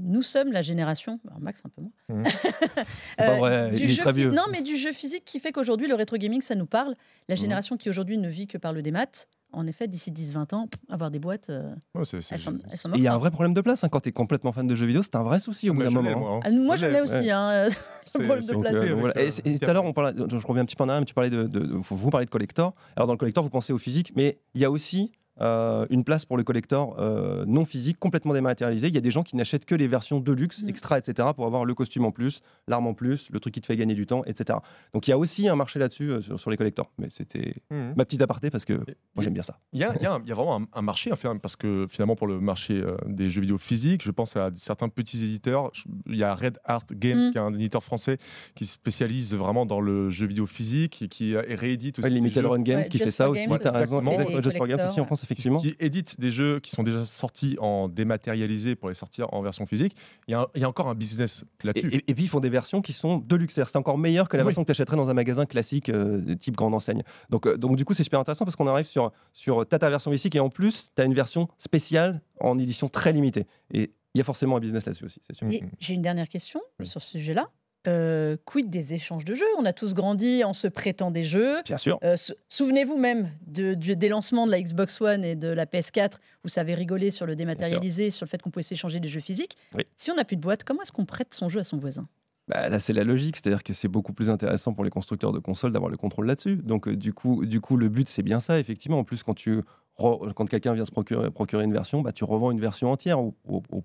Nous 0.00 0.22
sommes 0.22 0.52
la 0.52 0.62
génération, 0.62 1.18
alors 1.26 1.40
Max 1.40 1.62
un 1.64 1.70
peu 1.70 1.82
moins, 1.82 2.22
pas 3.16 3.36
vrai, 3.38 3.70
du 3.70 3.76
il 3.76 3.84
est 3.84 3.88
jeu 3.88 4.02
très 4.02 4.12
vieux. 4.12 4.30
Non, 4.30 4.44
mais 4.50 4.62
du 4.62 4.76
jeu 4.76 4.92
physique 4.92 5.24
qui 5.24 5.40
fait 5.40 5.52
qu'aujourd'hui 5.52 5.88
le 5.88 5.94
rétro 5.94 6.16
gaming 6.16 6.40
ça 6.42 6.54
nous 6.54 6.66
parle. 6.66 6.94
La 7.28 7.34
Mhm. 7.34 7.40
génération 7.40 7.76
qui 7.76 7.88
aujourd'hui 7.88 8.18
ne 8.18 8.28
vit 8.28 8.46
que 8.46 8.58
par 8.58 8.72
le 8.72 8.82
démat, 8.82 9.06
en 9.52 9.66
effet, 9.66 9.88
d'ici 9.88 10.12
10-20 10.12 10.52
ans, 10.54 10.68
avoir 10.90 11.10
des 11.10 11.18
boîtes, 11.18 11.48
euh, 11.48 11.74
c'est- 12.04 12.18
elles 12.32 12.40
Et 12.40 12.98
il 12.98 13.02
y 13.02 13.08
a 13.08 13.14
un 13.14 13.18
vrai 13.18 13.30
problème 13.30 13.54
de 13.54 13.60
place. 13.62 13.82
hein. 13.82 13.88
Quand 13.88 14.00
tu 14.00 14.10
es 14.10 14.12
complètement 14.12 14.52
fan 14.52 14.66
de 14.66 14.74
jeux 14.74 14.84
vidéo, 14.86 15.02
c'est 15.02 15.16
un 15.16 15.22
vrai 15.22 15.38
souci 15.38 15.70
au 15.70 15.74
bout 15.74 15.82
d'un 15.82 15.90
moment. 15.90 16.10
hein. 16.10 16.16
moi, 16.18 16.34
hein. 16.36 16.40
Ah, 16.44 16.50
moi 16.50 16.76
Je 16.76 16.86
l'ai, 16.86 17.00
aussi, 17.00 17.30
hein, 17.30 17.64
le 17.68 17.70
C'est- 18.04 18.18
problème 18.18 18.42
c'est 18.42 18.54
de 18.54 18.60
place. 18.60 18.74
euh, 18.74 18.94
voilà. 18.94 19.14
euh, 19.16 19.30
Et, 19.44 19.50
et 19.54 19.58
tout 19.58 19.68
à 19.68 19.72
l'heure, 19.72 19.84
on 19.84 19.92
parlait, 19.94 20.12
je 20.16 20.46
reviens 20.46 20.62
un 20.62 20.66
petit 20.66 20.76
peu 20.76 20.84
en 20.84 20.88
arrière, 20.90 21.00
mais 21.00 21.06
tu 21.06 21.14
parlais 21.14 21.30
de, 21.30 21.44
de- 21.44 21.60
de- 21.60 21.74
vous, 21.74 21.96
vous 21.96 22.10
parlez 22.10 22.26
de 22.26 22.30
collector. 22.30 22.74
Alors 22.96 23.06
dans 23.06 23.14
le 23.14 23.18
collector, 23.18 23.42
vous 23.42 23.50
pensez 23.50 23.72
au 23.72 23.78
physique, 23.78 24.12
mais 24.14 24.38
il 24.54 24.60
y 24.60 24.64
a 24.66 24.70
aussi 24.70 25.12
euh, 25.40 25.86
une 25.90 26.04
place 26.04 26.24
pour 26.24 26.36
le 26.36 26.42
collector 26.44 26.96
euh, 26.98 27.44
non 27.46 27.64
physique, 27.64 27.98
complètement 27.98 28.34
dématérialisé. 28.34 28.88
Il 28.88 28.94
y 28.94 28.98
a 28.98 29.00
des 29.00 29.10
gens 29.10 29.22
qui 29.22 29.36
n'achètent 29.36 29.64
que 29.64 29.74
les 29.74 29.86
versions 29.86 30.20
de 30.20 30.32
luxe, 30.32 30.62
Mm. 30.62 30.68
extra, 30.68 30.98
etc., 30.98 31.28
pour 31.36 31.46
avoir 31.46 31.64
le 31.64 31.74
costume 31.74 32.04
en 32.04 32.10
plus, 32.10 32.40
l'arme 32.66 32.86
en 32.86 32.94
plus, 32.94 33.28
le 33.30 33.40
truc 33.40 33.54
qui 33.54 33.60
te 33.60 33.66
fait 33.66 33.76
gagner 33.76 33.94
du 33.94 34.06
temps, 34.06 34.22
etc. 34.24 34.58
Donc 34.94 35.06
il 35.06 35.10
y 35.10 35.14
a 35.14 35.18
aussi 35.18 35.48
un 35.48 35.56
marché 35.56 35.78
là-dessus 35.78 36.10
euh, 36.10 36.20
sur, 36.20 36.40
sur 36.40 36.50
les 36.50 36.56
collectors. 36.56 36.90
Mais 36.98 37.08
c'était 37.10 37.54
Mhm. 37.70 37.94
ma 37.96 38.04
petite 38.04 38.22
aparté 38.22 38.50
parce 38.50 38.64
que 38.64 38.74
moi 38.74 39.22
j'aime 39.24 39.34
bien 39.34 39.42
ça. 39.42 39.58
Il 39.72 39.80
y 39.80 39.84
a, 39.84 39.94
il 39.96 40.02
y 40.02 40.06
a 40.06 40.18
y 40.26 40.32
a 40.32 40.34
vraiment 40.34 40.60
un, 40.60 40.66
un 40.72 40.82
marché, 40.82 41.12
enfin, 41.12 41.36
parce 41.36 41.56
que 41.56 41.86
finalement, 41.88 42.16
pour 42.16 42.26
le 42.26 42.40
marché 42.40 42.74
euh, 42.74 42.96
des 43.06 43.30
jeux 43.30 43.40
vidéo 43.40 43.58
physiques, 43.58 44.02
je 44.04 44.10
pense 44.10 44.36
à 44.36 44.50
certains 44.56 44.88
petits 44.88 45.22
éditeurs. 45.24 45.70
Il 46.06 46.16
y 46.16 46.24
a 46.24 46.34
Red 46.34 46.58
Art 46.64 46.86
Games, 46.92 47.18
Mm. 47.28 47.30
qui 47.32 47.38
est 47.38 47.40
un 47.40 47.54
éditeur 47.54 47.82
français 47.82 48.18
qui 48.54 48.64
se 48.64 48.74
spécialise 48.74 49.34
vraiment 49.34 49.66
dans 49.66 49.80
le 49.80 50.10
jeu 50.10 50.26
vidéo 50.26 50.46
physique 50.46 51.02
et 51.02 51.08
qui 51.08 51.36
réédite 51.36 51.98
aussi. 51.98 52.08
Ouais, 52.08 52.14
Limited. 52.14 52.44
Run 52.46 52.60
Games 52.62 52.78
Ouais, 52.80 52.88
qui 52.88 52.98
fait 52.98 53.10
ça 53.10 53.28
aussi. 53.30 53.46
Games 53.46 53.58
tu 53.60 53.66
as 53.68 53.72
raison. 53.72 54.00
exactement. 54.00 54.40
Just 54.42 54.56
for 54.56 54.66
Games 54.66 54.80
aussi 54.88 55.00
en 55.00 55.04
France, 55.04 55.24
effectivement. 55.32 55.60
qui 55.60 55.74
éditent 55.78 56.18
des 56.20 56.30
jeux 56.30 56.60
qui 56.60 56.70
sont 56.70 56.82
déjà 56.82 57.04
sortis 57.04 57.56
en 57.60 57.88
dématérialisé 57.88 58.74
pour 58.76 58.88
les 58.88 58.94
sortir 58.94 59.32
en 59.32 59.42
version 59.42 59.66
physique. 59.66 59.94
Il 60.26 60.32
y 60.32 60.34
a, 60.34 60.40
un- 60.42 60.46
il 60.54 60.60
y 60.62 60.64
a 60.64 60.68
encore 60.68 60.88
un 60.88 60.94
business 60.94 61.44
là-dessus. 61.62 61.88
et- 61.92 62.04
et 62.10 62.14
puis 62.14 62.24
ils 62.24 62.28
font 62.28 62.40
des 62.40 62.48
versions 62.50 62.80
qui 62.82 62.92
sont 62.92 63.18
de 63.18 63.36
luxe. 63.36 63.54
C'est 63.54 63.76
encore 63.76 63.98
meilleur 63.98 64.28
que 64.28 64.36
la 64.36 64.42
Oui. 64.42 64.48
version 64.48 64.62
que 64.62 64.66
tu 64.66 64.72
achèterais 64.72 64.96
dans 64.96 65.08
un 65.08 65.14
magasin 65.14 65.46
classique 65.46 65.88
euh, 65.88 66.34
type 66.36 66.56
grande 66.56 66.74
enseigne. 66.74 67.02
Donc, 67.30 67.46
euh, 67.46 67.56
donc 67.56 67.76
du 67.76 67.84
coup, 67.84 67.94
c'est 67.94 68.04
super 68.04 68.20
intéressant 68.20 68.44
parce 68.44 68.56
qu'on 68.56 68.66
arrive 68.66 68.86
sur, 68.86 69.12
sur 69.32 69.66
t'as 69.66 69.78
ta 69.78 69.90
version 69.90 70.10
physique 70.10 70.34
et 70.34 70.40
en 70.40 70.48
plus, 70.50 70.90
tu 70.94 71.02
as 71.02 71.04
une 71.04 71.14
version 71.14 71.48
spéciale 71.58 72.22
en 72.40 72.58
édition 72.58 72.88
très 72.88 73.12
limitée. 73.12 73.46
Et 73.72 73.92
il 74.14 74.18
y 74.18 74.20
a 74.20 74.24
forcément 74.24 74.56
un 74.56 74.60
business 74.60 74.86
là-dessus 74.86 75.04
aussi, 75.04 75.20
c'est 75.26 75.34
sûr. 75.36 75.46
Et 75.50 75.62
j'ai 75.80 75.94
une 75.94 76.02
dernière 76.02 76.28
question 76.28 76.60
Oui. 76.80 76.86
sur 76.86 77.00
ce 77.02 77.10
sujet-là. 77.10 77.50
Euh, 77.86 78.36
quid 78.44 78.68
des 78.70 78.92
échanges 78.92 79.24
de 79.24 79.34
jeux? 79.34 79.46
On 79.58 79.64
a 79.64 79.72
tous 79.72 79.94
grandi 79.94 80.42
en 80.44 80.52
se 80.52 80.66
prêtant 80.68 81.10
des 81.10 81.22
jeux. 81.22 81.62
Bien 81.64 81.76
sûr. 81.76 81.98
Euh, 82.02 82.16
sou- 82.16 82.34
Souvenez-vous 82.48 82.98
même 82.98 83.30
de- 83.46 83.74
des 83.74 84.08
lancements 84.08 84.46
de 84.46 84.50
la 84.50 84.60
Xbox 84.60 85.00
One 85.00 85.24
et 85.24 85.36
de 85.36 85.48
la 85.48 85.64
PS4 85.64 86.18
où 86.44 86.48
ça 86.48 86.62
avait 86.62 86.74
rigolé 86.74 87.10
sur 87.10 87.24
le 87.24 87.36
dématérialisé, 87.36 88.10
sur 88.10 88.24
le 88.26 88.28
fait 88.30 88.42
qu'on 88.42 88.50
pouvait 88.50 88.62
s'échanger 88.64 89.00
des 89.00 89.08
jeux 89.08 89.20
physiques. 89.20 89.56
Oui. 89.74 89.84
Si 89.96 90.10
on 90.10 90.16
n'a 90.16 90.24
plus 90.24 90.36
de 90.36 90.40
boîte, 90.42 90.64
comment 90.64 90.82
est-ce 90.82 90.92
qu'on 90.92 91.06
prête 91.06 91.32
son 91.34 91.48
jeu 91.48 91.60
à 91.60 91.64
son 91.64 91.78
voisin? 91.78 92.08
Bah, 92.48 92.68
là, 92.68 92.78
c'est 92.78 92.92
la 92.94 93.04
logique, 93.04 93.36
c'est-à-dire 93.36 93.62
que 93.62 93.72
c'est 93.72 93.88
beaucoup 93.88 94.12
plus 94.12 94.28
intéressant 94.30 94.72
pour 94.74 94.82
les 94.82 94.90
constructeurs 94.90 95.32
de 95.32 95.38
consoles 95.38 95.70
d'avoir 95.72 95.90
le 95.90 95.96
contrôle 95.98 96.26
là-dessus. 96.26 96.56
Donc, 96.56 96.88
euh, 96.88 96.96
du, 96.96 97.12
coup, 97.12 97.44
du 97.46 97.60
coup, 97.60 97.76
le 97.76 97.88
but, 97.90 98.08
c'est 98.08 98.22
bien 98.22 98.40
ça, 98.40 98.58
effectivement. 98.58 98.98
En 98.98 99.04
plus, 99.04 99.22
quand, 99.22 99.34
tu 99.34 99.60
quand 99.98 100.46
quelqu'un 100.48 100.72
vient 100.74 100.86
se 100.86 100.90
procurer, 100.90 101.30
procurer 101.30 101.64
une 101.64 101.72
version, 101.72 102.00
bah, 102.02 102.12
tu 102.12 102.24
revends 102.24 102.50
une 102.50 102.60
version 102.60 102.90
entière 102.90 103.20
au, 103.20 103.34
au- 103.46 103.62
au- 103.70 103.84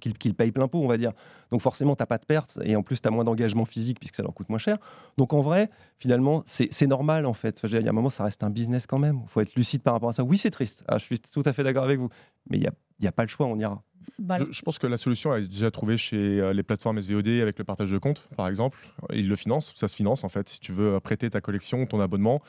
qu'il 0.00 0.16
qu'il 0.18 0.34
paye 0.34 0.52
plein 0.52 0.68
pot, 0.68 0.80
on 0.82 0.86
va 0.88 0.96
dire. 0.98 1.12
Donc, 1.50 1.60
forcément, 1.62 1.94
tu 1.96 2.02
n'as 2.02 2.06
pas 2.06 2.18
de 2.18 2.24
perte 2.24 2.58
et 2.62 2.76
en 2.76 2.82
plus, 2.82 3.00
tu 3.00 3.08
as 3.08 3.10
moins 3.10 3.24
d'engagement 3.24 3.64
physique 3.64 3.98
puisque 4.00 4.16
ça 4.16 4.22
leur 4.22 4.34
coûte 4.34 4.48
moins 4.48 4.58
cher. 4.58 4.78
Donc, 5.18 5.32
en 5.32 5.40
vrai, 5.42 5.70
finalement, 5.98 6.42
c'est 6.46 6.86
normal, 6.86 7.26
en 7.26 7.32
fait. 7.34 7.60
Enfin, 7.64 7.76
il 7.78 7.82
y 7.84 7.86
a 7.86 7.90
un 7.90 7.92
moment, 7.94 8.10
ça 8.10 8.24
reste 8.24 8.42
un 8.44 8.50
business 8.50 8.86
quand 8.86 8.98
même. 8.98 9.20
Il 9.24 9.28
faut 9.28 9.40
être 9.40 9.54
lucide 9.54 9.82
par 9.82 9.94
rapport 9.94 10.08
à 10.08 10.12
ça. 10.12 10.24
Oui, 10.24 10.38
c'est 10.38 10.50
triste. 10.50 10.84
Ah, 10.88 10.98
je 10.98 11.04
suis 11.04 11.18
tout 11.20 11.42
à 11.44 11.52
fait 11.52 11.64
d'accord 11.64 11.84
avec 11.84 11.98
vous. 11.98 12.08
Mais 12.50 12.58
il 12.58 12.60
n'y 12.60 12.66
a, 12.66 12.72
y 13.00 13.06
a 13.06 13.12
pas 13.12 13.22
le 13.22 13.28
choix, 13.28 13.46
on 13.46 13.58
ira. 13.58 13.82
Bah, 14.20 14.36
Je, 14.38 14.44
je 14.52 14.62
pense 14.62 14.78
que 14.78 14.86
la 14.86 14.98
solution 14.98 15.34
elle 15.34 15.44
est 15.44 15.48
déjà 15.48 15.70
trouvée 15.72 15.98
chez 15.98 16.16
euh, 16.16 16.52
les 16.52 16.62
plateformes 16.62 17.00
SVOD 17.00 17.26
avec 17.42 17.58
le 17.58 17.64
partage 17.64 17.90
de 17.90 17.98
comptes, 17.98 18.28
par 18.36 18.46
exemple. 18.46 18.78
Ils 19.12 19.28
le 19.28 19.34
financent, 19.34 19.72
ça 19.74 19.88
se 19.88 19.96
finance 19.96 20.22
en 20.22 20.28
fait. 20.28 20.48
Si 20.48 20.60
tu 20.60 20.70
veux 20.72 20.94
euh, 20.94 21.00
prêter 21.00 21.28
ta 21.28 21.40
collection, 21.40 21.84
ton 21.86 21.98
abonnement, 22.00 22.40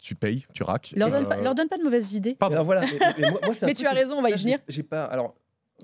tu 0.00 0.14
payes, 0.14 0.46
tu 0.54 0.62
raques. 0.62 0.94
leur, 0.96 1.10
donne 1.10 1.24
euh, 1.24 1.28
pas, 1.28 1.36
leur 1.36 1.54
donne 1.54 1.68
pas 1.68 1.76
de 1.76 1.82
mauvaises 1.82 2.14
idées. 2.14 2.34
Pardon. 2.34 2.54
Alors, 2.54 2.64
voilà. 2.64 2.80
Mais, 2.80 2.98
mais 3.18 3.30
moi- 3.30 3.40
moi, 3.44 3.74
tu 3.74 3.86
as 3.86 3.92
raison, 3.92 4.16
on 4.16 4.22
va 4.22 4.30
y 4.30 4.36
venir. 4.36 4.58
J'ai 4.68 4.82
pas. 4.82 5.04
Alors, 5.04 5.34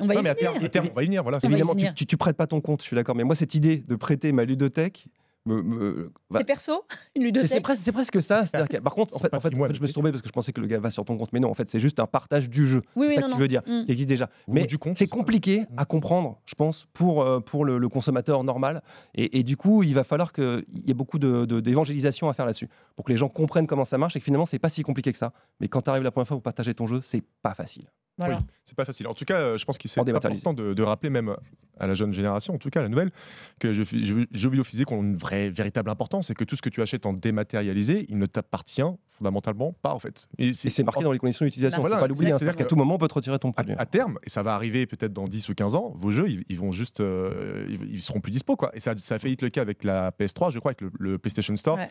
On 0.01 0.07
va 0.07 0.15
y 0.15 0.17
mais 0.17 0.23
venir. 0.23 0.37
terme, 0.37 0.57
à 0.65 0.69
terme, 0.69 0.87
on 0.91 0.95
va 0.95 1.03
y 1.03 1.07
venir. 1.07 1.23
Voilà, 1.23 1.41
c'est 1.41 1.47
On 1.47 1.51
va 1.51 1.57
y 1.57 1.61
Évidemment, 1.61 1.75
tu, 1.75 1.81
venir. 1.81 1.95
tu, 1.95 2.07
tu 2.07 2.17
prêtes 2.17 2.37
pas 2.37 2.47
ton 2.47 2.61
compte, 2.61 2.83
je 2.83 2.87
suis 2.87 2.97
d'accord. 2.97 3.15
Mais 3.15 3.25
moi, 3.25 3.35
cette 3.35 3.55
idée 3.55 3.79
de 3.79 3.97
prêter 3.97 4.33
ma 4.33 4.45
ludothèque, 4.45 5.09
me, 5.47 5.63
me- 5.63 6.13
bah, 6.31 6.41
C'est 6.41 6.45
perso, 6.45 6.85
une 7.17 7.23
c'est 7.23 7.27
ludothèque. 7.27 7.63
presque, 7.63 7.81
c'est 7.83 7.93
presque 7.93 8.21
ça. 8.21 8.45
C'est-à-dire 8.45 8.69
que- 8.69 8.77
par 8.83 8.93
contre, 8.93 9.17
en 9.17 9.19
fait, 9.19 9.29
en 9.29 9.31
fait, 9.31 9.37
en 9.37 9.41
patrimoine. 9.41 9.71
fait, 9.71 9.77
je 9.77 9.81
me 9.81 9.87
suis 9.87 9.95
trompé 9.95 10.11
parce 10.11 10.21
que 10.21 10.29
je 10.29 10.33
pensais 10.33 10.53
que 10.53 10.61
le 10.61 10.67
gars 10.67 10.79
va 10.79 10.91
sur 10.91 11.07
ton 11.07 11.17
compte. 11.17 11.33
Mais 11.33 11.41
non, 11.41 11.49
en 11.51 11.55
fait, 11.55 11.71
c'est 11.71 11.81
juste 11.81 12.01
un 12.01 12.07
partage 12.07 12.51
du 12.51 12.67
jeu. 12.67 12.83
Oui, 12.97 13.07
c'est 13.09 13.09
oui, 13.09 13.15
ça 13.15 13.21
non, 13.23 13.27
que 13.29 13.33
tu 13.35 13.39
veux 13.39 13.49
dire, 13.49 13.63
Mm. 13.67 13.85
qui 13.87 13.93
existe 13.93 14.09
déjà. 14.11 14.29
Mais 14.47 14.67
c'est 14.97 15.07
compliqué 15.07 15.65
à 15.79 15.87
comprendre, 15.87 16.39
je 16.45 16.55
pense, 16.55 16.87
pour, 16.93 17.23
euh, 17.23 17.41
pour 17.41 17.65
le, 17.65 17.79
le 17.79 17.89
consommateur 17.89 18.45
normal. 18.45 18.83
Et, 19.15 19.39
et 19.39 19.43
du 19.43 19.57
coup, 19.57 19.83
il 19.83 19.95
va 19.95 20.05
falloir 20.05 20.33
qu'il 20.35 20.65
y 20.87 20.91
ait 20.91 20.95
beaucoup 20.95 21.19
de- 21.19 21.47
de- 21.47 21.61
d'évangélisation 21.61 22.29
à 22.29 22.35
faire 22.35 22.45
là-dessus 22.45 22.69
pour 22.97 23.07
que 23.07 23.13
les 23.13 23.17
gens 23.17 23.29
comprennent 23.31 23.67
comment 23.67 23.85
ça 23.85 23.97
marche 23.97 24.17
et 24.17 24.19
que 24.19 24.25
finalement, 24.25 24.45
c'est 24.45 24.59
pas 24.59 24.69
si 24.69 24.83
compliqué 24.83 25.13
que 25.13 25.19
ça. 25.19 25.33
Mais 25.61 25.69
quand 25.69 25.81
tu 25.81 25.89
arrives 25.89 26.03
la 26.03 26.11
première 26.11 26.29
fois 26.29 26.37
pour 26.37 26.43
partager 26.43 26.75
ton 26.75 26.87
jeu, 26.87 27.01
c'est 27.03 27.23
pas 27.43 27.55
facile. 27.55 27.87
Voilà. 28.19 28.37
Oui, 28.37 28.45
c'est 28.65 28.77
pas 28.77 28.85
facile. 28.85 29.07
En 29.07 29.15
tout 29.15 29.25
cas, 29.25 29.39
euh, 29.41 29.57
je 29.59 29.65
pense 29.65 29.79
qu'il 29.79 29.89
c'est 29.91 30.01
important 30.35 30.53
de, 30.53 30.75
de 30.75 30.83
rappeler 30.83 31.11
même 31.11 31.35
à 31.81 31.87
la 31.87 31.95
jeune 31.95 32.13
génération, 32.13 32.55
en 32.55 32.59
tout 32.59 32.71
cas 32.71 32.83
la 32.83 32.89
nouvelle, 32.89 33.13
que 33.61 33.69
les 33.69 33.75
jeux, 33.75 33.85
fi- 33.85 34.05
jeux- 34.05 34.27
jeux 34.33 34.49
vidéo 34.51 34.65
physiques 34.65 34.91
ont 34.91 35.01
une 35.01 35.17
vraie, 35.17 35.49
véritable 35.49 35.91
importance 35.91 36.29
et 36.31 36.35
que 36.35 36.43
tout 36.43 36.57
ce 36.57 36.63
que 36.63 36.69
tu 36.69 36.83
achètes 36.83 37.07
en 37.07 37.13
dématérialisé, 37.13 38.05
il 38.09 38.19
ne 38.19 38.27
t'appartient 38.27 38.83
fondamentalement 39.07 39.73
pas 39.81 39.95
en 39.95 39.99
fait. 40.01 40.27
Et 40.39 40.49
Et 40.49 40.55
c'est 40.55 40.83
marqué 40.83 41.05
dans 41.05 41.13
les 41.13 41.19
conditions 41.21 41.45
d'utilisation. 41.47 41.81
Voilà, 41.81 41.97
faut 41.97 42.01
pas 42.03 42.09
l'oublier. 42.09 42.33
hein. 42.33 42.39
c'est-à-dire 42.39 42.57
qu'à 42.57 42.65
tout 42.65 42.75
moment, 42.77 42.97
on 42.97 42.99
peut 42.99 43.07
te 43.09 43.15
retirer 43.15 43.39
ton 43.39 43.51
à, 43.51 43.53
produit. 43.53 43.75
à 43.79 43.87
terme, 43.87 44.19
et 44.25 44.29
ça 44.31 44.43
va 44.43 44.55
arriver 44.55 44.87
peut-être 44.87 45.13
dans 45.13 45.29
10 45.29 45.49
ou 45.51 45.55
15 45.55 45.75
ans, 45.77 45.95
vos 45.97 46.11
jeux, 46.11 46.29
ils, 46.29 46.45
ils 46.49 46.59
vont 46.59 46.73
juste, 46.73 47.01
euh, 47.01 47.67
ils, 47.69 47.95
ils 47.95 48.03
seront 48.03 48.21
plus 48.21 48.33
dispo 48.33 48.57
quoi. 48.57 48.71
Et 48.75 48.81
ça, 48.81 48.95
ça 48.97 49.15
a 49.15 49.19
failli 49.21 49.35
être 49.35 49.43
le 49.43 49.51
cas 49.51 49.63
avec 49.63 49.85
la 49.85 50.11
PS3, 50.11 50.51
je 50.51 50.59
crois, 50.59 50.71
avec 50.73 50.81
le, 50.81 50.91
le 50.99 51.19
PlayStation 51.19 51.55
Store. 51.57 51.77
Ouais. 51.79 51.91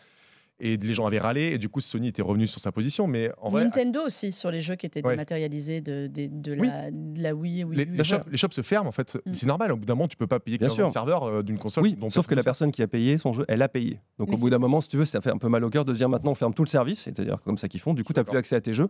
Et 0.60 0.76
les 0.76 0.92
gens 0.92 1.06
avaient 1.06 1.20
râlé, 1.20 1.52
et 1.52 1.58
du 1.58 1.68
coup, 1.68 1.80
Sony 1.80 2.08
était 2.08 2.20
revenu 2.22 2.48
sur 2.48 2.60
sa 2.60 2.72
position. 2.72 3.06
Mais 3.06 3.30
en 3.40 3.48
vrai, 3.50 3.62
Nintendo 3.64 4.00
aussi 4.04 4.32
sur 4.32 4.50
les 4.50 4.60
jeux 4.60 4.74
qui 4.74 4.86
étaient 4.86 5.04
Ouais. 5.06 5.12
dématérialisés 5.12 5.80
de, 5.80 6.08
de, 6.08 6.26
de 6.30 6.56
Oui. 6.60 6.66
la, 6.66 6.90
de 6.90 7.22
la 7.22 7.32
Wii, 7.34 7.62
Wii 7.62 7.76
les, 7.78 7.84
U. 7.84 7.96
les 7.96 8.02
shops, 8.04 8.24
les 8.28 8.36
shops 8.36 8.54
se 8.54 8.62
ferment 8.62 8.88
en 8.88 8.92
fait. 8.92 9.16
Mm. 9.24 9.34
C'est 9.34 9.46
normal, 9.46 9.70
au 9.70 9.76
bout 9.76 9.84
d'un 9.84 9.94
moment, 9.94 10.08
tu 10.08 10.16
peux 10.16 10.26
pas 10.26 10.40
payer 10.40 10.58
Bien 10.58 10.66
15 10.66 10.74
sûr. 10.74 10.84
ans 10.84 10.88
de 10.88 10.92
serveur 10.92 11.22
euh, 11.24 11.42
d'une 11.44 11.58
console. 11.58 11.84
Oui, 11.84 11.94
dont 11.94 12.08
sauf 12.10 12.26
que 12.26 12.34
la 12.34 12.42
personne 12.42 12.72
qui 12.72 12.82
a 12.82 12.88
payé 12.88 13.18
son 13.18 13.32
jeu, 13.32 13.44
elle 13.46 13.62
a 13.62 13.68
payé. 13.68 14.00
Donc 14.18 14.30
Mais 14.30 14.34
au 14.34 14.38
bout 14.38 14.50
d'un 14.50 14.58
moment, 14.58 14.80
si 14.80 14.88
tu 14.88 14.96
veux, 14.96 15.04
ça 15.04 15.20
fait 15.20 15.30
un 15.30 15.38
peu 15.38 15.48
mal 15.48 15.62
au 15.62 15.70
cœur 15.70 15.84
de 15.84 15.92
dire 15.92 16.08
maintenant 16.08 16.32
on 16.32 16.34
ferme 16.34 16.54
tout 16.54 16.64
le 16.64 16.68
service, 16.68 17.00
c'est-à-dire 17.02 17.38
comme 17.44 17.56
ça 17.56 17.68
qu'ils 17.68 17.80
font. 17.80 17.94
Du 17.94 18.02
coup, 18.02 18.12
tu 18.12 18.18
n'as 18.18 18.24
plus 18.24 18.36
accès 18.38 18.56
à 18.56 18.60
tes 18.60 18.72
jeux. 18.74 18.88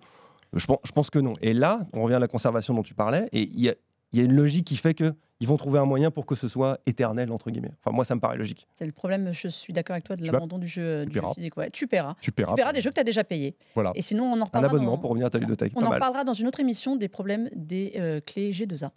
Je 0.54 0.64
pense, 0.64 0.78
je 0.85 0.92
pense 0.92 1.11
que 1.11 1.18
non. 1.18 1.35
Et 1.42 1.52
là, 1.52 1.81
on 1.92 2.02
revient 2.04 2.14
à 2.14 2.18
la 2.18 2.28
conservation 2.28 2.72
dont 2.72 2.83
tu 2.83 2.94
parlais, 2.94 3.28
et 3.33 3.42
il 3.42 3.61
y 3.61 3.68
a, 3.68 3.74
il 4.14 4.18
y 4.18 4.22
a 4.22 4.24
une 4.24 4.33
logique 4.35 4.66
qui 4.66 4.76
fait 4.78 4.94
que 4.94 5.12
ils 5.40 5.46
vont 5.48 5.57
trouver 5.57 5.79
un 5.79 5.85
moyen 5.85 6.11
pour 6.11 6.27
que 6.27 6.35
ce 6.35 6.48
soit 6.48 6.81
éternel 6.87 7.31
entre 7.33 7.51
guillemets. 7.51 7.70
Enfin, 7.81 7.94
moi, 7.94 8.05
ça 8.05 8.14
me 8.14 8.20
paraît 8.20 8.37
logique. 8.37 8.66
C'est 8.74 8.87
le 8.87 8.92
problème, 8.92 9.33
je 9.33 9.48
suis 9.48 9.72
d'accord 9.72 9.94
avec 9.94 10.05
toi, 10.05 10.16
de 10.16 10.24
l'abandon 10.27 10.59
du 10.59 10.66
jeu, 10.66 11.05
du 11.07 11.12
jeu 11.14 11.20
paieras. 11.20 11.35
physique. 11.35 11.57
Ouais, 11.57 11.70
tu 11.70 11.87
paieras. 11.87 12.16
Tu 12.20 12.33
paieras. 12.33 12.53
Tu 12.53 12.57
paieras 12.57 12.72
des 12.72 12.81
jeux 12.81 12.90
que 12.90 12.94
tu 12.94 13.01
as 13.01 13.05
déjà 13.05 13.24
payés. 13.24 13.55
Voilà. 13.74 13.92
Et 13.94 14.03
sinon, 14.03 14.24
on 14.33 14.40
en 14.40 14.48
Un 14.53 14.64
abonnement 14.64 14.92
dans- 14.92 14.98
pour 14.98 15.11
revenir 15.11 15.27
à 15.27 15.31
ta 15.31 15.38
ludothèque. 15.38 15.72
On 15.77 15.81
pas 15.81 15.87
en 15.87 15.90
mal. 15.90 16.01
parlera 16.01 16.24
dans 16.24 16.35
une 16.35 16.46
autre 16.48 16.61
émission 16.61 16.96
des 16.96 17.09
problèmes 17.09 17.48
des 17.55 17.92
euh, 17.96 18.20
clés 18.20 18.51
G2A. 18.53 18.90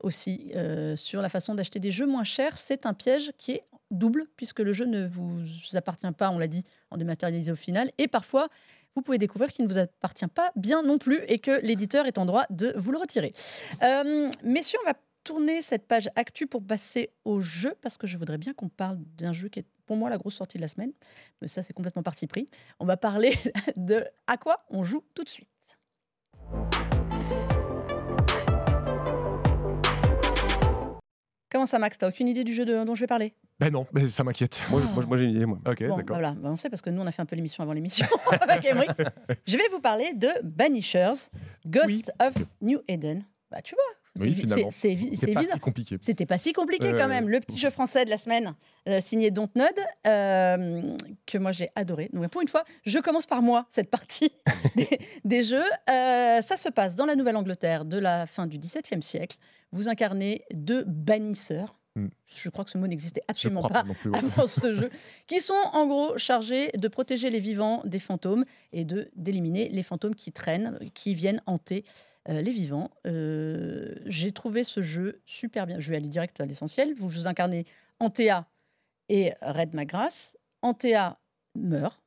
Aussi, 0.00 0.50
euh, 0.54 0.96
sur 0.96 1.22
la 1.22 1.28
façon 1.28 1.54
d'acheter 1.54 1.80
des 1.80 1.90
jeux 1.90 2.06
moins 2.06 2.24
chers. 2.24 2.58
C'est 2.58 2.84
un 2.84 2.92
piège 2.92 3.32
qui 3.38 3.52
est 3.52 3.62
double, 3.90 4.26
puisque 4.36 4.60
le 4.60 4.72
jeu 4.72 4.84
ne 4.86 5.06
vous 5.06 5.40
appartient 5.74 6.10
pas, 6.12 6.30
on 6.30 6.38
l'a 6.38 6.48
dit, 6.48 6.64
en 6.90 6.96
dématérialisé 6.96 7.52
au 7.52 7.56
final. 7.56 7.90
Et 7.98 8.08
parfois, 8.08 8.48
vous 8.96 9.02
pouvez 9.02 9.18
découvrir 9.18 9.50
qu'il 9.52 9.64
ne 9.66 9.70
vous 9.72 9.78
appartient 9.78 10.26
pas 10.26 10.50
bien 10.56 10.82
non 10.82 10.98
plus 10.98 11.20
et 11.28 11.38
que 11.38 11.60
l'éditeur 11.64 12.06
est 12.06 12.18
en 12.18 12.26
droit 12.26 12.44
de 12.50 12.74
vous 12.76 12.90
le 12.92 12.98
retirer. 12.98 13.32
Euh, 13.82 14.28
messieurs, 14.42 14.78
on 14.84 14.88
va 14.88 14.94
tourner 15.24 15.62
cette 15.62 15.88
page 15.88 16.08
actu 16.16 16.46
pour 16.46 16.62
passer 16.62 17.10
au 17.24 17.40
jeu, 17.40 17.74
parce 17.80 17.96
que 17.98 18.06
je 18.06 18.16
voudrais 18.18 18.38
bien 18.38 18.52
qu'on 18.54 18.68
parle 18.68 18.98
d'un 19.16 19.32
jeu 19.32 19.48
qui 19.48 19.60
est 19.60 19.66
pour 19.86 19.96
moi 19.96 20.08
la 20.10 20.18
grosse 20.18 20.34
sortie 20.34 20.58
de 20.58 20.62
la 20.62 20.68
semaine. 20.68 20.92
Mais 21.42 21.48
ça, 21.48 21.62
c'est 21.62 21.72
complètement 21.72 22.02
parti 22.02 22.26
pris. 22.26 22.48
On 22.78 22.84
va 22.86 22.96
parler 22.96 23.36
de 23.76 24.04
à 24.26 24.36
quoi 24.36 24.64
on 24.70 24.84
joue 24.84 25.02
tout 25.14 25.24
de 25.24 25.28
suite. 25.28 25.48
Comment 31.50 31.66
ça, 31.66 31.78
Max? 31.78 31.98
T'as 31.98 32.08
aucune 32.08 32.26
idée 32.26 32.42
du 32.42 32.52
jeu 32.52 32.64
de- 32.64 32.82
dont 32.84 32.96
je 32.96 33.00
vais 33.00 33.06
parler? 33.06 33.32
Ben 33.60 33.70
non, 33.70 33.86
mais 33.92 34.08
ça 34.08 34.24
m'inquiète. 34.24 34.60
Moi, 34.70 34.80
moi, 34.92 35.04
moi, 35.06 35.16
j'ai 35.16 35.24
une 35.24 35.36
idée. 35.36 35.46
Moi. 35.46 35.58
Ok, 35.68 35.86
Bon, 35.86 35.96
d'accord. 35.98 36.16
voilà, 36.16 36.32
bah, 36.32 36.48
on 36.50 36.56
sait 36.56 36.68
parce 36.68 36.82
que 36.82 36.90
nous, 36.90 37.00
on 37.00 37.06
a 37.06 37.12
fait 37.12 37.22
un 37.22 37.26
peu 37.26 37.36
l'émission 37.36 37.62
avant 37.62 37.72
l'émission 37.72 38.06
avec 38.40 38.64
Emery. 38.64 38.88
Je 39.46 39.56
vais 39.56 39.68
vous 39.70 39.78
parler 39.78 40.14
de 40.14 40.28
Banishers, 40.42 41.28
Ghost 41.64 42.12
of 42.20 42.34
New 42.60 42.80
Eden. 42.88 43.24
Bah, 43.52 43.62
tu 43.62 43.76
vois, 43.76 43.84
Oui, 44.20 44.32
finalement. 44.32 44.70
c'est- 44.70 44.96
pas 45.34 45.42
si 45.42 45.58
compliqué. 45.60 45.98
C'était 46.00 46.26
pas 46.26 46.38
si 46.38 46.52
compliqué 46.52 46.92
quand 46.96 47.08
même. 47.08 47.28
Le 47.28 47.40
petit 47.40 47.58
jeu 47.58 47.70
français 47.70 48.04
de 48.04 48.10
la 48.10 48.16
semaine, 48.16 48.54
euh, 48.88 49.00
signé 49.00 49.30
Dontnod, 49.32 49.74
euh, 50.06 50.96
que 51.26 51.38
moi 51.38 51.52
j'ai 51.52 51.70
adoré. 51.74 52.10
Donc 52.12 52.28
pour 52.30 52.40
une 52.42 52.48
fois, 52.48 52.64
je 52.84 52.98
commence 53.00 53.26
par 53.26 53.42
moi 53.42 53.66
cette 53.70 53.90
partie 53.90 54.30
des, 54.76 54.88
des 55.24 55.42
jeux. 55.42 55.64
Euh, 55.90 56.40
ça 56.42 56.56
se 56.56 56.68
passe 56.68 56.94
dans 56.94 57.06
la 57.06 57.16
Nouvelle-Angleterre 57.16 57.84
de 57.84 57.98
la 57.98 58.26
fin 58.26 58.46
du 58.46 58.58
XVIIe 58.58 59.02
siècle. 59.02 59.36
Vous 59.72 59.88
incarnez 59.88 60.42
deux 60.52 60.84
bannisseurs. 60.86 61.76
Hmm. 61.96 62.08
Je 62.36 62.50
crois 62.50 62.64
que 62.64 62.70
ce 62.72 62.78
mot 62.78 62.88
n'existait 62.88 63.22
absolument 63.28 63.62
pas 63.62 63.84
plus. 64.00 64.10
ouais. 64.10 64.18
avant 64.18 64.46
ce 64.48 64.74
jeu, 64.74 64.90
qui 65.28 65.40
sont 65.40 65.54
en 65.72 65.86
gros 65.86 66.18
chargés 66.18 66.70
de 66.76 66.88
protéger 66.88 67.30
les 67.30 67.38
vivants 67.38 67.82
des 67.84 68.00
fantômes 68.00 68.44
et 68.72 68.84
de 68.84 69.10
d'éliminer 69.14 69.68
les 69.68 69.82
fantômes 69.84 70.14
qui 70.16 70.32
traînent, 70.32 70.78
qui 70.94 71.14
viennent 71.14 71.40
hanter 71.46 71.84
euh, 72.28 72.40
les 72.42 72.52
vivants. 72.52 72.90
Euh, 73.06 73.94
J'ai 74.06 74.32
trouvé 74.32 74.64
ce 74.64 74.80
jeu 74.82 75.20
super 75.26 75.66
bien. 75.66 75.78
Je 75.80 75.90
vais 75.90 75.96
aller 75.96 76.08
direct 76.08 76.40
à 76.40 76.46
l'essentiel. 76.46 76.94
Vous, 76.94 77.08
vous 77.08 77.26
incarnez 77.26 77.66
Antea 78.00 78.46
et 79.08 79.32
Red 79.42 79.74
Magras. 79.74 80.36
Antea 80.62 81.18
meurt. 81.54 82.00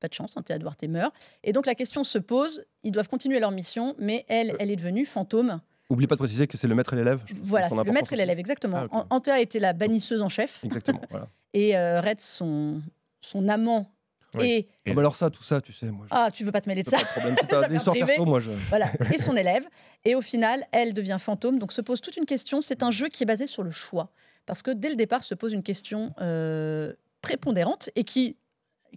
Pas 0.00 0.08
de 0.08 0.14
chance, 0.14 0.36
Antea 0.36 0.58
Duarte 0.58 0.84
meurt. 0.84 1.14
Et 1.44 1.52
donc 1.52 1.66
la 1.66 1.74
question 1.74 2.04
se 2.04 2.18
pose, 2.18 2.64
ils 2.82 2.90
doivent 2.90 3.08
continuer 3.08 3.38
leur 3.38 3.50
mission, 3.50 3.94
mais 3.98 4.24
elle, 4.28 4.56
elle 4.58 4.70
est 4.70 4.76
devenue 4.76 5.04
fantôme. 5.04 5.60
Oublie 5.90 6.06
pas 6.06 6.14
de 6.14 6.20
préciser 6.20 6.46
que 6.46 6.56
c'est 6.56 6.68
le 6.68 6.74
maître 6.74 6.94
et 6.94 6.96
l'élève. 6.96 7.20
Voilà, 7.42 7.68
c'est 7.68 7.84
le 7.84 7.92
maître 7.92 8.12
et 8.12 8.16
l'élève, 8.16 8.38
exactement. 8.38 8.86
Ah, 8.92 9.06
Antea 9.10 9.40
était 9.40 9.58
la 9.58 9.72
bannisseuse 9.72 10.22
en 10.22 10.28
chef, 10.28 10.64
Exactement. 10.64 11.02
voilà. 11.10 11.28
et 11.52 11.76
euh, 11.76 12.00
Red, 12.00 12.20
son, 12.20 12.80
son 13.20 13.48
amant. 13.48 13.90
Et 14.38 14.58
Et- 14.58 14.68
Ah 14.86 14.94
bah 14.94 15.00
alors 15.00 15.16
ça, 15.16 15.30
tout 15.30 15.42
ça, 15.42 15.60
tu 15.60 15.72
sais, 15.72 15.86
moi. 15.90 16.06
je- 16.06 16.14
ah, 16.14 16.30
tu 16.32 16.44
veux 16.44 16.52
pas 16.52 16.60
te 16.60 16.68
mêler 16.68 16.82
de 16.82 16.90
pas 16.90 16.98
ça 16.98 17.04
de 17.04 17.08
problème. 17.10 17.36
C'est 17.40 17.48
pas 17.48 17.90
privé. 17.90 18.06
perso, 18.06 18.24
moi. 18.24 18.40
Je... 18.40 18.50
Voilà, 18.68 18.90
et 19.12 19.18
son 19.18 19.36
élève. 19.36 19.66
Et 20.04 20.14
au 20.14 20.20
final, 20.22 20.64
elle 20.72 20.94
devient 20.94 21.16
fantôme. 21.18 21.58
Donc 21.58 21.72
se 21.72 21.80
pose 21.80 22.00
toute 22.00 22.16
une 22.16 22.26
question. 22.26 22.60
C'est 22.60 22.82
un 22.82 22.90
jeu 22.90 23.08
qui 23.08 23.22
est 23.24 23.26
basé 23.26 23.46
sur 23.46 23.62
le 23.62 23.70
choix. 23.70 24.10
Parce 24.46 24.62
que 24.62 24.70
dès 24.70 24.88
le 24.88 24.96
départ 24.96 25.22
se 25.22 25.34
pose 25.34 25.52
une 25.52 25.62
question 25.62 26.12
euh, 26.20 26.92
prépondérante 27.22 27.90
et 27.96 28.04
qui, 28.04 28.36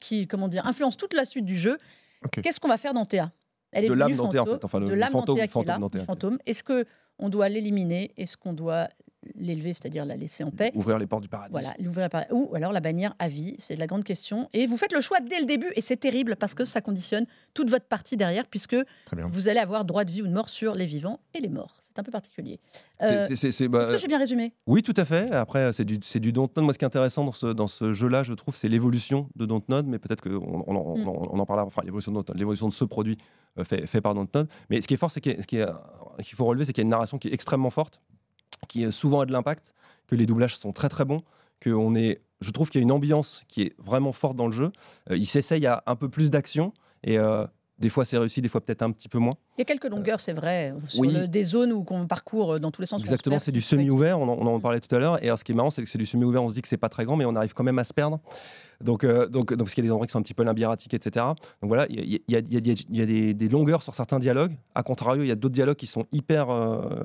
qui, 0.02 0.28
comment 0.28 0.48
dire, 0.48 0.66
influence 0.66 0.98
toute 0.98 1.14
la 1.14 1.26
suite 1.26 1.46
du 1.46 1.58
jeu. 1.58 1.78
Qu'est-ce 2.42 2.60
qu'on 2.60 2.70
va 2.70 2.78
faire 2.78 2.94
d'Antea 2.94 3.32
Elle 3.72 3.86
est 3.86 3.88
De 3.90 3.94
l'âme 3.94 4.12
devenue 4.12 4.24
d'Antea, 4.30 4.42
en 4.42 4.46
fantôme- 4.46 4.60
fait. 4.60 4.66
Enfin, 4.66 4.80
le- 4.80 4.86
de 4.86 4.92
le 4.92 4.96
l'âme 4.98 5.12
fantôme- 5.12 5.36
d'Antea 5.38 5.48
qui 5.48 5.60
est 5.60 5.66
fantôme 5.66 5.84
ok. 5.84 6.06
fantôme. 6.06 6.38
Est-ce 6.46 6.64
que 6.64 6.86
on 7.20 7.30
doit 7.30 7.50
l'éliminer? 7.50 8.14
Est-ce 8.18 8.38
qu'on 8.38 8.54
doit 8.54 8.88
l'élever, 9.36 9.74
c'est-à-dire 9.74 10.06
la 10.06 10.16
laisser 10.16 10.44
en 10.44 10.52
paix. 10.52 10.72
Ouvrir 10.76 10.98
les 10.98 11.08
portes 11.08 11.24
du 11.24 11.30
paradis. 11.30 11.52
Voilà, 11.52 11.74
l'ouvrir 11.80 12.10
ou 12.32 12.52
alors 12.56 12.72
la 12.72 12.80
bannière 12.80 13.16
à 13.20 13.28
vie, 13.28 13.56
c'est 13.60 13.76
la 13.76 13.88
grande 13.88 14.04
question. 14.04 14.50
Et 14.54 14.68
vous 14.68 14.78
faites 14.78 14.94
le 14.94 15.02
choix 15.02 15.20
dès 15.20 15.40
le 15.40 15.46
début, 15.46 15.72
et 15.76 15.82
c'est 15.82 15.98
terrible 15.98 16.36
parce 16.36 16.56
que 16.56 16.66
ça 16.66 16.82
conditionne 16.82 17.26
toute 17.54 17.70
votre 17.70 17.86
partie 17.86 18.18
derrière, 18.18 18.48
puisque 18.48 18.76
vous 19.32 19.48
allez 19.48 19.60
avoir 19.60 19.86
droit 19.86 20.06
de 20.06 20.12
vie 20.12 20.22
ou 20.22 20.28
de 20.28 20.34
mort 20.34 20.50
sur 20.50 20.76
les 20.76 20.86
vivants 20.86 21.20
et 21.34 21.40
les 21.40 21.50
morts. 21.50 21.76
C'est 21.82 22.00
un 22.00 22.04
peu 22.04 22.12
particulier. 22.12 22.60
Euh, 23.04 23.28
bah, 23.28 23.84
Est-ce 23.84 23.92
que 23.92 23.98
j'ai 23.98 24.08
bien 24.08 24.18
résumé? 24.18 24.54
Oui, 24.66 24.82
tout 24.82 24.96
à 24.98 25.06
fait. 25.06 25.32
Après, 25.32 25.72
c'est 25.74 25.86
du, 25.86 26.00
du 26.00 26.32
Dontnod. 26.32 26.64
Moi, 26.64 26.74
ce 26.74 26.80
qui 26.80 26.86
est 26.86 26.88
intéressant 26.88 27.24
dans 27.24 27.32
ce, 27.32 27.46
dans 27.46 27.68
ce 27.68 27.94
jeu-là, 27.94 28.24
je 28.24 28.34
trouve, 28.34 28.56
c'est 28.56 28.68
l'évolution 28.68 29.30
de 29.36 29.46
Dontnod, 29.46 29.86
mais 29.86 30.00
peut-être 30.00 30.22
qu'on 30.22 30.64
on, 30.68 30.74
Mm. 30.98 31.08
on, 31.08 31.34
on 31.36 31.40
en 31.40 31.46
parlera, 31.46 31.66
enfin, 31.68 31.82
l'évolution 31.86 32.12
de, 32.12 32.22
de 32.22 32.70
ce 32.72 32.84
produit 32.86 33.18
euh, 33.60 33.64
fait, 33.64 33.86
fait 33.86 34.02
par 34.02 34.14
Dontnod. 34.16 34.48
Mais 34.70 34.82
ce 34.82 34.88
qui 34.88 34.96
est 34.96 34.98
fort, 34.98 35.12
c'est 35.12 35.22
qu'il 35.22 35.36
faut 36.36 36.46
relever, 36.46 36.66
c'est 36.66 36.74
qu'il 36.74 36.82
y 36.82 36.86
a 36.86 36.88
une 36.88 36.90
narration 36.90 37.18
qui 37.20 37.28
est 37.28 37.34
extrêmement 37.34 37.70
forte, 37.70 38.02
qui 38.68 38.92
souvent 38.92 39.22
a 39.22 39.26
de 39.26 39.32
l'impact, 39.32 39.74
que 40.08 40.16
les 40.16 40.26
doublages 40.26 40.58
sont 40.58 40.72
très 40.74 40.90
très 40.90 41.06
bons, 41.06 41.22
que 41.60 41.70
on 41.70 41.96
est, 41.96 42.22
je 42.42 42.52
trouve 42.52 42.70
qu'il 42.70 42.80
y 42.80 42.84
a 42.84 42.86
une 42.86 42.92
ambiance 42.92 43.44
qui 43.48 43.62
est 43.64 43.76
vraiment 43.80 44.12
forte 44.12 44.36
dans 44.36 44.48
le 44.48 44.52
jeu. 44.52 44.72
Euh, 45.10 45.18
il 45.18 45.26
s'essaye 45.26 45.66
à 45.66 45.82
un 45.86 45.96
peu 45.96 46.10
plus 46.10 46.30
d'action, 46.30 46.74
et 47.04 47.18
euh, 47.18 47.46
des 47.80 47.90
fois 47.90 48.04
c'est 48.06 48.18
réussi, 48.18 48.42
des 48.42 48.50
fois 48.50 48.62
peut-être 48.62 48.82
un 48.82 48.92
petit 48.92 49.08
peu 49.10 49.18
moins. 49.18 49.36
Il 49.58 49.62
y 49.62 49.64
a 49.64 49.66
quelques 49.66 49.86
longueurs, 49.90 50.20
c'est 50.20 50.34
vrai, 50.34 50.74
sur 50.88 51.02
oui. 51.02 51.14
le- 51.14 51.28
des 51.28 51.44
zones 51.44 51.72
où 51.74 51.84
qu'on 51.84 52.06
parcourt 52.08 52.54
euh, 52.54 52.60
dans 52.60 52.72
tous 52.72 52.82
les 52.82 52.86
sens. 52.86 53.00
Exactement, 53.02 53.40
c'est 53.40 53.52
du 53.52 53.62
semi-ouvert, 53.62 54.20
on, 54.20 54.28
en- 54.28 54.38
on 54.40 54.56
en 54.56 54.60
parlait 54.60 54.80
tout 54.82 54.94
à 54.96 55.00
l'heure. 55.00 55.24
Et 55.24 55.28
alors, 55.28 55.40
ce 55.40 55.44
qui 55.44 55.52
est 55.54 55.56
marrant, 55.56 55.70
c'est 55.70 55.84
que 55.84 55.90
c'est 55.90 55.98
du 55.98 56.06
semi-ouvert, 56.06 56.44
on 56.44 56.50
se 56.50 56.54
dit 56.54 56.62
que 56.62 56.68
c'est 56.68 56.78
pas 56.78 56.90
très 56.90 57.06
grand, 57.06 57.16
mais 57.16 57.26
on 57.26 57.36
arrive 57.36 57.54
quand 57.54 57.64
même 57.64 57.80
à 57.80 57.84
se 57.84 57.94
perdre. 57.94 58.20
Donc, 58.82 59.04
euh, 59.06 59.28
donc, 59.28 59.50
donc 59.52 59.60
parce 59.60 59.74
qu'il 59.74 59.84
y 59.84 59.88
a 59.88 59.90
des 59.90 59.92
endroits 59.92 60.08
qui 60.08 60.12
sont 60.12 60.20
un 60.20 60.24
petit 60.24 60.34
peu 60.34 60.44
limbiratiques, 60.44 60.94
etc. 60.94 61.26
Donc 61.62 61.70
voilà, 61.70 61.86
il 61.90 62.00
y 62.00 62.16
y 62.16 62.22
y 62.28 62.34
y 62.34 62.36
a- 62.36 62.40
il 62.90 62.98
y 62.98 63.02
a 63.02 63.06
des, 63.06 63.34
des 63.34 63.50
longueurs 63.50 63.82
sur 63.84 63.96
certains 63.96 64.20
dialogues. 64.20 64.56
A 64.76 64.84
contrario, 64.84 65.24
il 65.24 65.28
y 65.28 65.32
a 65.32 65.36
d'autres 65.36 65.54
dialogues 65.54 65.78
qui 65.78 65.88
sont 65.88 66.06
hyper 66.12 66.50
euh, 66.50 67.04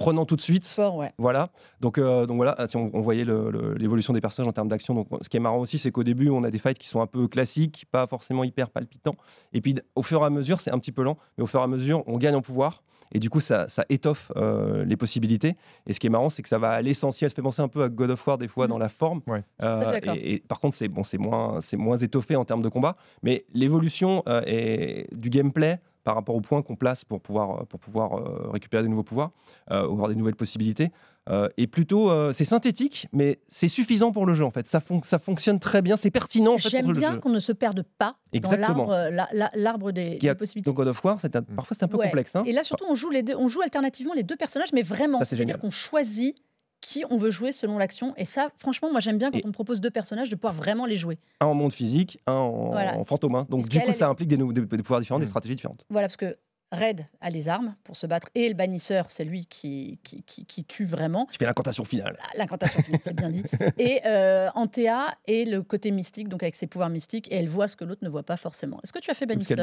prenants 0.00 0.24
tout 0.24 0.34
de 0.36 0.40
suite. 0.40 0.66
Fort, 0.66 0.96
ouais. 0.96 1.12
Voilà. 1.18 1.50
Donc, 1.80 1.98
euh, 1.98 2.26
donc 2.26 2.36
voilà, 2.36 2.56
si 2.68 2.76
on, 2.76 2.90
on 2.92 3.00
voyait 3.00 3.24
l'évolution 3.24 4.12
des 4.12 4.20
personnages 4.20 4.48
en 4.48 4.52
termes 4.52 4.68
d'action. 4.68 4.94
Donc, 4.94 5.06
ce 5.20 5.28
qui 5.28 5.36
est 5.36 5.40
marrant 5.40 5.58
aussi, 5.58 5.78
c'est 5.78 5.92
qu'au 5.92 6.02
début, 6.04 6.30
on 6.30 6.42
a 6.42 6.50
des 6.50 6.58
fights 6.58 6.78
qui 6.78 6.88
sont 6.88 7.00
un 7.00 7.06
peu 7.06 7.28
classiques, 7.28 7.86
pas 7.92 8.06
forcément 8.06 8.42
hyper 8.42 8.70
palpitants. 8.70 9.16
Et 9.52 9.60
puis, 9.60 9.76
au 9.94 10.02
fur 10.02 10.22
et 10.22 10.24
à 10.26 10.30
mesure, 10.30 10.60
c'est 10.60 10.72
un 10.72 10.78
petit 10.78 10.92
peu 10.92 11.02
lent, 11.02 11.16
mais 11.38 11.44
au 11.44 11.46
fur 11.46 11.60
et 11.60 11.62
à 11.64 11.68
mesure, 11.68 12.02
on 12.06 12.18
gagne 12.18 12.34
en 12.34 12.42
pouvoir. 12.42 12.82
Et 13.12 13.18
du 13.18 13.28
coup, 13.28 13.40
ça, 13.40 13.66
ça 13.66 13.84
étoffe 13.88 14.30
euh, 14.36 14.84
les 14.84 14.96
possibilités. 14.96 15.56
Et 15.88 15.92
ce 15.94 15.98
qui 15.98 16.06
est 16.06 16.10
marrant, 16.10 16.28
c'est 16.28 16.42
que 16.42 16.48
ça 16.48 16.58
va 16.58 16.70
à 16.70 16.80
l'essentiel. 16.80 17.28
Ça 17.28 17.34
fait 17.34 17.42
penser 17.42 17.60
un 17.60 17.66
peu 17.66 17.82
à 17.82 17.88
God 17.88 18.10
of 18.12 18.24
War 18.24 18.38
des 18.38 18.46
fois 18.46 18.66
Mm. 18.66 18.70
dans 18.70 18.78
la 18.78 18.88
forme. 18.88 19.20
Ouais. 19.26 19.42
Euh, 19.62 19.98
et, 20.14 20.34
et 20.34 20.38
par 20.38 20.60
contre, 20.60 20.76
c'est 20.76 20.86
bon, 20.86 21.02
c'est 21.02 21.18
moins, 21.18 21.60
c'est 21.60 21.76
moins 21.76 21.96
étoffé 21.96 22.36
en 22.36 22.44
termes 22.44 22.62
de 22.62 22.68
combat. 22.68 22.94
Mais 23.24 23.44
l'évolution 23.52 24.22
euh, 24.28 25.02
du 25.10 25.28
gameplay 25.28 25.80
par 26.04 26.14
rapport 26.14 26.34
aux 26.34 26.40
points 26.40 26.62
qu'on 26.62 26.76
place 26.76 27.04
pour 27.04 27.20
pouvoir, 27.20 27.66
pour 27.66 27.78
pouvoir 27.80 28.18
euh, 28.18 28.50
récupérer 28.52 28.82
des 28.82 28.88
nouveaux 28.88 29.02
pouvoirs, 29.02 29.30
euh, 29.70 29.82
avoir 29.84 30.08
des 30.08 30.14
nouvelles 30.14 30.34
possibilités, 30.36 30.90
euh, 31.28 31.48
est 31.58 31.66
plutôt, 31.66 32.10
euh, 32.10 32.32
c'est 32.32 32.46
synthétique, 32.46 33.06
mais 33.12 33.38
c'est 33.48 33.68
suffisant 33.68 34.10
pour 34.10 34.24
le 34.26 34.34
jeu 34.34 34.44
en 34.44 34.50
fait. 34.50 34.66
Ça, 34.66 34.80
fon- 34.80 35.02
ça 35.02 35.18
fonctionne 35.18 35.60
très 35.60 35.82
bien, 35.82 35.96
c'est 35.98 36.10
pertinent 36.10 36.54
en 36.54 36.58
fait 36.58 36.70
J'aime 36.70 36.92
bien 36.92 37.18
qu'on 37.18 37.28
ne 37.28 37.38
se 37.40 37.52
perde 37.52 37.84
pas 37.98 38.16
Exactement. 38.32 38.86
dans 38.86 38.90
l'arbre, 38.90 38.92
euh, 38.92 39.10
la- 39.10 39.28
la- 39.32 39.50
l'arbre 39.54 39.92
des, 39.92 40.16
a- 40.16 40.18
des 40.18 40.34
possibilités. 40.34 40.70
Donc 40.70 40.76
God 40.76 40.88
of 40.88 41.04
War, 41.04 41.18
un- 41.22 41.42
parfois 41.42 41.76
c'est 41.78 41.84
un 41.84 41.88
peu 41.88 41.98
Ouais. 41.98 42.06
complexe. 42.06 42.34
hein. 42.34 42.42
Et 42.46 42.52
là, 42.52 42.64
surtout, 42.64 42.86
on 42.88 42.94
joue, 42.94 43.10
les 43.10 43.22
deux, 43.22 43.34
on 43.36 43.48
joue 43.48 43.60
alternativement 43.60 44.14
les 44.14 44.22
deux 44.22 44.36
personnages, 44.36 44.72
mais 44.72 44.82
vraiment, 44.82 45.22
c'est-à-dire 45.24 45.58
qu'on 45.58 45.70
choisit 45.70 46.36
qui 46.80 47.04
on 47.10 47.16
veut 47.18 47.30
jouer 47.30 47.52
selon 47.52 47.78
l'action. 47.78 48.14
Et 48.16 48.24
ça, 48.24 48.50
franchement, 48.56 48.90
moi, 48.90 49.00
j'aime 49.00 49.18
bien 49.18 49.30
quand 49.30 49.38
Et- 49.38 49.42
on 49.44 49.48
me 49.48 49.52
propose 49.52 49.80
deux 49.80 49.90
personnages 49.90 50.30
de 50.30 50.36
pouvoir 50.36 50.54
vraiment 50.54 50.86
les 50.86 50.96
jouer. 50.96 51.18
Un 51.40 51.46
en 51.46 51.54
monde 51.54 51.72
physique, 51.72 52.18
un 52.26 52.32
en, 52.32 52.70
Voilà. 52.70 52.96
en 52.96 53.04
fantôme. 53.04 53.34
hein. 53.34 53.46
Donc 53.50 53.60
Parce 53.60 53.68
du 53.68 53.80
coup, 53.80 53.92
ça 53.92 54.08
implique 54.08 54.28
des, 54.28 54.36
nou- 54.38 54.52
des- 54.52 54.62
des 54.62 54.78
pouvoirs 54.82 55.00
différents, 55.00 55.18
des 55.18 55.26
Mm. 55.26 55.28
stratégies 55.28 55.56
différentes. 55.56 55.84
Voilà, 55.90 56.06
parce 56.08 56.16
que 56.16 56.36
Red 56.72 57.06
a 57.20 57.30
les 57.30 57.48
armes 57.48 57.74
pour 57.82 57.96
se 57.96 58.06
battre 58.06 58.28
et 58.36 58.48
le 58.48 58.54
bannisseur, 58.54 59.06
c'est 59.08 59.24
lui 59.24 59.46
qui, 59.46 59.98
qui, 60.04 60.22
qui- 60.22 60.44
qui 60.46 60.64
tue 60.64 60.84
vraiment. 60.84 61.26
Je 61.32 61.36
fais 61.38 61.44
l'incantation 61.44 61.84
finale. 61.84 62.16
Ah, 62.22 62.26
L'incantation 62.38 62.80
finale, 62.82 63.00
c'est 63.02 63.14
bien 63.16 63.30
dit. 63.30 63.42
Et 63.78 64.00
euh, 64.06 64.48
Antea 64.54 65.16
est 65.26 65.48
le 65.50 65.62
côté 65.62 65.90
mystique, 65.90 66.28
donc 66.28 66.42
avec 66.44 66.54
ses 66.54 66.66
pouvoirs 66.68 66.88
mystiques, 66.90 67.30
et 67.32 67.36
elle 67.36 67.48
voit 67.48 67.66
ce 67.66 67.74
que 67.76 67.84
l'autre 67.84 68.04
ne 68.04 68.08
voit 68.08 68.22
pas 68.22 68.36
forcément. 68.36 68.78
Est-ce 68.84 68.92
que 68.92 69.00
tu 69.00 69.10
as 69.10 69.14
fait 69.14 69.26
bannisseur. 69.26 69.56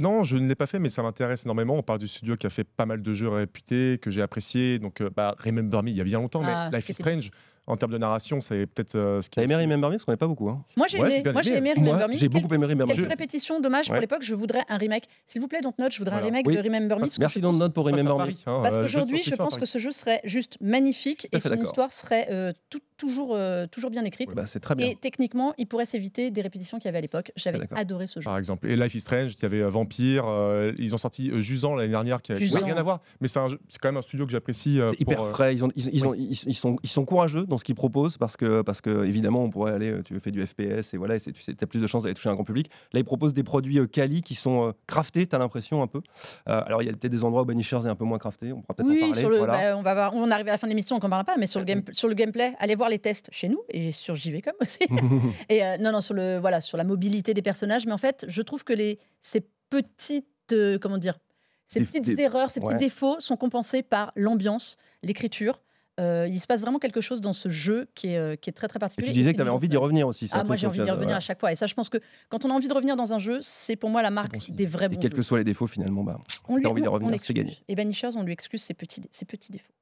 Non, 0.00 0.22
je 0.24 0.36
ne 0.36 0.46
l'ai 0.46 0.54
pas 0.54 0.66
fait, 0.68 0.78
mais 0.78 0.90
ça 0.90 1.02
m'intéresse 1.02 1.44
énormément. 1.44 1.74
On 1.74 1.82
parle 1.82 1.98
du 1.98 2.08
studio 2.08 2.36
qui 2.36 2.46
a 2.46 2.50
fait 2.50 2.64
pas 2.64 2.86
mal 2.86 3.02
de 3.02 3.12
jeux 3.12 3.28
réputés, 3.28 3.98
que 4.00 4.10
j'ai 4.10 4.22
appréciés. 4.22 4.78
Donc, 4.78 5.00
euh, 5.00 5.10
bah, 5.14 5.34
Remember 5.40 5.82
Me, 5.82 5.90
il 5.90 5.96
y 5.96 6.00
a 6.00 6.04
bien 6.04 6.18
longtemps, 6.20 6.42
Ah, 6.44 6.68
mais 6.70 6.78
Life 6.78 6.88
is 6.90 6.94
Strange, 6.94 7.30
en 7.66 7.76
termes 7.76 7.92
de 7.92 7.98
narration, 7.98 8.40
c'est 8.40 8.66
peut-être 8.66 8.96
euh, 8.96 9.22
ce 9.22 9.30
qui. 9.30 9.36
T'as 9.36 9.42
aimé 9.44 9.54
Remember 9.56 9.88
Me? 9.88 9.94
Parce 9.94 10.04
qu'on 10.04 10.12
n'est 10.12 10.16
pas 10.16 10.26
beaucoup. 10.26 10.48
hein. 10.48 10.64
Moi, 10.76 10.86
j'ai 10.88 10.98
Ouais, 11.00 11.20
aimé, 11.20 11.32
moi, 11.32 11.42
j'ai 11.42 11.50
aimé. 11.56 11.70
aimé 11.70 11.72
Remember 11.80 11.98
Moi, 11.98 12.08
Me. 12.08 12.16
j'ai 12.16 12.28
beaucoup 12.28 12.48
Quelques- 12.48 12.54
aimé 12.54 12.66
Remember 12.66 12.94
Quelques 12.94 13.04
Me. 13.06 13.08
répétitions, 13.10 13.60
dommage 13.60 13.86
pour 13.86 13.94
Ouais. 13.94 14.00
l'époque, 14.00 14.22
je 14.22 14.34
voudrais 14.34 14.62
un 14.68 14.76
remake. 14.78 15.04
S'il 15.26 15.40
vous 15.40 15.48
plaît, 15.48 15.60
donc 15.60 15.78
note, 15.78 15.92
je 15.92 15.98
voudrais 15.98 16.14
Voilà. 16.16 16.26
un 16.26 16.30
remake 16.30 16.46
Oui. 16.48 16.56
de 16.56 16.60
Remember 16.60 16.96
Me. 16.96 17.00
parce 17.02 17.14
que 17.14 17.20
Merci 17.20 17.38
je 17.40 17.44
pense- 17.46 17.58
Don't 17.58 17.72
pour 17.72 17.84
Ça 17.84 17.90
se 17.90 17.94
passe 17.96 18.00
à 18.00 18.08
Remember 18.08 18.26
Me. 18.26 18.32
Paris, 18.32 18.42
hein, 18.46 18.60
Parce 18.62 18.74
euh, 18.74 18.78
jeu 18.78 18.82
de 18.82 18.82
qu'aujourd'hui, 18.86 19.16
je 19.18 19.22
science-fiction 19.22 19.34
à 19.34 19.46
pense 19.46 19.54
que 19.54 19.60
Paris. 19.60 19.66
ce 19.68 19.78
jeu 19.78 19.90
serait 19.92 20.20
juste 20.24 20.56
magnifique 20.60 21.20
Tout 21.20 21.28
à 21.32 21.38
et 21.38 21.40
fait 21.40 21.48
son 21.48 21.48
d'accord. 21.50 21.64
histoire 21.66 21.92
serait 21.92 22.26
euh, 22.30 22.52
tout- 22.68 22.80
toujours, 22.96 23.34
euh, 23.34 23.66
toujours 23.66 23.90
bien 23.90 24.04
écrite. 24.04 24.28
Ouais, 24.30 24.34
bah, 24.36 24.46
c'est 24.46 24.60
très 24.60 24.74
bien. 24.74 24.88
Et 24.88 24.96
techniquement, 24.96 25.54
il 25.58 25.66
pourrait 25.66 25.86
s'éviter 25.86 26.30
des 26.30 26.40
répétitions 26.42 26.78
qu'il 26.78 26.86
y 26.86 26.88
avait 26.88 26.98
à 26.98 27.00
l'époque. 27.00 27.32
J'avais 27.36 27.58
d'accord. 27.58 27.78
adoré 27.78 28.06
ce 28.06 28.20
jeu. 28.20 28.24
Par 28.24 28.38
exemple. 28.38 28.66
Et 28.68 28.76
Life 28.76 28.94
is 28.94 29.00
Strange, 29.00 29.34
il 29.38 29.42
y 29.42 29.46
avait 29.46 29.60
euh, 29.62 29.68
Vampire. 29.70 30.24
euh, 30.26 30.72
ils 30.78 30.94
ont 30.94 30.98
sorti 30.98 31.30
euh, 31.30 31.40
Jusant 31.40 31.74
l'année 31.74 31.88
dernière, 31.90 32.22
qui 32.22 32.32
a 32.32 32.36
qui 32.36 32.44
Jusant. 32.44 32.60
n'a 32.60 32.66
rien 32.66 32.76
à 32.76 32.82
voir. 32.82 33.00
Mais 33.20 33.28
c'est 33.28 33.38
un 33.40 33.48
jeu- 33.48 33.60
c'est 33.68 33.78
quand 33.80 33.88
même 33.88 33.96
un 33.96 34.02
studio 34.02 34.24
que 34.26 34.32
j'apprécie. 34.32 34.80
euh, 34.80 34.90
C'est 34.90 35.00
hyper 35.00 35.20
euh, 35.22 35.30
frais. 35.30 35.54
Ils, 35.54 35.64
ont- 35.64 35.70
ils- 35.76 35.90
ils 35.92 36.06
ont- 36.06 36.14
ils- 36.14 36.42
ils 36.46 36.54
sont, 36.54 36.76
ils 36.82 36.88
sont 36.90 37.04
courageux 37.04 37.44
dans 37.52 37.58
ce 37.58 37.64
qu'ils 37.64 37.74
proposent 37.74 38.16
parce 38.16 38.36
que, 38.36 38.62
parce 38.62 38.80
que 38.80 39.04
évidemment, 39.04 39.44
on 39.44 39.50
pourrait 39.50 39.72
aller, 39.72 40.02
tu 40.04 40.18
fais 40.20 40.30
du 40.30 40.44
FPS 40.44 40.92
et 40.92 40.96
voilà, 40.96 41.16
et 41.16 41.20
tu 41.20 41.32
as 41.60 41.66
plus 41.66 41.80
de 41.80 41.86
chances 41.86 42.02
d'aller 42.02 42.14
toucher 42.14 42.28
un 42.30 42.34
grand 42.34 42.44
public. 42.44 42.70
Là, 42.92 43.00
ils 43.00 43.04
proposent 43.04 43.34
des 43.34 43.42
produits 43.42 43.78
euh, 43.78 43.86
quali 43.86 44.22
qui 44.22 44.34
sont 44.34 44.68
euh, 44.68 44.72
craftés, 44.86 45.26
tu 45.26 45.36
as 45.36 45.38
l'impression 45.38 45.82
un 45.82 45.86
peu. 45.86 46.00
Euh, 46.48 46.62
alors, 46.66 46.82
il 46.82 46.86
y 46.86 46.88
a 46.88 46.92
peut-être 46.92 47.12
des 47.12 47.22
endroits 47.24 47.42
où 47.42 47.44
Banishers 47.44 47.80
est 47.84 47.88
un 47.88 47.94
peu 47.94 48.04
moins 48.04 48.18
crafté, 48.18 48.52
on 48.52 48.62
pourra 48.62 48.74
peut-être 48.74 48.88
en 48.88 48.90
Oui, 48.92 49.00
parler. 49.00 49.14
sur 49.14 49.30
le, 49.30 49.38
voilà. 49.38 49.52
bah, 49.72 49.76
on 49.78 49.82
va 49.82 49.94
voir, 49.94 50.14
on 50.14 50.30
arrive 50.30 50.48
à 50.48 50.52
la 50.52 50.58
fin 50.58 50.66
de 50.66 50.70
l'émission, 50.70 50.96
on 50.96 50.98
n'en 50.98 51.08
parlera 51.10 51.24
pas, 51.24 51.36
mais 51.38 51.46
sur 51.46 51.60
le, 51.60 51.66
game, 51.66 51.82
sur 51.92 52.08
le 52.08 52.14
gameplay, 52.14 52.54
allez 52.58 52.74
voir 52.74 52.88
les 52.88 52.98
tests 52.98 53.28
chez 53.32 53.48
nous 53.48 53.60
et 53.68 53.92
sur 53.92 54.16
JVcom 54.16 54.54
aussi. 54.60 54.78
Et 55.48 55.62
euh, 55.64 55.76
non, 55.78 55.92
non, 55.92 56.00
sur 56.00 56.14
le 56.14 56.38
voilà, 56.38 56.60
sur 56.60 56.78
la 56.78 56.84
mobilité 56.84 57.34
des 57.34 57.42
personnages, 57.42 57.86
mais 57.86 57.92
en 57.92 57.98
fait, 57.98 58.24
je 58.28 58.42
trouve 58.42 58.64
que 58.64 58.72
les 58.72 58.98
ces 59.20 59.46
petites 59.70 60.26
euh, 60.52 60.78
comment 60.78 60.98
dire, 60.98 61.18
ces 61.66 61.80
petites 61.84 62.04
des- 62.04 62.22
erreurs, 62.22 62.50
ces 62.50 62.60
petits 62.60 62.76
défauts 62.76 63.20
sont 63.20 63.36
compensés 63.36 63.82
par 63.82 64.12
l'ambiance, 64.16 64.76
l'écriture. 65.02 65.60
Euh, 66.00 66.26
il 66.28 66.40
se 66.40 66.46
passe 66.46 66.62
vraiment 66.62 66.78
quelque 66.78 67.00
chose 67.02 67.20
dans 67.20 67.34
ce 67.34 67.48
jeu 67.50 67.86
qui 67.94 68.08
est, 68.08 68.16
euh, 68.16 68.34
qui 68.34 68.48
est 68.48 68.52
très 68.54 68.66
très 68.66 68.78
Et 68.78 68.80
particulier. 68.80 69.06
tu 69.08 69.10
et 69.10 69.14
disais 69.14 69.26
c'est 69.28 69.32
que 69.32 69.36
tu 69.36 69.42
avais 69.42 69.50
envie 69.50 69.68
d'y 69.68 69.74
Dontnod. 69.74 69.84
revenir 69.84 70.08
aussi. 70.08 70.28
Ah, 70.32 70.42
moi 70.44 70.56
j'ai 70.56 70.66
envie 70.66 70.78
tu 70.78 70.84
d'y 70.84 70.90
revenir 70.90 71.16
à 71.16 71.20
chaque 71.20 71.38
fois. 71.38 71.52
Et 71.52 71.56
ça, 71.56 71.66
je 71.66 71.74
pense 71.74 71.90
que 71.90 71.98
quand 72.30 72.44
on 72.46 72.50
a 72.50 72.52
envie 72.54 72.68
de 72.68 72.72
revenir 72.72 72.96
dans 72.96 73.12
un 73.12 73.18
jeu, 73.18 73.40
c'est 73.42 73.76
pour 73.76 73.90
moi 73.90 74.00
la 74.00 74.10
marque 74.10 74.32
bon 74.32 74.38
des 74.54 74.66
vrais 74.66 74.86
Et 74.86 74.88
bons 74.88 74.96
quels 75.00 75.10
jeux. 75.10 75.16
que 75.16 75.22
soient 75.22 75.38
les 75.38 75.44
défauts, 75.44 75.66
finalement, 75.66 76.02
bah, 76.02 76.18
On 76.48 76.56
lui 76.56 76.66
envie 76.66 76.80
d'y 76.82 76.88
revenir, 76.88 77.18
c'est 77.20 77.34
gagné. 77.34 77.58
Et 77.68 77.74
Banishers, 77.74 78.16
on 78.16 78.22
lui 78.22 78.32
excuse 78.32 78.62
ses 78.62 78.74
petits, 78.74 79.02
ses 79.10 79.26
petits 79.26 79.52
défauts. 79.52 79.72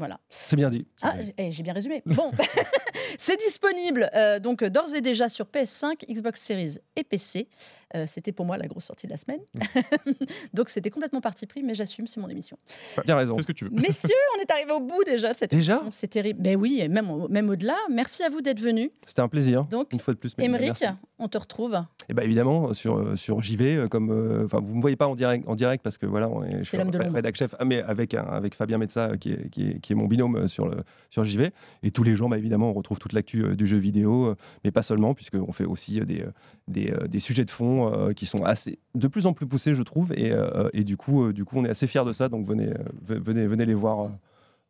Voilà. 0.00 0.18
c'est 0.30 0.56
bien 0.56 0.70
dit. 0.70 0.86
Ah, 1.02 1.14
eh, 1.38 1.52
j'ai 1.52 1.62
bien 1.62 1.74
résumé. 1.74 2.02
Bon, 2.06 2.32
c'est 3.18 3.38
disponible 3.38 4.10
euh, 4.14 4.40
donc 4.40 4.64
d'ores 4.64 4.94
et 4.94 5.02
déjà 5.02 5.28
sur 5.28 5.44
PS5, 5.46 6.10
Xbox 6.10 6.40
Series 6.40 6.78
et 6.96 7.04
PC. 7.04 7.48
Euh, 7.94 8.04
c'était 8.06 8.32
pour 8.32 8.46
moi 8.46 8.56
la 8.56 8.66
grosse 8.66 8.84
sortie 8.84 9.06
de 9.06 9.12
la 9.12 9.18
semaine. 9.18 9.40
donc 10.54 10.68
c'était 10.70 10.90
complètement 10.90 11.20
parti 11.20 11.46
pris, 11.46 11.62
mais 11.62 11.74
j'assume, 11.74 12.06
c'est 12.06 12.20
mon 12.20 12.28
émission. 12.28 12.58
Bien 13.04 13.16
raison. 13.16 13.36
Fais 13.36 13.42
ce 13.42 13.46
que 13.46 13.52
tu 13.52 13.64
veux. 13.64 13.70
Messieurs, 13.70 14.10
on 14.38 14.40
est 14.40 14.50
arrivé 14.50 14.72
au 14.72 14.80
bout 14.80 15.04
déjà 15.04 15.32
de 15.32 15.38
cette 15.38 15.50
Déjà 15.50 15.74
émission. 15.74 15.90
C'est 15.90 16.08
terrible. 16.08 16.40
Ben 16.42 16.56
oui, 16.56 16.78
et 16.80 16.88
même, 16.88 17.26
même 17.28 17.50
au-delà. 17.50 17.76
Merci 17.90 18.22
à 18.22 18.30
vous 18.30 18.40
d'être 18.40 18.60
venus. 18.60 18.90
C'était 19.06 19.20
un 19.20 19.28
plaisir. 19.28 19.64
Donc, 19.64 19.92
une 19.92 20.00
fois 20.00 20.14
de 20.14 20.18
plus. 20.18 20.34
Émeric, 20.38 20.82
on 21.18 21.28
te 21.28 21.36
retrouve. 21.38 21.78
Et 22.08 22.14
bah 22.14 22.24
évidemment 22.24 22.72
sur 22.74 22.96
euh, 22.98 23.14
sur 23.16 23.40
JV 23.42 23.76
euh, 23.76 23.86
comme 23.88 24.10
euh, 24.10 24.46
enfin 24.46 24.58
vous 24.60 24.74
me 24.74 24.80
voyez 24.80 24.96
pas 24.96 25.06
en 25.06 25.14
direct 25.14 25.46
en 25.46 25.54
direct 25.54 25.84
parce 25.84 25.96
que 25.98 26.06
voilà 26.06 26.28
on 26.28 26.42
est, 26.42 26.58
je 26.58 26.64
suis 26.64 26.76
l'homme 26.76 26.90
de 26.90 26.98
ré- 26.98 27.04
l'ombre. 27.04 27.16
rédac 27.16 27.36
chef 27.36 27.54
ah, 27.58 27.64
mais 27.64 27.82
avec 27.82 28.14
avec 28.14 28.54
Fabien 28.54 28.78
Metza 28.78 29.10
euh, 29.10 29.16
qui 29.16 29.32
est, 29.32 29.48
qui 29.50 29.68
est 29.68 29.80
qui 29.80 29.89
est 29.92 29.96
mon 29.96 30.06
binôme 30.06 30.36
euh, 30.36 30.46
sur 30.48 30.66
le 30.68 30.78
sur 31.10 31.24
JV 31.24 31.50
et 31.82 31.90
tous 31.90 32.02
les 32.02 32.14
jours 32.16 32.28
bah 32.28 32.38
évidemment 32.38 32.70
on 32.70 32.72
retrouve 32.72 32.98
toute 32.98 33.12
l'actu 33.12 33.44
euh, 33.44 33.54
du 33.54 33.66
jeu 33.66 33.78
vidéo 33.78 34.26
euh, 34.26 34.34
mais 34.64 34.70
pas 34.70 34.82
seulement 34.82 35.14
puisqu'on 35.14 35.52
fait 35.52 35.64
aussi 35.64 36.00
euh, 36.00 36.04
des 36.04 36.24
des, 36.68 36.90
euh, 36.92 37.06
des 37.08 37.20
sujets 37.20 37.44
de 37.44 37.50
fond 37.50 37.92
euh, 37.92 38.12
qui 38.12 38.26
sont 38.26 38.44
assez 38.44 38.78
de 38.94 39.08
plus 39.08 39.26
en 39.26 39.32
plus 39.32 39.46
poussés 39.46 39.74
je 39.74 39.82
trouve 39.82 40.12
et 40.12 40.30
euh, 40.32 40.68
et 40.72 40.84
du 40.84 40.96
coup 40.96 41.24
euh, 41.24 41.32
du 41.32 41.44
coup 41.44 41.56
on 41.58 41.64
est 41.64 41.70
assez 41.70 41.86
fiers 41.86 42.04
de 42.04 42.12
ça 42.12 42.28
donc 42.28 42.46
venez 42.46 42.68
euh, 42.68 42.74
ve- 43.08 43.20
venez 43.22 43.46
venez 43.46 43.64
les 43.66 43.74
voir 43.74 44.00
euh, 44.04 44.08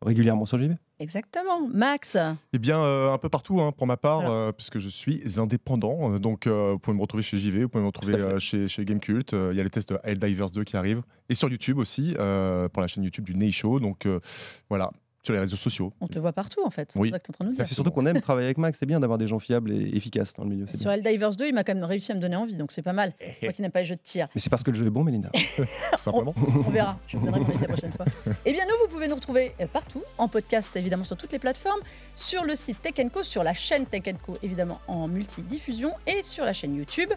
régulièrement 0.03 0.45
sur 0.45 0.57
JV. 0.57 0.75
Exactement. 0.99 1.67
Max, 1.71 2.17
Eh 2.53 2.57
bien, 2.59 2.79
euh, 2.79 3.11
un 3.13 3.17
peu 3.19 3.29
partout 3.29 3.61
hein, 3.61 3.71
pour 3.71 3.85
ma 3.87 3.97
part, 3.97 4.21
Voilà. 4.21 4.33
euh, 4.35 4.51
puisque 4.51 4.79
je 4.79 4.89
suis 4.89 5.39
indépendant. 5.39 6.13
Euh, 6.13 6.19
Donc, 6.19 6.47
euh, 6.47 6.71
vous 6.73 6.79
pouvez 6.79 6.95
me 6.97 7.01
retrouver 7.01 7.21
chez 7.23 7.37
JV, 7.37 7.63
vous 7.63 7.69
pouvez 7.69 7.81
me 7.83 7.87
retrouver 7.87 8.15
euh, 8.15 8.39
chez, 8.39 8.67
chez 8.67 8.83
Gamecult. 8.85 9.33
Euh, 9.33 9.49
Il 9.53 9.57
y 9.57 9.59
a 9.59 9.63
les 9.63 9.69
tests 9.69 9.89
de 9.89 9.99
Helldivers 10.03 10.49
2 10.51 10.63
qui 10.63 10.75
arrivent. 10.77 11.03
Et 11.29 11.35
sur 11.35 11.49
YouTube 11.49 11.77
aussi, 11.77 12.15
euh, 12.19 12.67
pour 12.69 12.81
la 12.81 12.87
chaîne 12.87 13.03
YouTube 13.03 13.25
du 13.25 13.35
Ney 13.35 13.51
Show. 13.51 13.79
Donc, 13.79 14.05
euh, 14.07 14.19
voilà, 14.69 14.91
sur 15.23 15.33
les 15.33 15.39
réseaux 15.39 15.57
sociaux. 15.57 15.93
on 16.01 16.07
te 16.07 16.19
voit 16.19 16.33
partout 16.33 16.61
en 16.65 16.69
fait. 16.69 16.91
Oui. 16.95 17.09
C'est 17.09 17.13
ça 17.13 17.19
que 17.19 17.23
tu 17.25 17.31
es 17.31 17.31
en 17.31 17.33
train 17.33 17.45
de 17.45 17.49
nous 17.49 17.55
dire. 17.55 17.67
C'est 17.67 17.73
surtout 17.75 17.91
qu'on 17.91 18.05
aime 18.05 18.21
travailler 18.21 18.47
avec 18.47 18.57
Max 18.57 18.77
c'est 18.79 18.85
bien 18.85 18.99
d'avoir 18.99 19.17
des 19.17 19.27
gens 19.27 19.39
fiables 19.39 19.71
et 19.71 19.95
efficaces 19.95 20.33
dans 20.33 20.43
le 20.43 20.49
milieu 20.49 20.65
Sur. 20.73 20.91
Helldivers 20.91 21.35
2, 21.35 21.47
il 21.47 21.53
m'a 21.53 21.63
quand 21.63 21.75
même 21.75 21.83
réussi 21.83 22.11
à 22.11 22.15
me 22.15 22.19
donner 22.19 22.35
envie, 22.35 22.55
donc 22.55 22.71
c'est 22.71 22.81
pas 22.81 22.93
mal. 22.93 23.13
Moi 23.43 23.51
qui 23.53 23.61
n'aime 23.61 23.71
pas 23.71 23.81
les 23.81 23.85
jeux 23.85 23.95
de 23.95 24.01
tir. 24.01 24.27
mais 24.33 24.41
c'est 24.41 24.49
parce 24.49 24.63
que 24.63 24.71
le 24.71 24.77
jeu 24.77 24.87
est 24.87 24.89
bon 24.89 25.03
Mélinda. 25.03 25.29
simplement. 25.99 26.33
On 26.37 26.69
verra. 26.69 26.97
Je 27.07 27.17
vous 27.17 27.25
donnerai 27.25 27.41
mon 27.41 27.47
la 27.59 27.67
prochaine 27.67 27.91
fois. 27.91 28.05
Eh 28.45 28.53
bien, 28.53 28.65
nous, 28.65 28.73
vous 28.81 28.91
pouvez 28.91 29.07
nous 29.07 29.15
retrouver 29.15 29.53
euh, 29.59 29.67
partout, 29.67 30.01
en 30.17 30.27
podcast, 30.27 30.75
évidemment, 30.75 31.03
sur 31.03 31.17
toutes 31.17 31.31
les 31.31 31.39
plateformes, 31.39 31.81
sur 32.15 32.43
le 32.43 32.55
site 32.55 32.81
Tech 32.81 32.93
Co, 33.13 33.23
sur 33.23 33.43
la 33.43 33.53
chaîne 33.53 33.85
Tech 33.85 34.03
Co, 34.23 34.33
évidemment, 34.41 34.79
en 34.87 35.07
multidiffusion, 35.07 35.91
et 36.07 36.23
sur 36.23 36.43
la 36.43 36.53
chaîne 36.53 36.75
YouTube. 36.75 37.09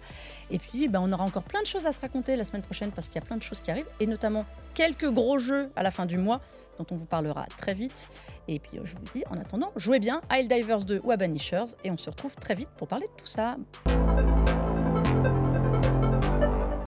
Et 0.51 0.59
puis, 0.59 0.89
ben, 0.89 1.01
on 1.03 1.13
aura 1.13 1.25
encore 1.25 1.45
plein 1.45 1.61
de 1.63 1.67
choses 1.67 1.87
à 1.87 1.93
se 1.93 2.01
raconter 2.01 2.37
la 2.37 2.45
semaine 2.45 2.63
prochaine, 2.63 2.91
parce 2.91 3.09
qu'il 3.09 3.21
y 3.21 3.25
a 3.25 3.27
plein 3.27 3.37
de 3.37 3.43
choses 3.43 3.61
qui 3.61 3.71
arrivent, 3.71 3.89
et 4.01 4.07
notamment 4.07 4.45
quelques 4.75 5.11
gros 5.11 5.39
jeux 5.39 5.71
à 5.77 5.83
la 5.83 5.91
fin 5.91 6.07
du 6.07 6.19
mois, 6.19 6.41
dont 6.79 6.87
on 6.91 6.97
vous 6.97 7.05
parlera 7.05 7.47
très 7.57 7.75
vite. 7.75 8.09
Et 8.49 8.59
puis 8.59 8.79
je 8.83 8.95
vous 8.95 9.05
dis 9.13 9.25
en 9.31 9.39
attendant, 9.39 9.73
jouez 9.77 10.01
bien 10.01 10.21
à 10.29 10.41
Helldivers 10.41 10.85
2 10.85 11.01
ou 11.05 11.11
à 11.11 11.17
Banishers 11.17 11.77
et 11.85 11.91
on 11.91 11.97
se 11.97 12.11
retrouve 12.11 12.35
très 12.37 12.55
vite 12.55 12.69
pour 12.77 12.89
parler 12.89 13.07
de 13.07 13.13
tout 13.17 13.27
ça. 13.27 13.57